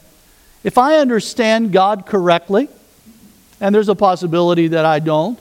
If 0.64 0.78
I 0.78 0.96
understand 0.96 1.72
God 1.72 2.06
correctly, 2.06 2.68
and 3.60 3.72
there's 3.72 3.88
a 3.88 3.94
possibility 3.94 4.66
that 4.66 4.84
I 4.84 4.98
don't, 4.98 5.38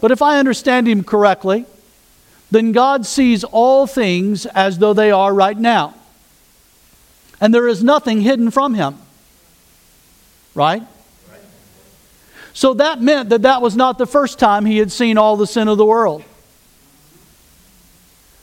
but 0.00 0.10
if 0.10 0.20
I 0.20 0.40
understand 0.40 0.88
Him 0.88 1.04
correctly, 1.04 1.64
then 2.50 2.72
God 2.72 3.06
sees 3.06 3.44
all 3.44 3.86
things 3.86 4.46
as 4.46 4.78
though 4.78 4.94
they 4.94 5.12
are 5.12 5.32
right 5.32 5.56
now. 5.56 5.94
And 7.40 7.54
there 7.54 7.68
is 7.68 7.84
nothing 7.84 8.22
hidden 8.22 8.50
from 8.50 8.74
Him. 8.74 8.98
Right? 10.58 10.82
So 12.52 12.74
that 12.74 13.00
meant 13.00 13.28
that 13.28 13.42
that 13.42 13.62
was 13.62 13.76
not 13.76 13.96
the 13.96 14.06
first 14.06 14.40
time 14.40 14.66
he 14.66 14.78
had 14.78 14.90
seen 14.90 15.16
all 15.16 15.36
the 15.36 15.46
sin 15.46 15.68
of 15.68 15.78
the 15.78 15.84
world. 15.84 16.24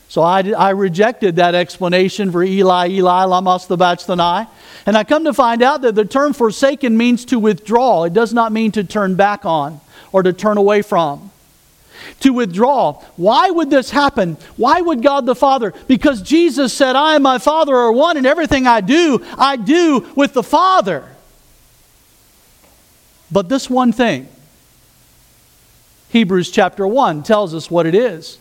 So 0.07 0.21
I, 0.21 0.39
I 0.51 0.69
rejected 0.69 1.35
that 1.35 1.55
explanation 1.55 2.31
for 2.31 2.41
Eli, 2.41 2.87
Eli, 2.87 3.25
lama 3.25 3.59
sabachthani. 3.59 4.47
And 4.85 4.95
I 4.95 5.03
come 5.03 5.25
to 5.25 5.33
find 5.33 5.61
out 5.61 5.81
that 5.81 5.95
the 5.95 6.05
term 6.05 6.31
forsaken 6.31 6.95
means 6.95 7.25
to 7.25 7.37
withdraw. 7.37 8.05
It 8.05 8.13
does 8.13 8.33
not 8.33 8.53
mean 8.53 8.71
to 8.71 8.85
turn 8.85 9.15
back 9.15 9.43
on 9.43 9.81
or 10.13 10.23
to 10.23 10.31
turn 10.31 10.57
away 10.57 10.83
from. 10.83 11.31
To 12.21 12.31
withdraw. 12.31 13.03
Why 13.17 13.49
would 13.49 13.69
this 13.69 13.89
happen? 13.89 14.37
Why 14.55 14.79
would 14.79 15.03
God 15.03 15.25
the 15.25 15.35
Father? 15.35 15.73
Because 15.87 16.21
Jesus 16.21 16.71
said, 16.73 16.95
I 16.95 17.15
and 17.15 17.23
my 17.23 17.39
Father 17.39 17.75
are 17.75 17.91
one, 17.91 18.15
and 18.15 18.25
everything 18.25 18.67
I 18.67 18.79
do, 18.79 19.25
I 19.37 19.57
do 19.57 20.07
with 20.15 20.31
the 20.31 20.43
Father. 20.43 21.09
But 23.35 23.49
this 23.49 23.69
one 23.69 23.91
thing, 23.91 24.29
Hebrews 26.07 26.51
chapter 26.51 26.87
1 26.87 27.23
tells 27.23 27.53
us 27.53 27.69
what 27.69 27.85
it 27.85 27.93
is. 27.93 28.37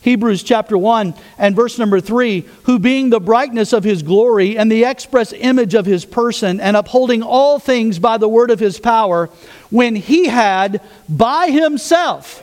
Hebrews 0.00 0.42
chapter 0.42 0.78
1 0.78 1.12
and 1.36 1.54
verse 1.54 1.78
number 1.78 2.00
3 2.00 2.48
who 2.62 2.78
being 2.78 3.10
the 3.10 3.20
brightness 3.20 3.74
of 3.74 3.84
his 3.84 4.02
glory 4.02 4.56
and 4.56 4.72
the 4.72 4.84
express 4.84 5.34
image 5.34 5.74
of 5.74 5.84
his 5.84 6.06
person 6.06 6.58
and 6.58 6.74
upholding 6.74 7.22
all 7.22 7.58
things 7.58 7.98
by 7.98 8.16
the 8.16 8.26
word 8.26 8.50
of 8.50 8.60
his 8.60 8.80
power, 8.80 9.28
when 9.68 9.94
he 9.94 10.26
had 10.28 10.80
by 11.06 11.48
himself 11.48 12.42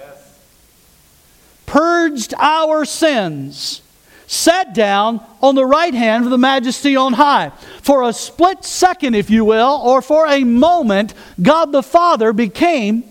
purged 1.65 2.35
our 2.37 2.85
sins, 2.85 3.81
sat 4.31 4.73
down 4.73 5.19
on 5.41 5.55
the 5.55 5.65
right 5.65 5.93
hand 5.93 6.23
of 6.23 6.31
the 6.31 6.37
majesty 6.37 6.95
on 6.95 7.11
high. 7.11 7.49
For 7.81 8.03
a 8.03 8.13
split 8.13 8.63
second, 8.63 9.13
if 9.13 9.29
you 9.29 9.43
will, 9.43 9.81
or 9.83 10.01
for 10.01 10.25
a 10.25 10.45
moment, 10.45 11.13
God 11.41 11.73
the 11.73 11.83
Father 11.83 12.31
became 12.31 13.03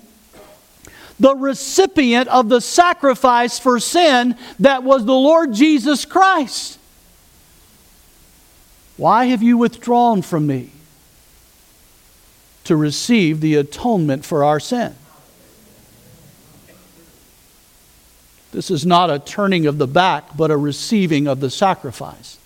the 1.18 1.36
recipient 1.36 2.26
of 2.28 2.48
the 2.48 2.62
sacrifice 2.62 3.58
for 3.58 3.78
sin 3.78 4.34
that 4.60 4.82
was 4.82 5.04
the 5.04 5.12
Lord 5.12 5.52
Jesus 5.52 6.06
Christ. 6.06 6.78
Why 8.96 9.26
have 9.26 9.42
you 9.42 9.58
withdrawn 9.58 10.22
from 10.22 10.46
me 10.46 10.70
to 12.64 12.74
receive 12.76 13.42
the 13.42 13.56
atonement 13.56 14.24
for 14.24 14.42
our 14.42 14.58
sin? 14.58 14.94
This 18.52 18.70
is 18.70 18.84
not 18.84 19.10
a 19.10 19.18
turning 19.18 19.66
of 19.66 19.78
the 19.78 19.86
back, 19.86 20.36
but 20.36 20.50
a 20.50 20.56
receiving 20.56 21.28
of 21.28 21.40
the 21.40 21.50
sacrifice 21.50 22.38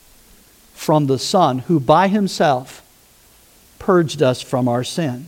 from 0.74 1.06
the 1.06 1.18
Son, 1.18 1.60
who 1.60 1.80
by 1.80 2.08
himself 2.08 2.82
purged 3.78 4.22
us 4.22 4.42
from 4.42 4.68
our 4.68 4.84
sin. 4.84 5.26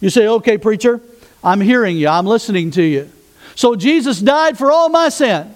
You 0.00 0.10
say, 0.10 0.28
okay, 0.28 0.58
preacher, 0.58 1.00
I'm 1.42 1.60
hearing 1.60 1.96
you, 1.96 2.08
I'm 2.08 2.26
listening 2.26 2.70
to 2.72 2.82
you. 2.82 3.10
So 3.54 3.74
Jesus 3.74 4.20
died 4.20 4.58
for 4.58 4.70
all 4.70 4.88
my 4.88 5.08
sin. 5.08 5.54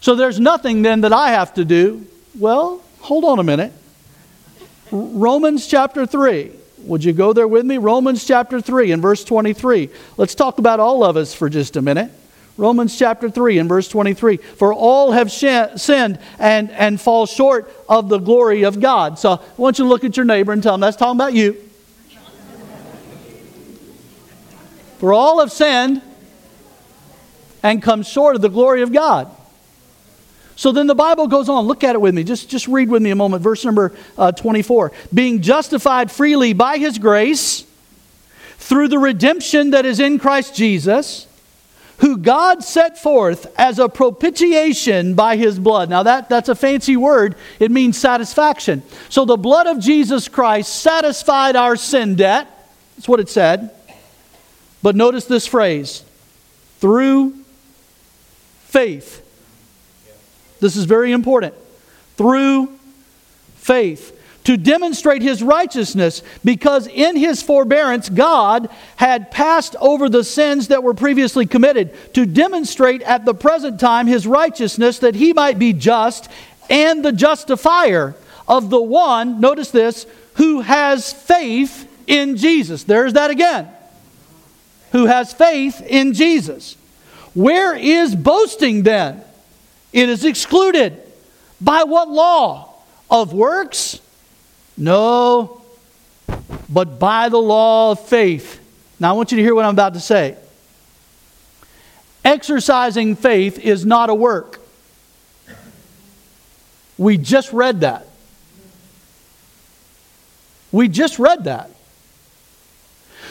So 0.00 0.14
there's 0.14 0.40
nothing 0.40 0.82
then 0.82 1.02
that 1.02 1.12
I 1.12 1.30
have 1.30 1.54
to 1.54 1.64
do. 1.64 2.06
Well, 2.38 2.82
hold 3.00 3.24
on 3.24 3.38
a 3.38 3.44
minute. 3.44 3.72
Romans 4.90 5.66
chapter 5.66 6.06
3. 6.06 6.50
Would 6.84 7.04
you 7.04 7.12
go 7.12 7.32
there 7.32 7.48
with 7.48 7.64
me? 7.64 7.78
Romans 7.78 8.26
chapter 8.26 8.60
3 8.60 8.92
and 8.92 9.00
verse 9.00 9.24
23. 9.24 9.88
Let's 10.16 10.34
talk 10.34 10.58
about 10.58 10.80
all 10.80 11.04
of 11.04 11.16
us 11.16 11.32
for 11.32 11.48
just 11.48 11.76
a 11.76 11.82
minute. 11.82 12.10
Romans 12.56 12.96
chapter 12.96 13.28
3 13.28 13.58
and 13.58 13.68
verse 13.68 13.88
23. 13.88 14.36
For 14.36 14.72
all 14.72 15.12
have 15.12 15.32
sinned 15.32 16.18
and, 16.38 16.70
and 16.70 17.00
fall 17.00 17.26
short 17.26 17.70
of 17.88 18.08
the 18.08 18.18
glory 18.18 18.62
of 18.62 18.80
God. 18.80 19.18
So 19.18 19.32
I 19.32 19.40
want 19.56 19.78
you 19.78 19.84
to 19.84 19.88
look 19.88 20.04
at 20.04 20.16
your 20.16 20.24
neighbor 20.24 20.52
and 20.52 20.62
tell 20.62 20.74
him 20.74 20.80
that's 20.80 20.96
talking 20.96 21.16
about 21.16 21.34
you. 21.34 21.56
For 24.98 25.12
all 25.12 25.40
have 25.40 25.50
sinned 25.50 26.00
and 27.62 27.82
come 27.82 28.02
short 28.02 28.36
of 28.36 28.42
the 28.42 28.48
glory 28.48 28.82
of 28.82 28.92
God. 28.92 29.28
So 30.56 30.70
then 30.70 30.86
the 30.86 30.94
Bible 30.94 31.26
goes 31.26 31.48
on. 31.48 31.66
Look 31.66 31.82
at 31.82 31.96
it 31.96 32.00
with 32.00 32.14
me. 32.14 32.22
Just, 32.22 32.48
just 32.48 32.68
read 32.68 32.88
with 32.88 33.02
me 33.02 33.10
a 33.10 33.16
moment. 33.16 33.42
Verse 33.42 33.64
number 33.64 33.92
uh, 34.16 34.30
24. 34.30 34.92
Being 35.12 35.42
justified 35.42 36.10
freely 36.12 36.52
by 36.52 36.78
his 36.78 36.98
grace 36.98 37.66
through 38.58 38.88
the 38.88 38.98
redemption 38.98 39.70
that 39.70 39.84
is 39.84 39.98
in 39.98 40.18
Christ 40.18 40.54
Jesus, 40.54 41.26
who 41.98 42.16
God 42.16 42.64
set 42.64 42.98
forth 42.98 43.46
as 43.58 43.78
a 43.78 43.88
propitiation 43.88 45.14
by 45.14 45.36
his 45.36 45.58
blood. 45.58 45.88
Now, 45.88 46.02
that, 46.02 46.28
that's 46.28 46.48
a 46.48 46.54
fancy 46.54 46.96
word. 46.96 47.36
It 47.60 47.70
means 47.70 47.96
satisfaction. 47.96 48.82
So 49.08 49.24
the 49.24 49.36
blood 49.36 49.66
of 49.66 49.78
Jesus 49.78 50.28
Christ 50.28 50.74
satisfied 50.74 51.56
our 51.56 51.76
sin 51.76 52.16
debt. 52.16 52.48
That's 52.96 53.08
what 53.08 53.20
it 53.20 53.28
said. 53.28 53.70
But 54.82 54.96
notice 54.96 55.24
this 55.24 55.46
phrase 55.46 56.04
through 56.78 57.34
faith. 58.64 59.22
This 60.60 60.76
is 60.76 60.84
very 60.84 61.12
important. 61.12 61.54
Through 62.16 62.70
faith. 63.56 64.20
To 64.44 64.56
demonstrate 64.56 65.22
his 65.22 65.42
righteousness, 65.42 66.22
because 66.44 66.86
in 66.86 67.16
his 67.16 67.42
forbearance, 67.42 68.08
God 68.10 68.68
had 68.96 69.30
passed 69.30 69.74
over 69.80 70.08
the 70.08 70.24
sins 70.24 70.68
that 70.68 70.82
were 70.82 70.94
previously 70.94 71.46
committed, 71.46 72.14
to 72.14 72.26
demonstrate 72.26 73.02
at 73.02 73.24
the 73.24 73.34
present 73.34 73.80
time 73.80 74.06
his 74.06 74.26
righteousness, 74.26 74.98
that 74.98 75.14
he 75.14 75.32
might 75.32 75.58
be 75.58 75.72
just 75.72 76.28
and 76.68 77.04
the 77.04 77.12
justifier 77.12 78.14
of 78.46 78.70
the 78.70 78.80
one, 78.80 79.40
notice 79.40 79.70
this, 79.70 80.06
who 80.34 80.60
has 80.60 81.12
faith 81.12 81.90
in 82.06 82.36
Jesus. 82.36 82.84
There's 82.84 83.14
that 83.14 83.30
again 83.30 83.68
who 84.94 85.06
has 85.06 85.32
faith 85.32 85.82
in 85.84 86.12
Jesus. 86.12 86.76
Where 87.34 87.74
is 87.74 88.14
boasting 88.14 88.84
then? 88.84 89.24
It 89.92 90.08
is 90.08 90.24
excluded. 90.24 91.02
By 91.60 91.82
what 91.82 92.08
law? 92.08 92.74
Of 93.10 93.32
works? 93.32 94.00
No, 94.76 95.62
but 96.68 96.98
by 96.98 97.28
the 97.28 97.38
law 97.38 97.92
of 97.92 98.06
faith. 98.06 98.60
Now 98.98 99.10
I 99.10 99.12
want 99.12 99.32
you 99.32 99.36
to 99.36 99.42
hear 99.42 99.54
what 99.54 99.64
I'm 99.64 99.74
about 99.74 99.94
to 99.94 100.00
say. 100.00 100.36
Exercising 102.24 103.16
faith 103.16 103.58
is 103.58 103.84
not 103.84 104.10
a 104.10 104.14
work. 104.14 104.60
We 106.96 107.18
just 107.18 107.52
read 107.52 107.80
that. 107.80 108.06
We 110.72 110.88
just 110.88 111.18
read 111.18 111.44
that. 111.44 111.70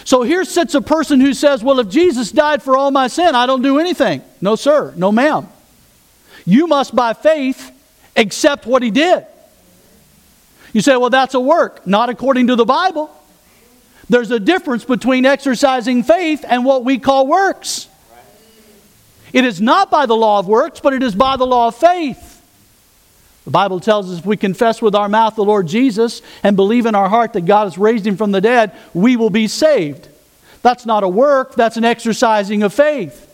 So 0.05 0.21
here 0.23 0.43
sits 0.43 0.75
a 0.75 0.81
person 0.81 1.21
who 1.21 1.33
says, 1.33 1.63
Well, 1.63 1.79
if 1.79 1.89
Jesus 1.89 2.31
died 2.31 2.61
for 2.61 2.77
all 2.77 2.91
my 2.91 3.07
sin, 3.07 3.35
I 3.35 3.45
don't 3.45 3.61
do 3.61 3.79
anything. 3.79 4.21
No, 4.41 4.55
sir. 4.55 4.93
No, 4.95 5.11
ma'am. 5.11 5.47
You 6.45 6.67
must, 6.67 6.93
by 6.93 7.13
faith, 7.13 7.71
accept 8.15 8.65
what 8.65 8.83
he 8.83 8.91
did. 8.91 9.25
You 10.73 10.81
say, 10.81 10.97
Well, 10.97 11.09
that's 11.09 11.35
a 11.35 11.39
work. 11.39 11.87
Not 11.87 12.09
according 12.09 12.47
to 12.47 12.55
the 12.55 12.65
Bible. 12.65 13.09
There's 14.09 14.31
a 14.31 14.39
difference 14.39 14.83
between 14.83 15.25
exercising 15.25 16.03
faith 16.03 16.43
and 16.47 16.65
what 16.65 16.83
we 16.83 16.99
call 16.99 17.25
works. 17.25 17.87
It 19.31 19.45
is 19.45 19.61
not 19.61 19.89
by 19.89 20.05
the 20.05 20.15
law 20.15 20.39
of 20.39 20.47
works, 20.47 20.79
but 20.79 20.93
it 20.93 21.01
is 21.01 21.15
by 21.15 21.37
the 21.37 21.45
law 21.45 21.69
of 21.69 21.75
faith. 21.75 22.41
The 23.45 23.51
Bible 23.51 23.79
tells 23.79 24.11
us 24.11 24.19
if 24.19 24.25
we 24.25 24.37
confess 24.37 24.81
with 24.81 24.95
our 24.95 25.09
mouth 25.09 25.35
the 25.35 25.43
Lord 25.43 25.67
Jesus 25.67 26.21
and 26.43 26.55
believe 26.55 26.85
in 26.85 26.95
our 26.95 27.09
heart 27.09 27.33
that 27.33 27.45
God 27.45 27.65
has 27.65 27.77
raised 27.77 28.05
him 28.05 28.15
from 28.15 28.31
the 28.31 28.39
dead, 28.39 28.71
we 28.93 29.15
will 29.15 29.29
be 29.29 29.47
saved. 29.47 30.07
That's 30.61 30.85
not 30.85 31.03
a 31.03 31.09
work, 31.09 31.55
that's 31.55 31.75
an 31.75 31.83
exercising 31.83 32.63
of 32.63 32.73
faith. 32.73 33.29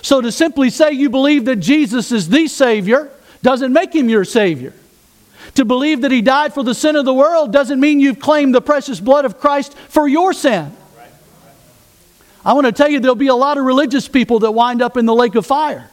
So 0.00 0.20
to 0.20 0.30
simply 0.30 0.70
say 0.70 0.92
you 0.92 1.10
believe 1.10 1.44
that 1.46 1.56
Jesus 1.56 2.12
is 2.12 2.28
the 2.28 2.46
Savior 2.46 3.10
doesn't 3.42 3.72
make 3.72 3.94
him 3.94 4.08
your 4.08 4.24
Savior. 4.24 4.74
To 5.56 5.64
believe 5.64 6.00
that 6.00 6.10
he 6.10 6.22
died 6.22 6.54
for 6.54 6.64
the 6.64 6.74
sin 6.74 6.96
of 6.96 7.04
the 7.04 7.12
world 7.12 7.52
doesn't 7.52 7.78
mean 7.78 8.00
you've 8.00 8.20
claimed 8.20 8.54
the 8.54 8.62
precious 8.62 9.00
blood 9.00 9.24
of 9.24 9.38
Christ 9.38 9.76
for 9.88 10.08
your 10.08 10.32
sin. 10.32 10.74
I 12.44 12.54
want 12.54 12.66
to 12.66 12.72
tell 12.72 12.88
you 12.88 13.00
there'll 13.00 13.14
be 13.14 13.28
a 13.28 13.34
lot 13.34 13.58
of 13.58 13.64
religious 13.64 14.08
people 14.08 14.40
that 14.40 14.52
wind 14.52 14.82
up 14.82 14.96
in 14.96 15.06
the 15.06 15.14
lake 15.14 15.34
of 15.34 15.46
fire. 15.46 15.88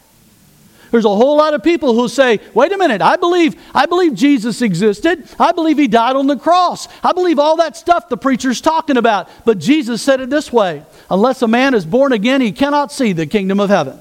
There's 0.92 1.06
a 1.06 1.16
whole 1.16 1.38
lot 1.38 1.54
of 1.54 1.62
people 1.62 1.94
who 1.94 2.08
say, 2.08 2.40
wait 2.54 2.72
a 2.72 2.78
minute, 2.78 3.02
I 3.02 3.16
believe, 3.16 3.56
I 3.76 3.86
believe 3.86 4.16
Jesus 4.16 4.64
existed. 4.64 5.28
I 5.38 5.52
believe 5.52 5.78
he 5.78 5.88
died 5.88 6.16
on 6.16 6.26
the 6.26 6.38
cross. 6.38 6.88
I 7.04 7.14
believe 7.14 7.38
all 7.38 7.58
that 7.58 7.78
stuff 7.78 8.10
the 8.10 8.18
preacher's 8.18 8.60
talking 8.60 8.98
about. 8.98 9.30
But 9.46 9.60
Jesus 9.60 10.02
said 10.02 10.20
it 10.20 10.32
this 10.32 10.52
way 10.52 10.84
unless 11.10 11.42
a 11.42 11.48
man 11.48 11.76
is 11.76 11.86
born 11.86 12.12
again, 12.12 12.42
he 12.42 12.52
cannot 12.52 12.92
see 12.92 13.14
the 13.14 13.28
kingdom 13.28 13.60
of 13.60 13.70
heaven. 13.70 14.00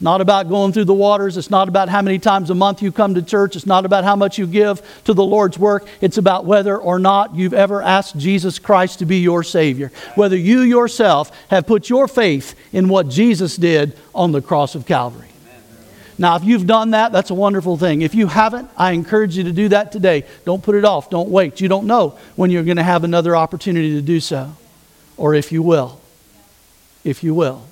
It's 0.00 0.04
not 0.06 0.22
about 0.22 0.48
going 0.48 0.72
through 0.72 0.86
the 0.86 0.94
waters. 0.94 1.36
It's 1.36 1.50
not 1.50 1.68
about 1.68 1.90
how 1.90 2.00
many 2.00 2.18
times 2.18 2.48
a 2.48 2.54
month 2.54 2.80
you 2.80 2.90
come 2.90 3.16
to 3.16 3.22
church. 3.22 3.54
It's 3.54 3.66
not 3.66 3.84
about 3.84 4.02
how 4.02 4.16
much 4.16 4.38
you 4.38 4.46
give 4.46 4.80
to 5.04 5.12
the 5.12 5.22
Lord's 5.22 5.58
work. 5.58 5.86
It's 6.00 6.16
about 6.16 6.46
whether 6.46 6.74
or 6.74 6.98
not 6.98 7.34
you've 7.34 7.52
ever 7.52 7.82
asked 7.82 8.16
Jesus 8.16 8.58
Christ 8.58 9.00
to 9.00 9.04
be 9.04 9.18
your 9.18 9.44
Savior. 9.44 9.92
Whether 10.14 10.38
you 10.38 10.62
yourself 10.62 11.30
have 11.48 11.66
put 11.66 11.90
your 11.90 12.08
faith 12.08 12.54
in 12.72 12.88
what 12.88 13.10
Jesus 13.10 13.56
did 13.56 13.94
on 14.14 14.32
the 14.32 14.40
cross 14.40 14.74
of 14.74 14.86
Calvary. 14.86 15.28
Now, 16.16 16.34
if 16.36 16.44
you've 16.44 16.66
done 16.66 16.92
that, 16.92 17.12
that's 17.12 17.28
a 17.28 17.34
wonderful 17.34 17.76
thing. 17.76 18.00
If 18.00 18.14
you 18.14 18.26
haven't, 18.26 18.70
I 18.78 18.92
encourage 18.92 19.36
you 19.36 19.44
to 19.44 19.52
do 19.52 19.68
that 19.68 19.92
today. 19.92 20.24
Don't 20.46 20.62
put 20.62 20.76
it 20.76 20.86
off. 20.86 21.10
Don't 21.10 21.28
wait. 21.28 21.60
You 21.60 21.68
don't 21.68 21.86
know 21.86 22.16
when 22.36 22.50
you're 22.50 22.64
going 22.64 22.78
to 22.78 22.82
have 22.82 23.04
another 23.04 23.36
opportunity 23.36 23.90
to 23.96 24.00
do 24.00 24.18
so, 24.18 24.56
or 25.18 25.34
if 25.34 25.52
you 25.52 25.62
will. 25.62 26.00
If 27.04 27.22
you 27.22 27.34
will. 27.34 27.66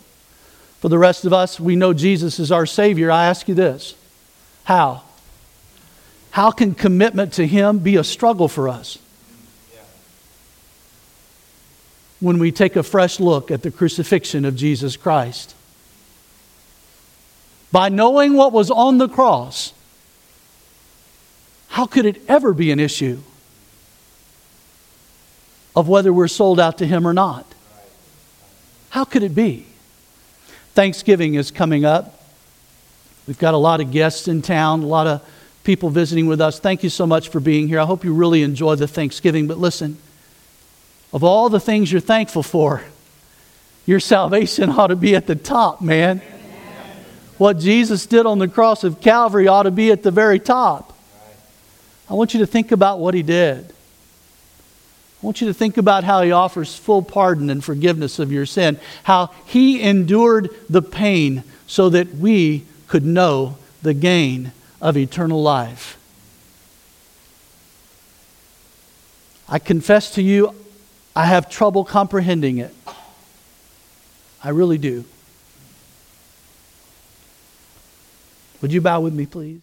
For 0.79 0.89
the 0.89 0.99
rest 0.99 1.25
of 1.25 1.33
us, 1.33 1.59
we 1.59 1.77
know 1.77 1.93
Jesus 1.93 2.39
is 2.39 2.53
our 2.53 2.67
Savior. 2.67 3.11
I 3.11 3.27
ask 3.27 3.49
you 3.49 3.55
this 3.55 3.95
how? 4.65 5.03
How 6.31 6.51
can 6.51 6.75
commitment 6.75 7.33
to 7.35 7.47
Him 7.47 7.79
be 7.79 7.97
a 7.97 8.05
struggle 8.05 8.49
for 8.49 8.69
us? 8.69 8.99
When 12.21 12.39
we 12.39 12.53
take 12.53 12.77
a 12.77 12.83
fresh 12.83 13.21
look 13.21 13.51
at 13.51 13.63
the 13.63 13.71
crucifixion 13.71 14.45
of 14.45 14.57
Jesus 14.57 14.97
Christ. 14.97 15.55
By 17.71 17.89
knowing 17.89 18.35
what 18.35 18.53
was 18.53 18.71
on 18.71 18.99
the 18.99 19.09
cross, 19.09 19.73
how 21.69 21.87
could 21.87 22.07
it 22.07 22.23
ever 22.29 22.53
be 22.53 22.71
an 22.73 22.81
issue 22.81 23.21
of 25.77 25.87
whether 25.87 26.13
we're 26.13 26.29
sold 26.29 26.59
out 26.59 26.79
to 26.79 26.87
Him 26.87 27.07
or 27.07 27.13
not? 27.13 27.47
How 28.91 29.05
could 29.05 29.23
it 29.23 29.35
be? 29.35 29.67
Thanksgiving 30.79 31.35
is 31.35 31.51
coming 31.51 31.85
up. 31.85 32.23
We've 33.27 33.37
got 33.37 33.53
a 33.53 33.57
lot 33.57 33.81
of 33.81 33.91
guests 33.91 34.29
in 34.29 34.43
town, 34.43 34.85
a 34.85 34.87
lot 34.87 35.09
of 35.09 35.29
people 35.65 35.91
visiting 35.91 36.29
with 36.29 36.41
us. 36.41 36.61
Thank 36.61 36.85
you 36.85 36.89
so 36.89 37.05
much 37.05 37.31
for 37.31 37.41
being 37.41 37.67
here. 37.67 37.81
I 37.81 37.85
hope 37.85 38.05
you 38.05 38.15
really 38.15 38.45
enjoy 38.45 38.77
the 38.77 38.87
Thanksgiving. 38.87 39.49
But 39.49 39.59
listen, 39.59 39.99
of 41.13 41.25
all 41.25 41.49
the 41.49 41.59
things 41.59 41.91
you're 41.91 42.01
thankful 42.01 42.45
for, 42.45 42.85
your 43.87 43.99
salvation 43.99 44.71
ought 44.79 44.87
to 44.87 44.95
be 44.95 45.17
at 45.17 45.27
the 45.27 45.35
top, 45.35 45.83
man. 45.83 46.23
What 47.39 47.59
Jesus 47.59 48.07
did 48.07 48.25
on 48.25 48.39
the 48.39 48.47
cross 48.47 48.85
of 48.85 49.01
Calvary 49.01 49.49
ought 49.49 49.65
to 49.65 49.73
be 49.73 49.91
at 49.91 50.05
the 50.05 50.13
very 50.13 50.39
top. 50.39 50.97
I 52.09 52.15
want 52.15 52.35
you 52.35 52.39
to 52.39 52.47
think 52.47 52.71
about 52.71 53.01
what 53.01 53.15
he 53.15 53.25
did. 53.25 53.75
I 55.21 55.27
want 55.27 55.41
you 55.41 55.49
to 55.49 55.55
think 55.55 55.77
about 55.77 56.05
how 56.05 56.23
he 56.23 56.31
offers 56.31 56.77
full 56.77 57.03
pardon 57.03 57.51
and 57.51 57.63
forgiveness 57.63 58.21
of 58.21 58.31
your 58.31 58.47
sin, 58.47 58.79
how 59.03 59.31
he 59.47 59.83
endured 59.83 60.51
the 60.71 60.83
pain 60.83 61.43
so 61.67 61.89
that 61.89 62.15
we 62.15 62.65
could 62.87 63.05
know 63.05 63.57
the 63.83 63.95
gain 63.95 64.53
of 64.81 64.97
eternal 64.97 65.43
life. 65.43 65.99
I 69.49 69.59
confess 69.59 70.13
to 70.13 70.23
you, 70.23 70.55
I 71.17 71.27
have 71.27 71.51
trouble 71.51 71.85
comprehending 71.85 72.59
it. 72.59 72.75
I 74.45 74.51
really 74.51 74.79
do. 74.79 75.05
Would 78.63 78.73
you 78.73 78.81
bow 78.81 79.01
with 79.01 79.15
me, 79.15 79.27
please? 79.27 79.63